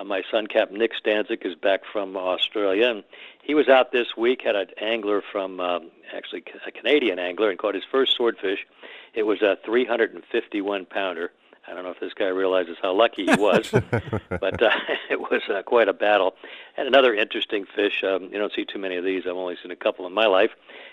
[0.04, 3.04] My son, Captain Nick Stanczyk, is back from Australia, and
[3.42, 4.42] he was out this week.
[4.44, 8.66] Had an angler from um, actually a Canadian angler, and caught his first swordfish.
[9.14, 11.32] It was a 351 pounder
[11.68, 13.70] I don't know if this guy realizes how lucky he was,
[14.30, 14.70] but uh,
[15.10, 16.34] it was uh, quite a battle.
[16.76, 18.02] And another interesting fish.
[18.02, 19.24] Um, you don't see too many of these.
[19.26, 20.50] I've only seen a couple in my life.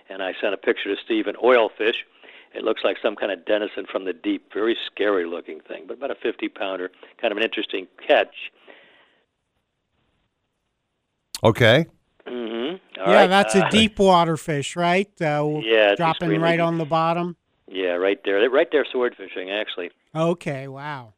[0.10, 2.06] And I sent a picture to Steve, an oilfish.
[2.53, 4.53] It looks like some kind of denison from the deep.
[4.53, 6.91] Very scary looking thing, but about a 50 pounder.
[7.22, 8.52] Kind of an interesting catch.
[11.43, 11.85] Okay.
[12.27, 12.77] Mm-hmm.
[12.97, 13.27] yeah, right.
[13.27, 15.10] that's uh, a deep water fish, right?
[15.22, 16.65] Uh, Yeah, dropping right deep.
[16.65, 17.35] on the bottom.
[17.67, 18.49] Yeah, right there.
[18.49, 19.91] Right there, sword fishing actually.
[20.15, 21.13] Okay, wow.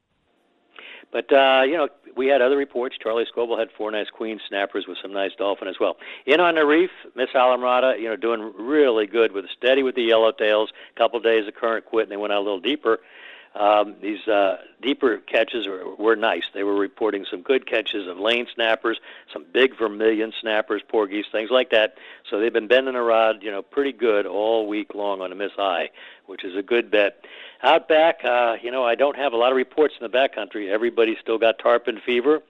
[1.11, 2.97] But uh, you know, we had other reports.
[3.01, 5.97] Charlie Scoble had four nice queen snappers with some nice dolphin as well.
[6.25, 10.09] In on the reef, Miss Islamorada, you know, doing really good with steady with the
[10.09, 10.67] yellowtails.
[10.95, 12.99] A couple days of current quit, and they went out a little deeper.
[13.55, 16.43] Um, these uh, deeper catches were, were nice.
[16.53, 18.99] They were reporting some good catches of lane snappers,
[19.33, 21.95] some big vermilion snappers, porgies, things like that.
[22.29, 25.35] So they've been bending the rod, you know, pretty good all week long on the
[25.35, 25.89] Miss High,
[26.27, 27.25] which is a good bet.
[27.63, 30.69] Out back, uh, you know, I don't have a lot of reports in the backcountry.
[30.69, 32.43] Everybody's still got tarpon fever.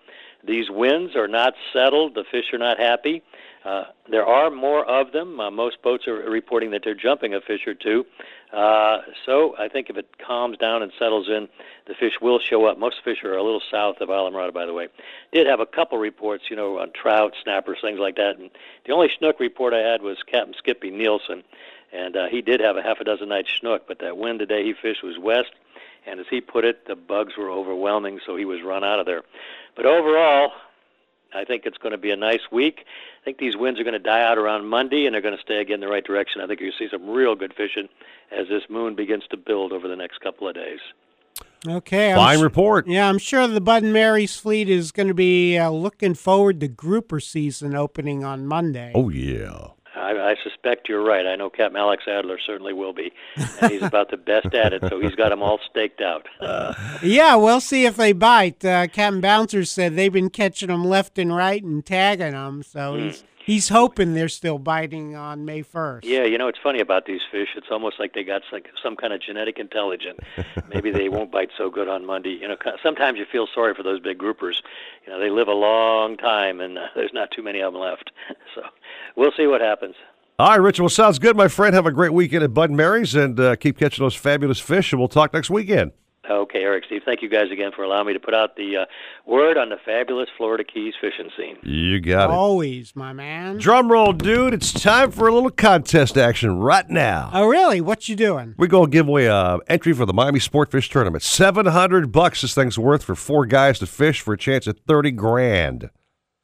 [0.44, 2.16] These winds are not settled.
[2.16, 3.24] The fish are not happy.
[3.68, 5.42] Uh, there are more of them.
[5.42, 8.06] Uh, most boats are reporting that they're jumping a fish or two.
[8.54, 11.50] Uh, so I think if it calms down and settles in,
[11.86, 12.78] the fish will show up.
[12.78, 14.88] Most fish are a little south of Islamorada, by the way.
[15.34, 18.38] Did have a couple reports, you know, on trout, snappers, things like that.
[18.38, 18.50] And
[18.86, 21.44] the only snook report I had was Captain Skippy Nielsen,
[21.92, 23.86] and uh, he did have a half a dozen nights snook.
[23.86, 25.52] But that wind today he fished was west,
[26.06, 29.06] and as he put it, the bugs were overwhelming, so he was run out of
[29.06, 29.24] there.
[29.76, 30.54] But overall,
[31.34, 32.86] I think it's going to be a nice week.
[33.22, 35.42] I think these winds are going to die out around Monday, and they're going to
[35.42, 36.42] stay again in the right direction.
[36.42, 37.90] I think you'll see some real good fishing
[38.32, 40.80] as this moon begins to build over the next couple of days.
[41.68, 42.12] Okay.
[42.12, 42.88] I'm Fine su- report.
[42.88, 46.60] Yeah, I'm sure the Bud and Mary's fleet is going to be uh, looking forward
[46.62, 48.92] to grouper season opening on Monday.
[48.96, 49.70] Oh yeah.
[49.98, 51.26] I, I suspect you're right.
[51.26, 53.12] I know Captain Alex Adler certainly will be,
[53.62, 54.84] and he's about the best at it.
[54.90, 56.26] So he's got them all staked out.
[57.04, 58.64] Yeah, we'll see if they bite.
[58.66, 62.94] Uh, Captain Bouncer said they've been catching them left and right and tagging them, so
[62.96, 63.04] Hmm.
[63.08, 66.02] he's he's hoping they're still biting on May 1st.
[66.04, 67.48] Yeah, you know it's funny about these fish.
[67.56, 70.20] It's almost like they got some, some kind of genetic intelligence.
[70.70, 72.38] Maybe they won't bite so good on Monday.
[72.40, 74.58] You know, ki- sometimes you feel sorry for those big groupers.
[75.06, 77.82] You know, they live a long time, and uh, there's not too many of them
[77.82, 78.12] left.
[78.56, 78.64] So
[79.16, 79.94] we'll see what happens.
[80.40, 80.82] All right, Richard.
[80.82, 81.76] Well, sounds good, my friend.
[81.76, 84.92] Have a great weekend at Bud and Mary's, and uh, keep catching those fabulous fish.
[84.92, 85.92] And we'll talk next weekend.
[86.30, 88.86] Okay, Eric, Steve, thank you guys again for allowing me to put out the uh,
[89.26, 91.58] word on the fabulous Florida Keys fishing scene.
[91.64, 92.34] You got it.
[92.34, 93.58] Always, my man.
[93.58, 94.54] Drum roll, dude.
[94.54, 97.30] It's time for a little contest action right now.
[97.34, 97.82] Oh, really?
[97.82, 98.56] What you doing?
[98.58, 101.24] We're going to give away a entry for the Miami Sportfish Tournament.
[101.24, 105.12] 700 bucks this thing's worth for four guys to fish for a chance at 30
[105.12, 105.90] grand.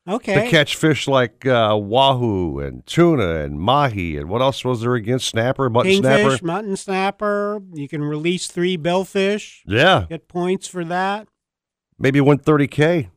[0.08, 0.46] Okay.
[0.46, 4.96] To catch fish like uh, wahoo and tuna and mahi and what else was there
[4.96, 5.20] again?
[5.20, 6.46] Snapper, mutton Kingfish, snapper.
[6.46, 7.62] mutton snapper.
[7.74, 9.62] You can release three billfish.
[9.66, 10.06] Yeah.
[10.10, 11.28] Get points for that.
[11.98, 13.10] Maybe win 30K.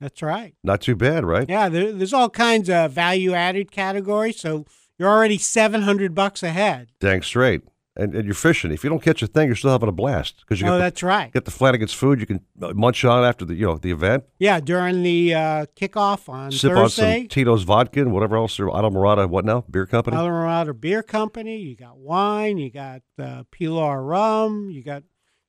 [0.00, 0.54] That's right.
[0.62, 1.48] Not too bad, right?
[1.48, 4.64] Yeah, there, there's all kinds of value added categories, so
[4.98, 6.88] you're already 700 bucks ahead.
[7.00, 7.62] Dang straight.
[7.98, 8.70] And, and you're fishing.
[8.72, 10.76] If you don't catch a thing, you're still having a blast because you Oh, get
[10.76, 11.32] the, that's right.
[11.32, 12.20] get the Flanagan's food.
[12.20, 14.24] You can uh, munch on after the you know the event.
[14.38, 17.14] Yeah, during the uh, kickoff on Sip Thursday.
[17.14, 18.58] on some Tito's vodka and whatever else.
[18.60, 19.64] Or Auto Morada, what now?
[19.70, 20.16] Beer company.
[20.16, 21.58] Colorado Beer Company.
[21.58, 22.58] You got wine.
[22.58, 24.70] You got uh, Pilar rum.
[24.70, 25.02] You got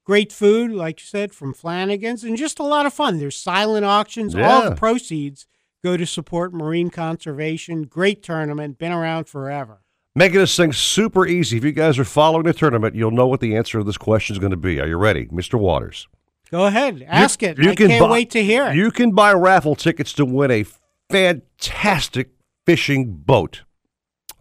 [0.06, 3.20] great food, like you said, from Flanagan's, and just a lot of fun.
[3.20, 4.34] There's silent auctions.
[4.36, 5.46] All the proceeds
[5.84, 7.84] go to support marine conservation.
[7.84, 8.78] Great tournament.
[8.80, 9.82] Been around forever.
[10.20, 11.56] Making this thing super easy.
[11.56, 14.34] If you guys are following the tournament, you'll know what the answer to this question
[14.36, 14.78] is going to be.
[14.82, 15.58] Are you ready, Mr.
[15.58, 16.10] Waters?
[16.52, 17.58] Go ahead, ask You- it.
[17.58, 18.76] you I can can't buy- wait to hear it.
[18.76, 20.66] You can buy raffle tickets to win a
[21.10, 22.32] fantastic
[22.66, 23.62] fishing boat.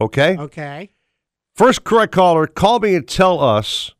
[0.01, 0.37] Okay?
[0.37, 0.91] Okay.
[1.55, 3.93] First correct caller, call me and tell us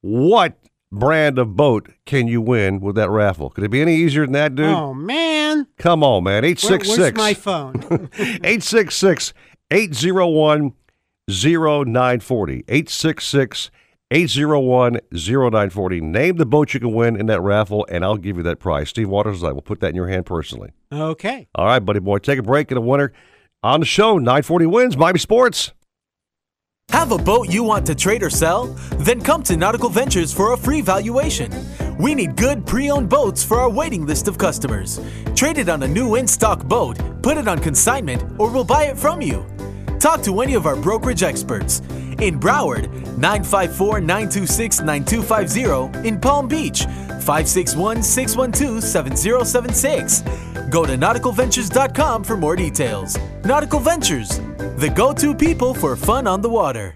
[0.00, 0.56] what
[0.90, 3.50] brand of boat can you win with that raffle.
[3.50, 4.64] Could it be any easier than that, dude?
[4.66, 6.42] Oh man, Come on, man.
[6.42, 8.08] Where- 866 where's my phone?
[8.18, 9.34] 866
[9.70, 10.72] 801
[11.28, 12.64] 0940.
[12.68, 13.70] 866
[14.10, 16.00] 801 0940.
[16.00, 18.88] Name the boat you can win in that raffle, and I'll give you that prize.
[18.88, 20.70] Steve Waters, I will put that in your hand personally.
[20.90, 21.46] okay.
[21.54, 22.18] All right, buddy boy.
[22.18, 23.12] Take a break and a winner
[23.62, 24.16] on the show.
[24.18, 25.72] 940 wins, Miami Sports.
[26.90, 28.68] Have a boat you want to trade or sell?
[28.98, 31.52] Then come to Nautical Ventures for a free valuation.
[31.98, 34.98] We need good pre owned boats for our waiting list of customers.
[35.34, 38.84] Trade it on a new in stock boat, put it on consignment, or we'll buy
[38.84, 39.44] it from you.
[40.00, 41.80] Talk to any of our brokerage experts.
[42.20, 46.08] In Broward, 954 926 9250.
[46.08, 50.22] In Palm Beach, 561 612 7076.
[50.70, 53.18] Go to nauticalventures.com for more details.
[53.44, 54.38] Nautical Ventures,
[54.76, 56.94] the go to people for fun on the water.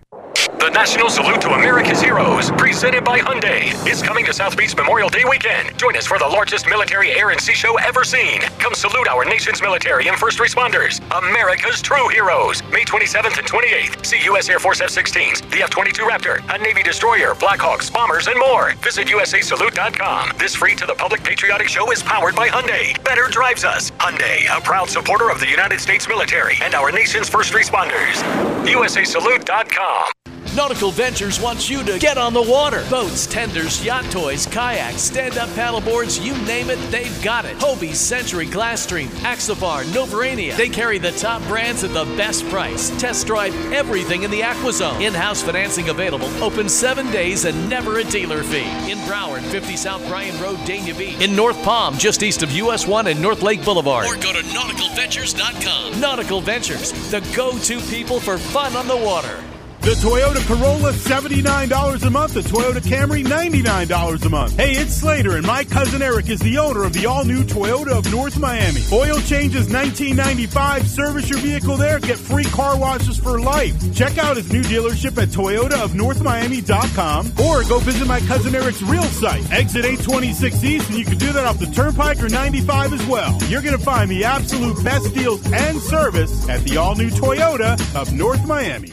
[0.63, 5.09] The National Salute to America's Heroes, presented by Hyundai, is coming to South Beach Memorial
[5.09, 5.77] Day weekend.
[5.77, 8.41] Join us for the largest military air and sea show ever seen.
[8.63, 12.63] Come salute our nation's military and first responders, America's true heroes.
[12.71, 14.07] May 27th and 28th.
[14.07, 14.49] See U.S.
[14.49, 18.75] Air Force F-16s, the F-22 Raptor, a Navy destroyer, Blackhawks, bombers, and more.
[18.85, 20.39] Visit USASalute.com.
[20.39, 23.03] This free to the public patriotic show is powered by Hyundai.
[23.03, 23.91] Better drives us.
[23.99, 28.23] Hyundai, a proud supporter of the United States military and our nation's first responders.
[28.63, 30.13] USASalute.com.
[30.55, 32.85] Nautical Ventures wants you to get on the water.
[32.91, 37.57] Boats, tenders, yacht toys, kayaks, stand up paddleboards, you name it, they've got it.
[37.57, 40.55] Hobie, Century, Glasstream, Axopar, Novurania.
[40.55, 42.91] They carry the top brands at the best price.
[43.01, 45.01] Test drive everything in the AquaZone.
[45.01, 48.69] In house financing available, open seven days and never a dealer fee.
[48.91, 51.19] In Broward, 50 South Bryan Road, Dania Beach.
[51.23, 54.05] In North Palm, just east of US 1 and North Lake Boulevard.
[54.05, 55.99] Or go to nauticalventures.com.
[55.99, 59.39] Nautical Ventures, the go to people for fun on the water.
[59.83, 62.35] The Toyota Corolla, $79 a month.
[62.35, 64.57] The Toyota Camry, $99 a month.
[64.57, 68.09] Hey, it's Slater, and my cousin Eric is the owner of the all-new Toyota of
[68.13, 68.81] North Miami.
[68.93, 70.85] Oil changes $19.95.
[70.85, 71.99] Service your vehicle there.
[71.99, 73.75] Get free car washes for life.
[73.93, 79.51] Check out his new dealership at toyotaofnorthmiami.com or go visit my cousin Eric's real site,
[79.51, 83.37] exit 826 East, and you can do that off the Turnpike or 95 as well.
[83.49, 88.13] You're going to find the absolute best deals and service at the all-new Toyota of
[88.13, 88.93] North Miami.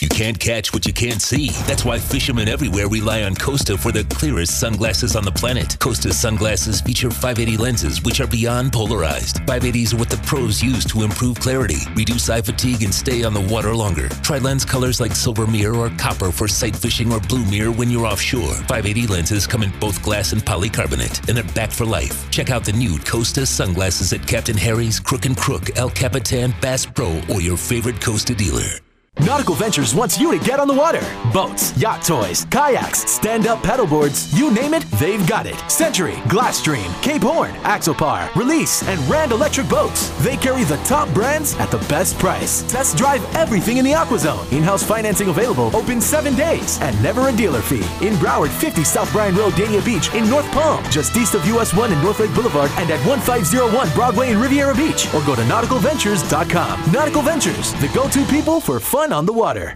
[0.00, 1.48] You can't catch what you can't see.
[1.66, 5.76] That's why fishermen everywhere rely on Costa for the clearest sunglasses on the planet.
[5.80, 9.38] Costa sunglasses feature 580 lenses, which are beyond polarized.
[9.46, 13.34] 580s are what the pros use to improve clarity, reduce eye fatigue, and stay on
[13.34, 14.08] the water longer.
[14.22, 17.90] Try lens colors like silver mirror or copper for sight fishing or blue mirror when
[17.90, 18.54] you're offshore.
[18.54, 22.30] 580 lenses come in both glass and polycarbonate, and they're back for life.
[22.30, 26.86] Check out the new Costa sunglasses at Captain Harry's, Crook and Crook, El Capitan, Bass
[26.86, 28.78] Pro, or your favorite Costa dealer.
[29.24, 31.02] Nautical Ventures wants you to get on the water.
[31.32, 35.58] Boats, yacht toys, kayaks, stand-up paddleboards, you name it, they've got it.
[35.68, 40.10] Century, Glasstream, Cape Horn, Axopar, Release, and Rand Electric Boats.
[40.22, 42.62] They carry the top brands at the best price.
[42.70, 44.52] Test drive everything in the AquaZone.
[44.52, 47.84] In-house financing available, open seven days, and never a dealer fee.
[48.06, 50.14] In Broward, 50 South Bryan Road, Dania Beach.
[50.14, 53.90] In North Palm, just east of US 1 and North Lake Boulevard, and at 1501
[53.94, 55.12] Broadway in Riviera Beach.
[55.12, 56.92] Or go to nauticalventures.com.
[56.92, 59.74] Nautical Ventures, the go-to people for fun on the water.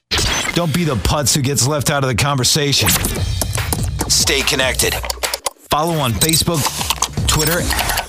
[0.54, 2.88] Don't be the putz who gets left out of the conversation.
[4.08, 4.94] Stay connected.
[5.70, 6.62] Follow on Facebook,
[7.26, 7.60] Twitter,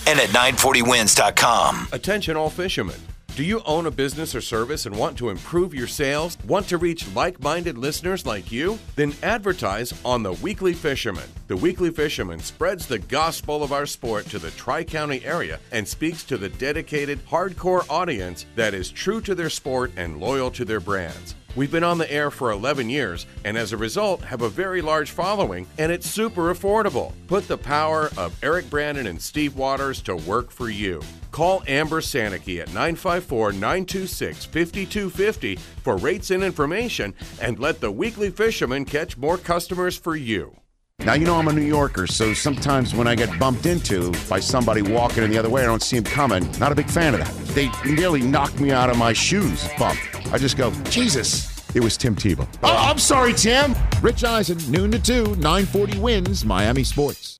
[0.09, 1.87] and at 940winz.com.
[1.91, 2.99] Attention all fishermen.
[3.35, 6.37] Do you own a business or service and want to improve your sales?
[6.45, 8.77] Want to reach like minded listeners like you?
[8.95, 11.27] Then advertise on The Weekly Fisherman.
[11.47, 15.87] The Weekly Fisherman spreads the gospel of our sport to the Tri County area and
[15.87, 20.63] speaks to the dedicated, hardcore audience that is true to their sport and loyal to
[20.63, 21.33] their brands.
[21.55, 24.81] We've been on the air for 11 years and as a result have a very
[24.81, 27.13] large following and it's super affordable.
[27.27, 31.01] Put the power of Eric Brandon and Steve Waters to work for you.
[31.31, 38.31] Call Amber Sanicky at 954 926 5250 for rates and information and let the weekly
[38.31, 40.55] fisherman catch more customers for you.
[40.99, 44.39] Now, you know I'm a New Yorker, so sometimes when I get bumped into by
[44.39, 46.49] somebody walking in the other way, I don't see them coming.
[46.59, 47.33] Not a big fan of that.
[47.55, 49.99] They nearly knocked me out of my shoes, bump.
[50.31, 51.51] I just go, Jesus.
[51.75, 52.47] It was Tim Tebow.
[52.61, 53.75] Oh, I'm sorry, Tim.
[54.01, 57.39] Rich Eisen, noon to 2, 940 WINZ, Miami Sports.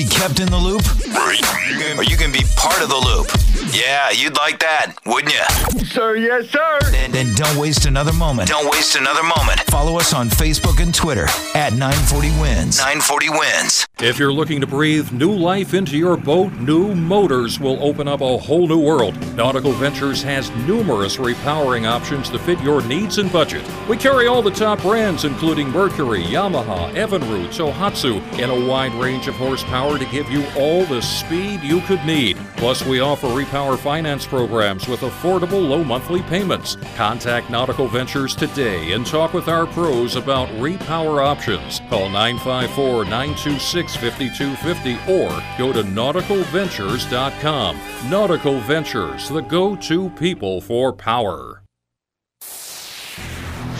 [0.00, 0.82] be kept in the loop,
[1.98, 3.28] or you can be part of the loop.
[3.74, 5.84] Yeah, you'd like that, wouldn't you?
[5.84, 6.78] Sir, yes, sir.
[6.94, 8.48] And, and don't waste another moment.
[8.48, 9.60] Don't waste another moment.
[9.68, 12.78] Follow us on Facebook and Twitter at 940 WINZ.
[12.78, 13.86] 940 WINZ.
[14.00, 18.22] If you're looking to breathe new life into your boat, new motors will open up
[18.22, 19.14] a whole new world.
[19.36, 23.62] Nautical Ventures has numerous repowering options to fit your needs and budget.
[23.88, 29.28] We carry all the top brands, including Mercury, Yamaha, Evinrude, Tohatsu, and a wide range
[29.28, 32.36] of horsepower to give you all the speed you could need.
[32.56, 36.76] Plus, we offer repower finance programs with affordable low monthly payments.
[36.96, 41.80] Contact Nautical Ventures today and talk with our pros about repower options.
[41.88, 47.80] Call 954 926 5250 or go to nauticalventures.com.
[48.10, 51.59] Nautical Ventures, the go to people for power.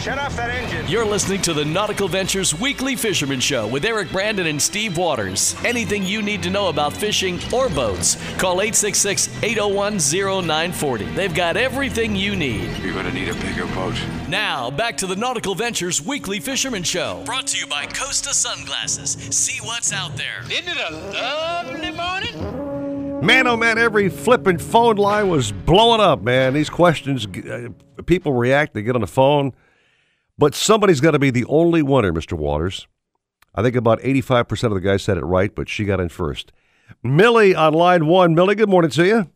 [0.01, 0.87] Shut off that engine.
[0.87, 5.55] You're listening to the Nautical Ventures Weekly Fisherman Show with Eric Brandon and Steve Waters.
[5.63, 11.05] Anything you need to know about fishing or boats, call 866 801 0940.
[11.05, 12.75] They've got everything you need.
[12.77, 13.93] You're going to need a bigger boat.
[14.27, 17.21] Now, back to the Nautical Ventures Weekly Fisherman Show.
[17.23, 19.11] Brought to you by Costa Sunglasses.
[19.29, 20.41] See what's out there.
[20.45, 23.23] Isn't it a lovely morning?
[23.23, 26.55] Man, oh man, every flipping phone line was blowing up, man.
[26.55, 27.69] These questions, uh,
[28.07, 29.53] people react, they get on the phone.
[30.37, 32.33] But somebody's got to be the only winner, Mr.
[32.33, 32.87] Waters.
[33.53, 36.51] I think about 85% of the guys said it right, but she got in first.
[37.03, 38.33] Millie on line one.
[38.33, 39.29] Millie, good morning to you.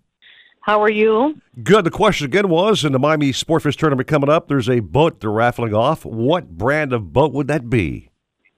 [0.61, 1.39] How are you?
[1.63, 1.85] Good.
[1.85, 5.29] The question again was in the Miami Sportfish tournament coming up, there's a boat they're
[5.29, 6.05] raffling off.
[6.05, 8.09] What brand of boat would that be?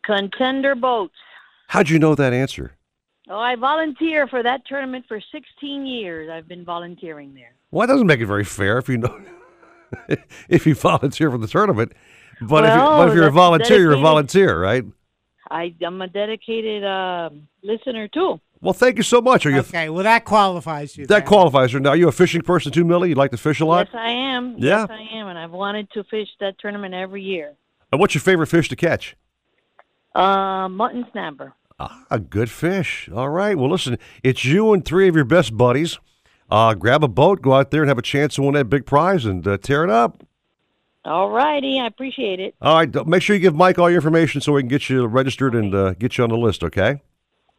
[0.06, 1.16] Contender Boats.
[1.68, 2.78] How'd you know that answer?
[3.30, 6.30] Oh, I volunteer for that tournament for 16 years.
[6.30, 7.56] I've been volunteering there.
[7.72, 9.22] Well, that doesn't make it very fair if you know
[10.50, 11.92] if you volunteer for the tournament.
[12.42, 14.84] But, if, you, but if you're a volunteer, you're a volunteer, right?
[15.50, 17.30] I, I'm a dedicated uh,
[17.64, 18.40] listener too.
[18.60, 19.46] Well, thank you so much.
[19.46, 21.06] Are you Okay, well that qualifies you.
[21.08, 21.80] that qualifies you?
[21.80, 23.10] Now, are you a fishing person too, Millie?
[23.10, 23.88] You like to fish a lot?
[23.94, 24.56] Yes, I am.
[24.58, 24.80] Yeah?
[24.82, 27.54] Yes, I am, and I've wanted to fish that tournament every year.
[27.92, 29.16] And what's your favorite fish to catch?
[30.16, 31.54] Uh, mutton snapper.
[31.80, 33.08] Ah, A good fish.
[33.14, 33.56] All right.
[33.58, 36.00] Well, listen, it's you and three of your best buddies.
[36.50, 38.86] Uh, grab a boat, go out there, and have a chance to win that big
[38.86, 40.24] prize and uh, tear it up.
[41.08, 42.56] All righty, I appreciate it.
[42.62, 43.08] All right.
[43.08, 45.74] Make sure you give Mike all your information so we can get you registered and
[45.74, 46.64] uh, get you on the list.
[46.64, 47.02] Okay.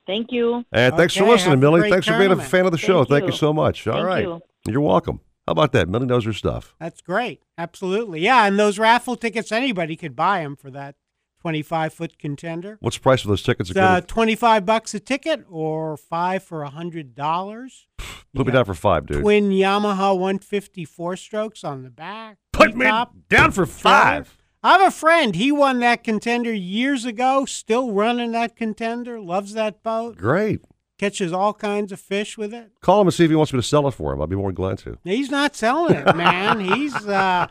[0.07, 0.65] Thank you.
[0.73, 1.81] And thanks for listening, Millie.
[1.81, 2.99] great Thanks for being a fan of the show.
[3.05, 3.37] Thank Thank you you.
[3.37, 3.87] so much.
[3.87, 4.25] All Thank right.
[4.25, 4.41] you.
[4.67, 5.21] You're welcome.
[5.47, 5.89] How about that?
[5.89, 6.75] Millie knows her stuff.
[6.79, 7.43] That's great.
[7.57, 8.21] Absolutely.
[8.21, 10.95] Yeah, and those raffle tickets, anybody could buy them for that
[11.41, 12.79] 25 foot contender.
[12.81, 13.71] What's the price of those tickets?
[13.71, 17.15] It's uh, 25 bucks a ticket or five for a $100.
[18.35, 19.23] Put me down for five, dude.
[19.23, 22.39] Twin Yamaha 150 four strokes on the back.
[22.53, 24.37] Put me top, down for five.
[24.63, 25.35] I have a friend.
[25.37, 30.61] He won that contender years ago, still running that contender, loves that boat, Great.
[30.99, 32.73] Catches all kinds of fish with it.
[32.81, 34.21] Call him and see if he wants me to sell it for him.
[34.21, 34.99] I'd be more than glad to.
[35.05, 36.61] He's not selling it, man.
[36.75, 37.47] He's, uh,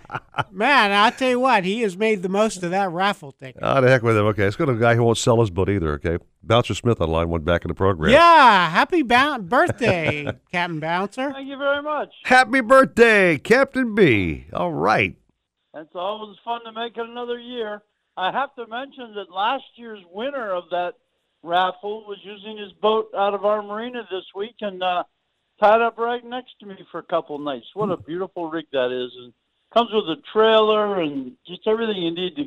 [0.51, 3.63] man, I'll tell you what, he has made the most of that raffle ticket.
[3.63, 4.25] Ah, the heck with him.
[4.25, 5.93] Okay, let's go to a guy who won't sell his boat either.
[5.93, 8.11] Okay, Bouncer Smith on line one back in the program.
[8.11, 11.31] Yeah, happy bou- birthday, Captain Bouncer.
[11.31, 12.09] Thank you very much.
[12.25, 14.45] Happy birthday, Captain B.
[14.53, 15.15] All right.
[15.73, 17.81] It's always fun to make it another year.
[18.17, 20.93] I have to mention that last year's winner of that
[21.43, 25.03] raffle was using his boat out of our marina this week, and uh,
[25.59, 27.67] tied up right next to me for a couple nights.
[27.73, 29.33] What a beautiful rig that is, and
[29.73, 32.45] comes with a trailer and just everything you need to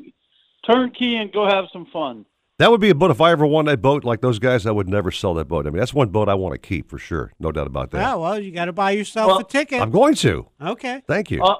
[0.70, 2.26] turnkey and go have some fun.
[2.58, 3.10] That would be a boat.
[3.10, 5.66] If I ever won that boat, like those guys, I would never sell that boat.
[5.66, 7.32] I mean, that's one boat I want to keep for sure.
[7.40, 8.12] No doubt about that.
[8.12, 9.80] Oh, well, you got to buy yourself a ticket.
[9.80, 10.46] I'm going to.
[10.60, 11.02] Okay.
[11.06, 11.42] Thank you.
[11.42, 11.56] Uh,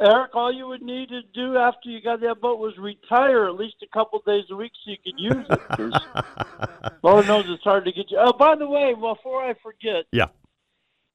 [0.00, 3.54] Eric, all you would need to do after you got that boat was retire at
[3.54, 6.94] least a couple days a week so you could use it.
[7.02, 8.18] Lord knows it's hard to get you.
[8.20, 10.26] Oh, by the way, before I forget, Yeah.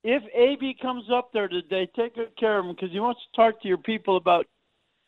[0.04, 3.36] if Abe comes up there today, take good care of him because he wants to
[3.36, 4.46] talk to your people about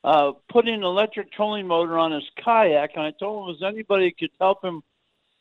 [0.04, 2.92] uh, putting an electric trolling motor on his kayak.
[2.96, 4.84] And I told him, if anybody could help him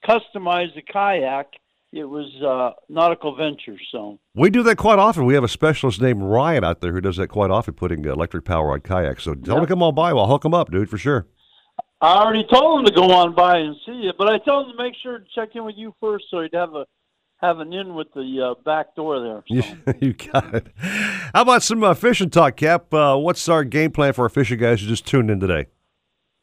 [0.06, 1.48] customize the kayak,
[1.92, 3.80] it was uh, Nautical Ventures.
[3.90, 5.24] So We do that quite often.
[5.24, 8.44] We have a specialist named Ryan out there who does that quite often, putting electric
[8.44, 9.24] power on kayaks.
[9.24, 10.10] So tell him to come on by.
[10.10, 11.26] I'll hook him up, dude, for sure.
[12.00, 14.76] I already told him to go on by and see you, but I told him
[14.76, 16.86] to make sure to check in with you first so he'd have a
[17.42, 19.42] have an in with the uh, back door there.
[19.46, 19.62] You,
[20.00, 20.66] you got it.
[20.78, 22.92] How about some uh, fishing talk, Cap?
[22.92, 25.66] Uh, what's our game plan for our fishing guys who just tuned in today?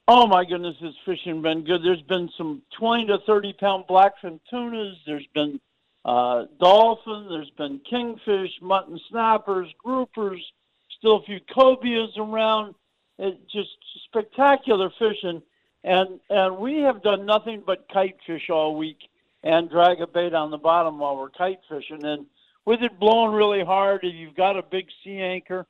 [0.09, 1.83] Oh my goodness, this fishing been good.
[1.83, 4.95] There's been some 20 to 30 pound blackfin tunas.
[5.05, 5.59] There's been
[6.05, 7.27] uh, dolphin.
[7.29, 10.39] There's been kingfish, mutton snappers, groupers.
[10.97, 12.73] Still a few cobias around.
[13.19, 13.69] It just
[14.05, 15.41] spectacular fishing,
[15.83, 18.99] and and we have done nothing but kite fish all week
[19.43, 22.05] and drag a bait on the bottom while we're kite fishing.
[22.05, 22.25] And
[22.65, 25.65] with it blowing really hard, if you've got a big sea anchor,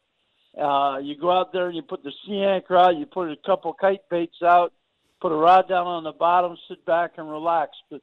[0.60, 3.36] uh, you go out there and you put the sea anchor out, you put a
[3.46, 4.74] couple kite baits out,
[5.22, 7.72] put a rod down on the bottom, sit back and relax.
[7.90, 8.02] But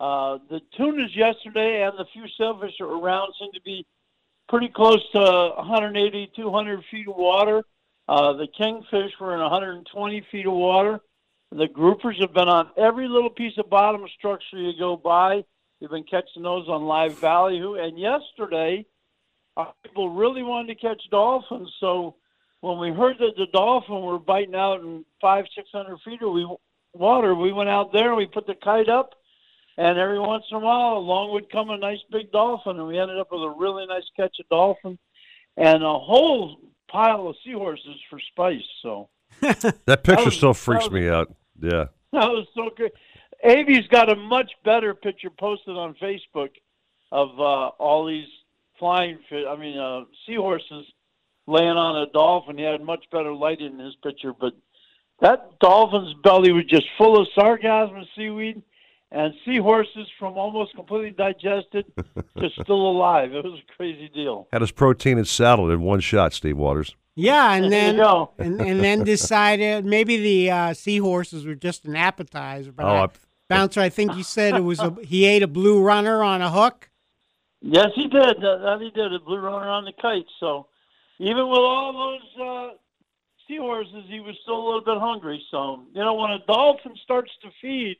[0.00, 3.86] uh, the tunas yesterday and the few sailfish around seem to be
[4.48, 7.62] pretty close to 180, 200 feet of water.
[8.08, 11.00] Uh, the kingfish were in 120 feet of water.
[11.52, 15.44] The groupers have been on every little piece of bottom structure you go by.
[15.80, 17.76] You've been catching those on live value.
[17.76, 18.84] And yesterday,
[19.84, 21.70] people really wanted to catch dolphins.
[21.80, 22.16] So
[22.60, 26.32] when we heard that the dolphin were biting out in five, six hundred feet of
[26.32, 26.46] we,
[26.92, 29.10] water, we went out there and we put the kite up.
[29.76, 32.96] And every once in a while, along would come a nice big dolphin, and we
[32.98, 34.96] ended up with a really nice catch of dolphin
[35.56, 36.58] and a whole
[36.88, 38.62] pile of seahorses for spice.
[38.82, 39.08] So
[39.40, 41.34] That picture was- still freaks was- me out.
[41.60, 41.86] Yeah.
[42.12, 42.92] that was so good.
[43.42, 46.50] Avi's got a much better picture posted on Facebook
[47.12, 48.28] of uh, all these
[48.78, 49.44] flying fish.
[49.48, 50.86] I mean, uh, seahorses
[51.46, 52.56] laying on a dolphin.
[52.58, 54.54] He had much better light in his picture, but
[55.20, 58.62] that dolphin's belly was just full of sargassum and seaweed,
[59.12, 61.84] and seahorses from almost completely digested
[62.38, 63.32] to still alive.
[63.32, 64.48] It was a crazy deal.
[64.52, 66.96] Had his protein and salad in one shot, Steve Waters.
[67.16, 68.32] Yeah, and There you then go.
[68.38, 72.72] and, and then decided maybe the uh, seahorses were just an appetizer.
[72.72, 73.08] But Oh, I, I-
[73.48, 76.50] bouncer, I think you said it was a he ate a blue runner on a
[76.50, 76.90] hook.
[77.66, 78.42] Yes, he did.
[78.42, 79.14] That, he did.
[79.14, 80.26] A blue runner on the kite.
[80.38, 80.66] So
[81.18, 82.76] even with all those uh,
[83.48, 85.42] seahorses, he was still a little bit hungry.
[85.50, 87.96] So you know, when a dolphin starts to feed,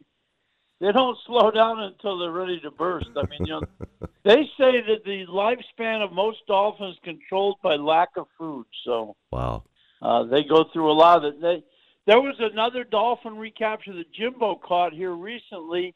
[0.81, 3.09] they don't slow down until they're ready to burst.
[3.17, 3.63] I mean, you know,
[4.25, 8.67] they say that the lifespan of most dolphins controlled by lack of food.
[8.85, 9.65] So Wow.
[10.03, 11.41] uh, they go through a lot of it.
[11.41, 11.65] They,
[12.07, 15.95] there was another dolphin recapture that Jimbo caught here recently,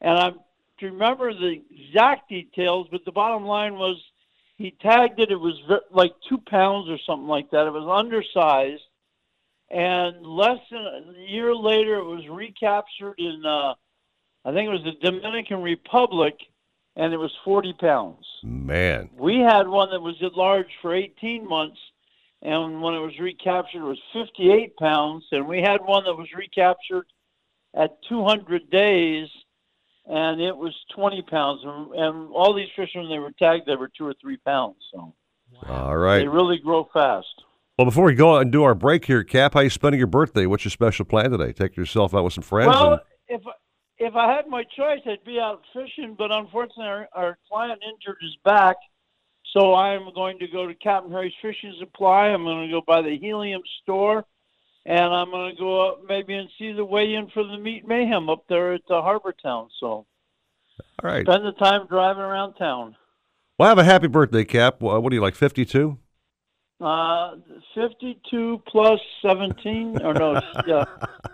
[0.00, 0.40] and I'm
[0.80, 3.96] to remember the exact details, but the bottom line was
[4.56, 5.30] he tagged it.
[5.30, 5.54] It was
[5.90, 7.66] like two pounds or something like that.
[7.66, 8.82] It was undersized,
[9.70, 13.74] and less than a year later, it was recaptured in uh,
[14.44, 16.34] I think it was the Dominican Republic,
[16.96, 18.24] and it was 40 pounds.
[18.42, 19.10] Man.
[19.16, 21.78] We had one that was at large for 18 months,
[22.42, 25.24] and when it was recaptured, it was 58 pounds.
[25.32, 27.06] And we had one that was recaptured
[27.74, 29.28] at 200 days,
[30.08, 31.60] and it was 20 pounds.
[31.64, 34.76] And, and all these fish, when they were tagged, they were two or three pounds.
[34.92, 35.14] So
[35.68, 36.18] All right.
[36.18, 37.26] they really grow fast.
[37.78, 40.08] Well, before we go out and do our break here, Cap, how you spending your
[40.08, 40.46] birthday?
[40.46, 41.52] What's your special plan today?
[41.52, 42.74] Take yourself out with some friends?
[42.74, 43.42] Well, and- if
[43.98, 48.16] if I had my choice, I'd be out fishing, but unfortunately, our, our client injured
[48.22, 48.76] his back,
[49.52, 52.26] so I'm going to go to Captain Harry's Fishing Supply.
[52.28, 54.24] I'm going to go by the Helium store,
[54.88, 58.30] and I'm going to go up maybe and see the weigh-in for the Meat Mayhem
[58.30, 59.68] up there at uh, Harbor Town.
[59.78, 60.06] So All
[61.02, 61.26] right.
[61.26, 62.96] spend the time driving around town.
[63.58, 64.80] Well, have a happy birthday, Cap.
[64.80, 65.98] What are you, like 52?
[66.80, 67.34] Uh,
[67.74, 70.84] 52 plus 17, or no, yeah,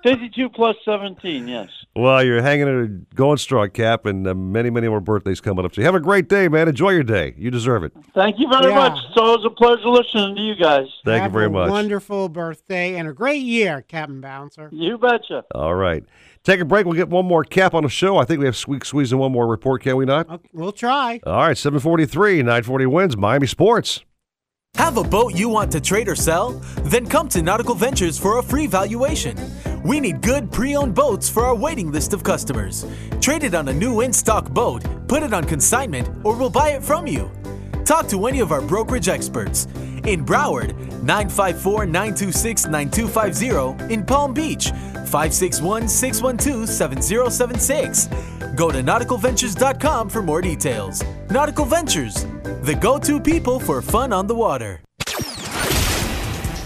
[0.03, 1.69] 52 plus 17, yes.
[1.95, 5.75] Well, you're hanging it, going strong, Cap, and uh, many, many more birthdays coming up.
[5.75, 6.67] So you have a great day, man.
[6.69, 7.35] Enjoy your day.
[7.37, 7.93] You deserve it.
[8.15, 8.89] Thank you very Yeah.
[8.89, 8.99] much.
[9.11, 10.87] It's always a pleasure listening to you guys.
[11.05, 11.71] Thank you very a much.
[11.71, 14.71] Wonderful birthday and a great year, Captain Bouncer.
[14.73, 15.45] You betcha.
[15.55, 16.03] All right.
[16.43, 16.87] Take a break.
[16.87, 18.17] We'll get one more cap on the show.
[18.17, 20.41] I think we have squeak squeeze in one more report, can we not?
[20.55, 21.21] We'll try.
[21.27, 24.05] All right, 743, 940 WINZ, Miami Sports.
[24.77, 26.61] Have a boat you want to trade or sell?
[26.85, 29.37] Then come to Nautical Ventures for a free valuation.
[29.85, 32.85] We need good pre owned boats for our waiting list of customers.
[33.21, 36.71] Trade it on a new in stock boat, put it on consignment, or we'll buy
[36.71, 37.31] it from you.
[37.85, 39.67] Talk to any of our brokerage experts.
[40.07, 43.93] In Broward, 954 926 9250.
[43.93, 48.09] In Palm Beach, 561 612 7076.
[48.57, 51.03] Go to nauticalventures.com for more details.
[51.31, 52.25] Nautical Ventures,
[52.63, 54.81] the go to people for fun on the water.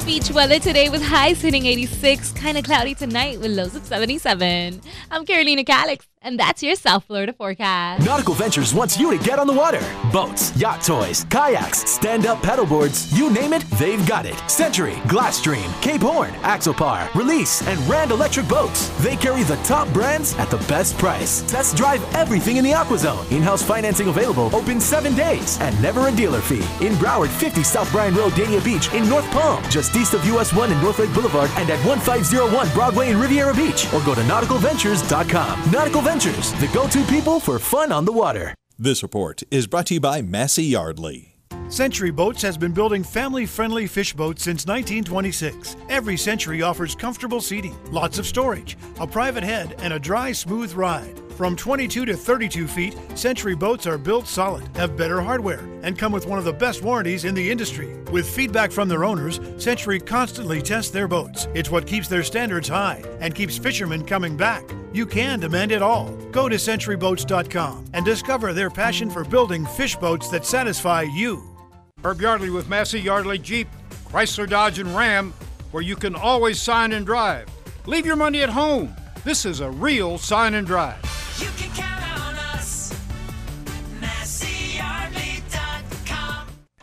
[0.05, 4.81] Beach weather today with highs hitting 86, kind of cloudy tonight with lows of 77.
[5.11, 8.05] I'm Carolina Calix, and that's your South Florida forecast.
[8.05, 9.81] Nautical Ventures wants you to get on the water.
[10.13, 14.37] Boats, yacht toys, kayaks, stand up paddleboards, you name it, they've got it.
[14.51, 18.89] Century, Glasstream, Cape Horn, Axopar, Release, and Rand Electric Boats.
[19.03, 21.41] They carry the top brands at the best price.
[21.51, 23.31] Test drive everything in the AquaZone.
[23.33, 26.65] In house financing available, open seven days, and never a dealer fee.
[26.85, 30.53] In Broward, 50 South Bryan Road, Dania Beach, in North Palm, just east of US
[30.53, 34.21] 1 and North Lake Boulevard, and at 1501 Broadway in Riviera Beach, or go to
[34.23, 35.71] nauticalventures.com.
[35.73, 38.53] Nautical Ventures, the go to people for fun on the water.
[38.77, 41.37] This report is brought to you by Massey Yardley.
[41.71, 45.77] Century Boats has been building family friendly fish boats since 1926.
[45.91, 50.73] Every Century offers comfortable seating, lots of storage, a private head, and a dry, smooth
[50.73, 51.21] ride.
[51.37, 56.11] From 22 to 32 feet, Century boats are built solid, have better hardware, and come
[56.11, 57.95] with one of the best warranties in the industry.
[58.11, 61.49] With feedback from their owners, Century constantly tests their boats.
[61.55, 64.65] It's what keeps their standards high and keeps fishermen coming back.
[64.95, 66.09] You can demand it all.
[66.33, 71.58] Go to centuryboats.com and discover their passion for building fish boats that satisfy you.
[72.05, 73.69] Herb Yardley with Massey Yardley Jeep,
[74.07, 75.35] Chrysler Dodge and Ram,
[75.73, 77.49] where you can always sign and drive.
[77.87, 78.95] Leave your money at home.
[79.25, 81.01] This is a real sign and drive.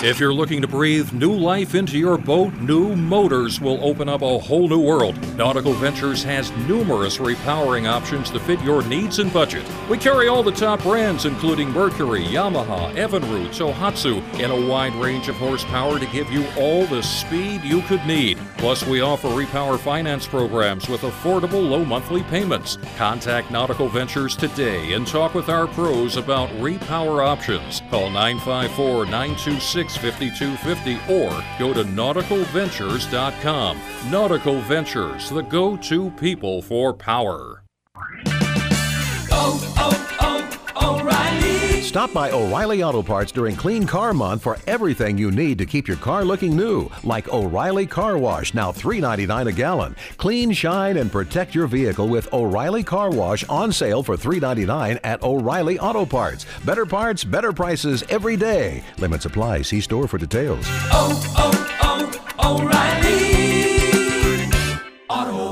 [0.05, 4.21] If you're looking to breathe new life into your boat, new motors will open up
[4.21, 5.17] a whole new world.
[5.35, 9.65] Nautical Ventures has numerous repowering options to fit your needs and budget.
[9.89, 15.27] We carry all the top brands, including Mercury, Yamaha, Evinrude, Tohatsu, in a wide range
[15.27, 18.37] of horsepower to give you all the speed you could need.
[18.57, 22.77] Plus, we offer repower finance programs with affordable low monthly payments.
[22.97, 27.81] Contact Nautical Ventures today and talk with our pros about repower options.
[27.89, 33.79] Call 954 926 5250 or go to nauticalventures.com.
[34.09, 37.61] Nautical Ventures, the go to people for power.
[41.85, 45.87] Stop by O'Reilly Auto Parts during Clean Car Month for everything you need to keep
[45.87, 49.95] your car looking new, like O'Reilly Car Wash, now $3.99 a gallon.
[50.17, 55.23] Clean, shine, and protect your vehicle with O'Reilly Car Wash on sale for $3.99 at
[55.23, 56.45] O'Reilly Auto Parts.
[56.65, 58.83] Better parts, better prices every day.
[58.97, 59.61] Limits apply.
[59.61, 60.65] See store for details.
[60.91, 63.15] Oh, oh, oh, O'Reilly.
[65.07, 65.44] Auto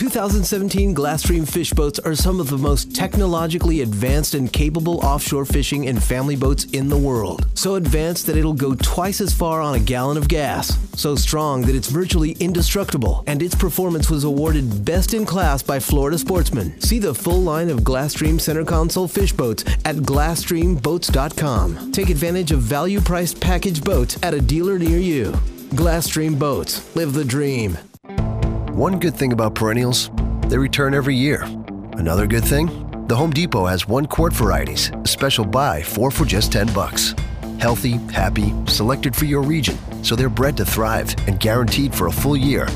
[0.00, 5.88] 2017 Glasstream fish boats are some of the most technologically advanced and capable offshore fishing
[5.88, 7.46] and family boats in the world.
[7.52, 10.78] So advanced that it'll go twice as far on a gallon of gas.
[10.98, 13.24] So strong that it's virtually indestructible.
[13.26, 16.80] And its performance was awarded best in class by Florida Sportsman.
[16.80, 21.92] See the full line of Glasstream center console fish boats at glasstreamboats.com.
[21.92, 25.32] Take advantage of value priced package boats at a dealer near you.
[25.72, 26.96] Glasstream Boats.
[26.96, 27.76] Live the dream.
[28.72, 30.10] One good thing about perennials,
[30.46, 31.42] they return every year.
[31.94, 32.68] Another good thing,
[33.08, 37.16] the Home Depot has one quart varieties, a special buy, four for just 10 bucks.
[37.58, 42.12] Healthy, happy, selected for your region, so they're bred to thrive and guaranteed for a
[42.12, 42.66] full year.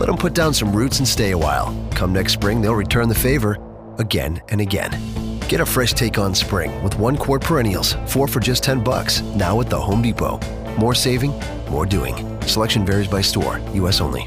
[0.00, 1.76] Let them put down some roots and stay a while.
[1.90, 3.58] Come next spring, they'll return the favor
[3.98, 4.98] again and again.
[5.48, 9.20] Get a fresh take on spring with one quart perennials, four for just 10 bucks,
[9.36, 10.40] now at the Home Depot.
[10.78, 11.38] More saving,
[11.68, 12.40] more doing.
[12.42, 14.00] Selection varies by store, U.S.
[14.00, 14.26] only.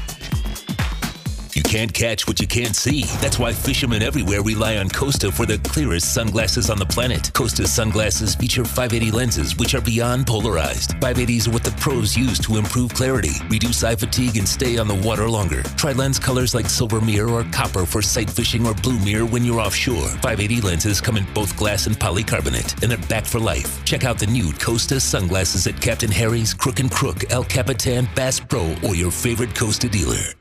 [1.71, 3.03] Can't catch what you can't see.
[3.21, 7.31] That's why fishermen everywhere rely on Costa for the clearest sunglasses on the planet.
[7.33, 10.89] Costa sunglasses feature 580 lenses, which are beyond polarized.
[10.99, 14.89] 580s are what the pros use to improve clarity, reduce eye fatigue, and stay on
[14.89, 15.63] the water longer.
[15.77, 19.45] Try lens colors like silver mirror or copper for sight fishing or blue mirror when
[19.45, 20.09] you're offshore.
[20.09, 23.81] 580 lenses come in both glass and polycarbonate, and they're back for life.
[23.85, 28.41] Check out the new Costa sunglasses at Captain Harry's, Crook and Crook, El Capitan, Bass
[28.41, 30.35] Pro, or your favorite Costa dealer.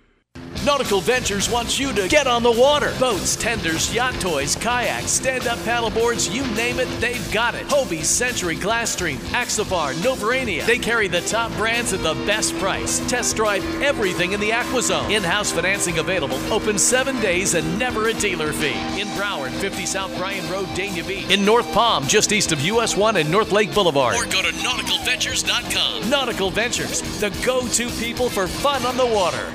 [0.64, 2.92] Nautical Ventures wants you to get on the water.
[3.00, 7.66] Boats, tenders, yacht toys, kayaks, stand up paddleboards, you name it, they've got it.
[7.68, 10.66] Hobie, Century, Glasstream, Axopar, Novurania.
[10.66, 13.00] They carry the top brands at the best price.
[13.08, 15.10] Test drive everything in the AquaZone.
[15.10, 19.00] In house financing available, open seven days and never a dealer fee.
[19.00, 21.30] In Broward, 50 South Bryan Road, Dania Beach.
[21.30, 24.14] In North Palm, just east of US 1 and North Lake Boulevard.
[24.14, 26.10] Or go to nauticalventures.com.
[26.10, 29.50] Nautical Ventures, the go to people for fun on the water.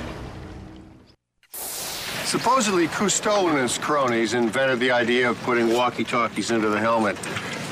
[2.26, 7.16] Supposedly, Cousteau and his cronies invented the idea of putting walkie-talkies into the helmet.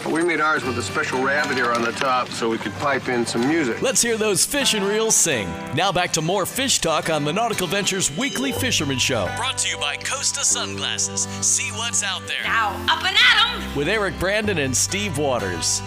[0.05, 2.72] But we made ours with a special rabbit ear on the top so we could
[2.74, 3.82] pipe in some music.
[3.82, 5.48] Let's hear those fish and reels sing.
[5.74, 9.28] Now back to more fish talk on the Nautical Ventures Weekly Fisherman Show.
[9.36, 11.22] Brought to you by Costa Sunglasses.
[11.44, 12.44] See what's out there.
[12.44, 13.76] Now, up and at 'em!
[13.76, 15.81] With Eric Brandon and Steve Waters.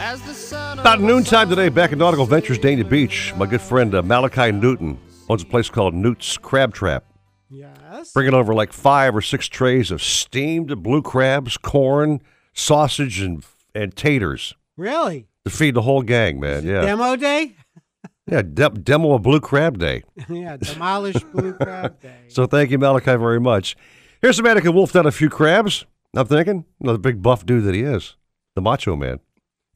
[0.52, 5.00] About noontime today, back at Nautical Ventures, Dania Beach, my good friend uh, Malachi Newton
[5.30, 7.06] owns a place called Newt's Crab Trap.
[7.50, 8.12] Yes.
[8.14, 12.22] Bringing over like five or six trays of steamed blue crabs, corn,
[12.54, 13.44] sausage, and
[13.76, 15.28] and taters Really?
[15.46, 16.66] to feed the whole gang, man.
[16.66, 17.56] Yeah, Demo day?
[18.28, 18.42] yeah.
[18.42, 20.04] De- demo of Blue Crab Day.
[20.30, 22.26] yeah, demolish blue crab day.
[22.28, 23.76] So thank you, Malachi, very much.
[24.22, 25.86] Here's a man who can wolf down a few crabs.
[26.16, 28.16] I'm thinking, you know, the big buff dude that he is,
[28.56, 29.20] the macho man.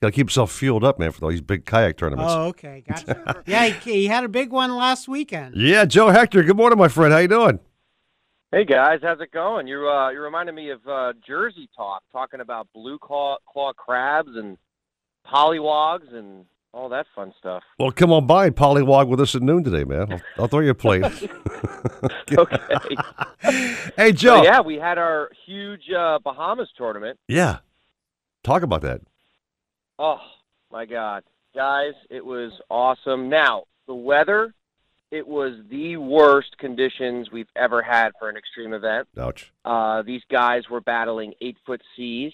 [0.01, 2.33] Got to keep himself fueled up, man, for all these big kayak tournaments.
[2.35, 3.43] Oh, okay, gotcha.
[3.45, 5.55] yeah, he, he had a big one last weekend.
[5.55, 6.41] Yeah, Joe Hector.
[6.41, 7.13] Good morning, my friend.
[7.13, 7.59] How you doing?
[8.51, 9.67] Hey guys, how's it going?
[9.67, 14.31] You uh, you reminded me of uh, Jersey talk, talking about blue claw, claw crabs
[14.35, 14.57] and
[15.25, 17.63] polywogs and all that fun stuff.
[17.79, 20.11] Well, come on by and polywog with us at noon today, man.
[20.11, 21.03] I'll, I'll throw you a plate.
[22.33, 22.57] okay.
[23.95, 24.37] hey, Joe.
[24.37, 27.19] So, yeah, we had our huge uh, Bahamas tournament.
[27.27, 27.59] Yeah.
[28.43, 29.01] Talk about that.
[30.03, 30.17] Oh
[30.71, 31.23] my God,
[31.53, 33.29] guys, it was awesome.
[33.29, 34.51] Now the weather,
[35.11, 39.07] it was the worst conditions we've ever had for an extreme event.
[39.15, 39.51] Ouch.
[39.63, 42.33] Uh, these guys were battling eight foot seas.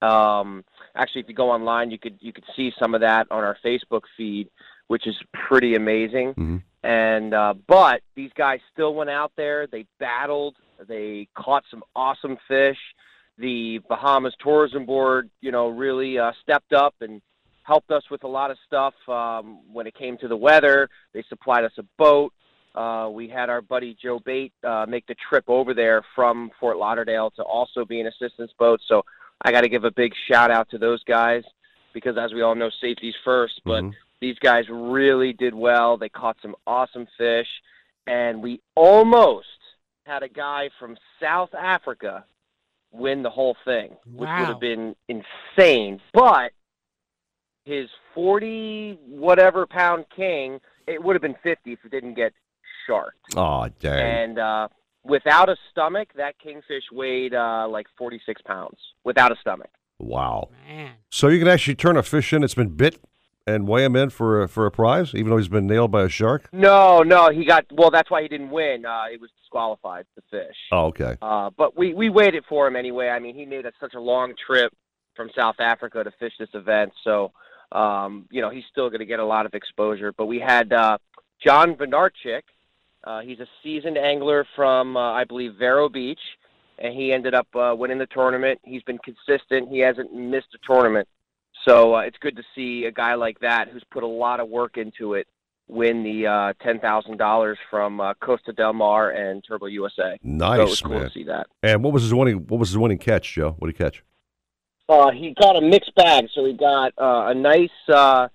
[0.00, 0.64] Um,
[0.94, 3.56] actually, if you go online, you could you could see some of that on our
[3.64, 4.48] Facebook feed,
[4.86, 5.16] which is
[5.48, 6.34] pretty amazing.
[6.84, 9.66] And uh, but these guys still went out there.
[9.66, 10.54] They battled.
[10.86, 12.78] They caught some awesome fish.
[13.40, 17.22] The Bahamas Tourism Board, you know, really uh, stepped up and
[17.62, 20.88] helped us with a lot of stuff um, when it came to the weather.
[21.14, 22.32] They supplied us a boat.
[22.74, 26.76] Uh, we had our buddy Joe Bate uh, make the trip over there from Fort
[26.76, 28.80] Lauderdale to also be an assistance boat.
[28.86, 29.02] So
[29.42, 31.42] I got to give a big shout out to those guys
[31.94, 33.60] because, as we all know, safety's first.
[33.64, 33.84] But
[34.20, 35.96] these guys really did well.
[35.96, 37.48] They caught some awesome fish,
[38.06, 39.46] and we almost
[40.04, 42.24] had a guy from South Africa
[42.92, 46.00] win the whole thing, which would have been insane.
[46.12, 46.52] But
[47.64, 52.32] his 40 whatever pound king, it would have been 50 if it didn't get
[52.86, 53.18] sharked.
[53.36, 54.30] Oh, dang.
[54.30, 54.68] And uh,
[55.04, 59.70] without a stomach, that kingfish weighed uh, like 46 pounds without a stomach.
[59.98, 60.48] Wow.
[61.10, 62.98] So you can actually turn a fish in that's been bit
[63.54, 66.02] and weigh him in for a, for a prize, even though he's been nailed by
[66.02, 66.48] a shark?
[66.52, 67.90] No, no, he got well.
[67.90, 68.84] That's why he didn't win.
[68.86, 70.06] Uh, he was disqualified.
[70.16, 70.56] The fish.
[70.72, 71.16] Oh, okay.
[71.20, 73.08] Uh, but we we waited for him anyway.
[73.08, 74.72] I mean, he made a, such a long trip
[75.16, 77.32] from South Africa to fish this event, so
[77.72, 80.12] um, you know he's still going to get a lot of exposure.
[80.16, 80.98] But we had uh,
[81.44, 82.42] John Venarchik.
[83.02, 86.20] Uh, he's a seasoned angler from uh, I believe Vero Beach,
[86.78, 88.60] and he ended up uh, winning the tournament.
[88.64, 89.68] He's been consistent.
[89.70, 91.08] He hasn't missed a tournament.
[91.66, 94.48] So uh, it's good to see a guy like that who's put a lot of
[94.48, 95.26] work into it
[95.70, 100.18] win the uh, ten thousand dollars from uh, Costa Del Mar and Turbo USA.
[100.22, 101.04] Nice, so it was cool man.
[101.04, 101.46] to see that.
[101.62, 102.46] And what was his winning?
[102.48, 103.54] What was his winning catch, Joe?
[103.58, 104.02] What did he catch?
[104.88, 108.26] Uh, he got a mixed bag, so he got uh, a nice, uh,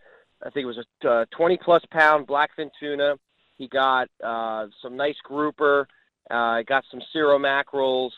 [0.41, 3.15] I think it was a uh, 20 plus pound blackfin tuna.
[3.57, 5.87] He got uh, some nice grouper.
[6.31, 8.13] Uh, got some cero mackerels,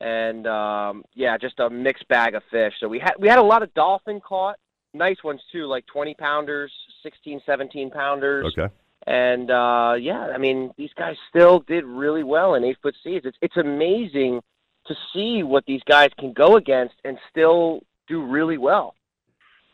[0.00, 2.74] and um, yeah, just a mixed bag of fish.
[2.80, 4.56] So we had we had a lot of dolphin caught,
[4.94, 8.52] nice ones too, like 20 pounders, 16, 17 pounders.
[8.56, 8.72] Okay.
[9.06, 13.22] And uh, yeah, I mean, these guys still did really well in eight foot seas.
[13.24, 14.42] It's it's amazing
[14.86, 18.94] to see what these guys can go against and still do really well.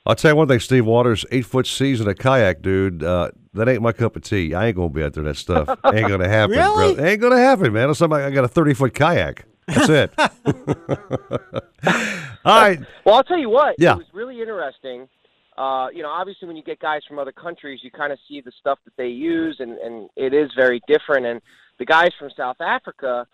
[0.04, 3.04] I'll tell you one thing, Steve Waters, eight foot seas in a kayak, dude.
[3.04, 4.52] Uh, that ain't my cup of tea.
[4.52, 5.22] I ain't gonna be out there.
[5.24, 6.56] That stuff ain't gonna happen.
[6.56, 6.94] Really?
[6.94, 7.08] brother.
[7.08, 7.84] Ain't gonna happen, man.
[7.84, 9.44] Unless I'm- I got a thirty foot kayak.
[9.66, 10.12] That's it.
[12.44, 12.80] All right.
[13.04, 13.76] Well, I'll tell you what.
[13.78, 13.92] Yeah.
[13.92, 15.08] It was really interesting.
[15.56, 18.40] Uh, you know, obviously, when you get guys from other countries, you kind of see
[18.40, 21.26] the stuff that they use, and, and it is very different.
[21.26, 21.40] And
[21.78, 23.26] the guys from South Africa,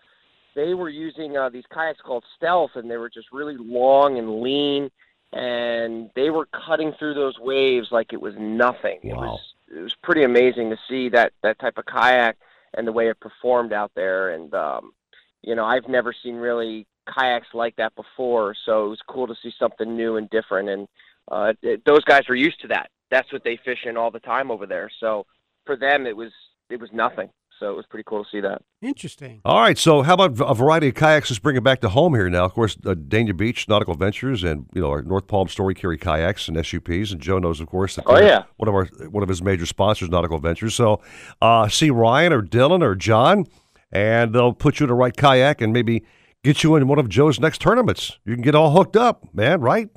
[0.55, 4.41] they were using uh, these kayaks called Stealth, and they were just really long and
[4.41, 4.91] lean,
[5.31, 8.99] and they were cutting through those waves like it was nothing.
[9.03, 9.39] It was
[9.73, 12.37] it was pretty amazing to see that that type of kayak
[12.73, 14.29] and the way it performed out there.
[14.29, 14.91] And um,
[15.41, 16.85] you know, I've never seen really
[17.17, 20.69] kayaks like that before, so it was cool to see something new and different.
[20.69, 20.87] And
[21.31, 22.89] uh, it, those guys are used to that.
[23.11, 24.89] That's what they fish in all the time over there.
[24.99, 25.25] So
[25.65, 26.31] for them, it was
[26.69, 27.29] it was nothing.
[27.59, 28.61] So it was pretty cool to see that.
[28.81, 29.41] Interesting.
[29.43, 29.77] All right.
[29.77, 31.29] So how about a variety of kayaks?
[31.29, 32.45] Let's bring it back to home here now.
[32.45, 35.97] Of course, uh, Dania Beach Nautical Ventures and you know our North Palm Story carry
[35.97, 38.43] kayaks and SUPs, and Joe knows, of course, that Oh, yeah.
[38.57, 40.73] one of our one of his major sponsors, Nautical Ventures.
[40.75, 41.01] So
[41.41, 43.45] uh, see Ryan or Dylan or John,
[43.91, 46.03] and they'll put you in the right kayak and maybe
[46.43, 48.17] get you in one of Joe's next tournaments.
[48.25, 49.61] You can get all hooked up, man.
[49.61, 49.89] Right?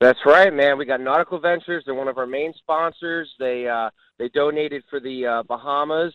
[0.00, 0.76] That's right, man.
[0.76, 1.84] We got Nautical Ventures.
[1.86, 3.32] They're one of our main sponsors.
[3.38, 6.12] They uh, they donated for the uh, Bahamas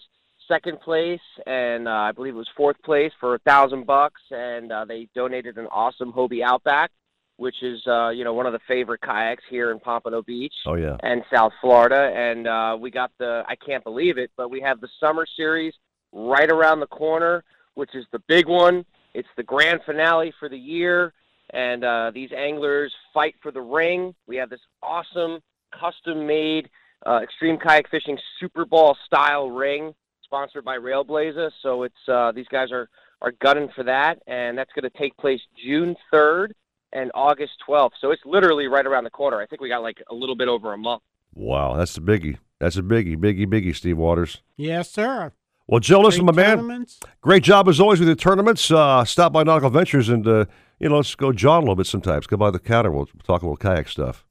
[0.48, 4.22] second place, and uh, I believe it was fourth place for a thousand bucks.
[4.32, 6.91] And uh, they donated an awesome Hobie Outback,
[7.38, 10.76] which is uh, you know one of the favorite kayaks here in Pompano Beach Oh
[10.76, 10.98] yeah.
[11.02, 12.11] and South Florida.
[12.16, 15.74] And uh, we got the I can't believe it, but we have the summer series
[16.11, 17.44] right around the corner,
[17.76, 18.86] which is the big one.
[19.14, 21.14] It's the grand finale for the year,
[21.52, 24.14] and uh, these anglers fight for the ring.
[24.27, 25.40] We have this awesome
[25.80, 26.69] custom-made
[27.06, 31.52] uh, extreme kayak fishing Super Bowl style ring, sponsored by Railblaza.
[31.61, 32.90] So it's uh, these guys are
[33.22, 36.53] are gunning for that, and that's going to take place June third
[36.94, 37.95] and August twelfth.
[37.99, 39.41] So it's literally right around the corner.
[39.41, 41.02] I think we got like a little bit over a month.
[41.34, 42.38] Wow, that's the biggie.
[42.60, 43.76] That's a biggie, biggie, biggie.
[43.76, 44.41] Steve Waters.
[44.56, 45.34] Yes, sir.
[45.70, 46.88] Well, Joe, listen, my man.
[47.22, 48.72] Great job as always with your tournaments.
[48.72, 50.46] Uh, stop by Nautical Ventures and uh,
[50.80, 52.26] you know let's go John a little bit sometimes.
[52.26, 52.90] Go by the counter.
[52.90, 54.26] We'll talk a little kayak stuff.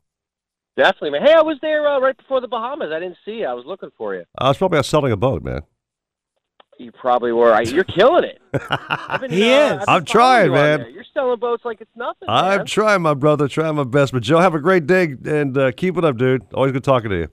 [0.76, 1.22] Definitely, man.
[1.22, 2.90] Hey, I was there uh, right before the Bahamas.
[2.92, 3.46] I didn't see you.
[3.46, 4.24] I was looking for you.
[4.36, 5.62] I was probably out selling a boat, man.
[6.76, 7.52] You probably were.
[7.54, 8.40] I, you're killing it.
[8.70, 9.72] I've been, He uh, is.
[9.72, 10.80] I've been I'm trying, you man.
[10.80, 10.90] there.
[10.90, 12.28] You're selling boats like it's nothing.
[12.28, 12.66] I'm man.
[12.66, 14.12] trying, my brother, trying my best.
[14.12, 16.42] But Joe, have a great day and uh, keep it up, dude.
[16.52, 17.28] Always good talking to you.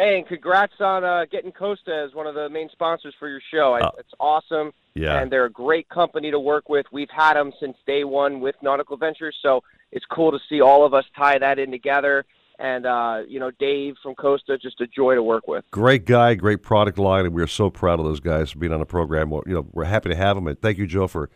[0.00, 3.42] Hey, and congrats on uh, getting Costa as one of the main sponsors for your
[3.52, 3.74] show.
[3.74, 4.72] I, Uh, it's awesome.
[4.94, 5.20] yeah.
[5.20, 6.86] And they're a great company to work with.
[6.90, 9.62] We've had them since day one with Nautical Ventures, so
[9.92, 12.24] it's cool to see all of us tie that in together.
[12.58, 15.66] And uh, you know, Dave from Costa, just a joy to work with.
[15.70, 18.80] Great guy, great product line, and we're so proud of those guys for being on
[18.80, 19.28] the program.
[19.28, 21.28] Well, you know, we're happy to have them, and thank you, Joe, for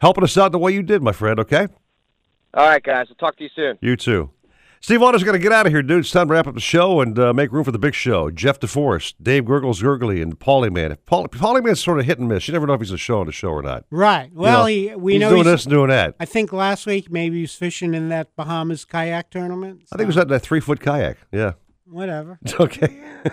[0.00, 1.38] helping us out the way you did, my friend.
[1.38, 1.68] Okay,
[2.54, 3.06] All right, guys.
[3.10, 3.78] I'll talk to you soon.
[3.80, 4.30] you too.
[4.80, 6.00] Steve Waters got to get out of here, dude.
[6.00, 8.30] It's time to wrap up the show and uh, make room for the big show.
[8.30, 10.96] Jeff DeForest, Dave Gurgles Gurgley, and Paulie Man.
[11.04, 12.46] Paul, Paulie Man's sort of hit and miss.
[12.48, 13.84] You never know if he's a show on the show or not.
[13.90, 14.30] Right.
[14.32, 16.14] You Well, know, he we he's know doing he's, this and doing that.
[16.20, 19.82] I think last week maybe he was fishing in that Bahamas kayak tournament.
[19.92, 21.18] I think it was at that three foot kayak.
[21.32, 21.52] Yeah.
[21.86, 22.38] Whatever.
[22.60, 23.00] Okay.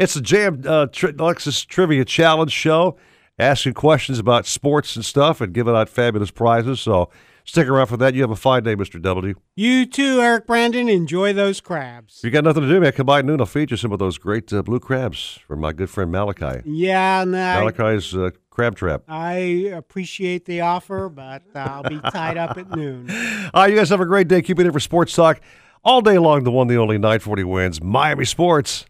[0.00, 2.96] it's the Jam uh, tri- Lexus Trivia Challenge show,
[3.38, 6.80] asking questions about sports and stuff and giving out fabulous prizes.
[6.80, 7.10] So
[7.50, 8.14] stick around for that.
[8.14, 9.00] You have a fine day, Mr.
[9.02, 9.34] W.
[9.56, 10.88] You too, Eric Brandon.
[10.88, 12.18] Enjoy those crabs.
[12.18, 13.40] If you got nothing to do, man, come by noon.
[13.40, 16.62] I'll feed you some of those great uh, blue crabs from my good friend Malachi.
[16.64, 19.02] Yeah, I, Malachi's uh, crab trap.
[19.08, 19.34] I
[19.74, 23.10] appreciate the offer, but I'll be tied up at noon.
[23.54, 24.42] All right, you guys have a great day.
[24.42, 25.40] Keep it in for Sports Talk
[25.82, 26.44] all day long.
[26.44, 28.86] The one, the only 940 WINZ Miami Sports.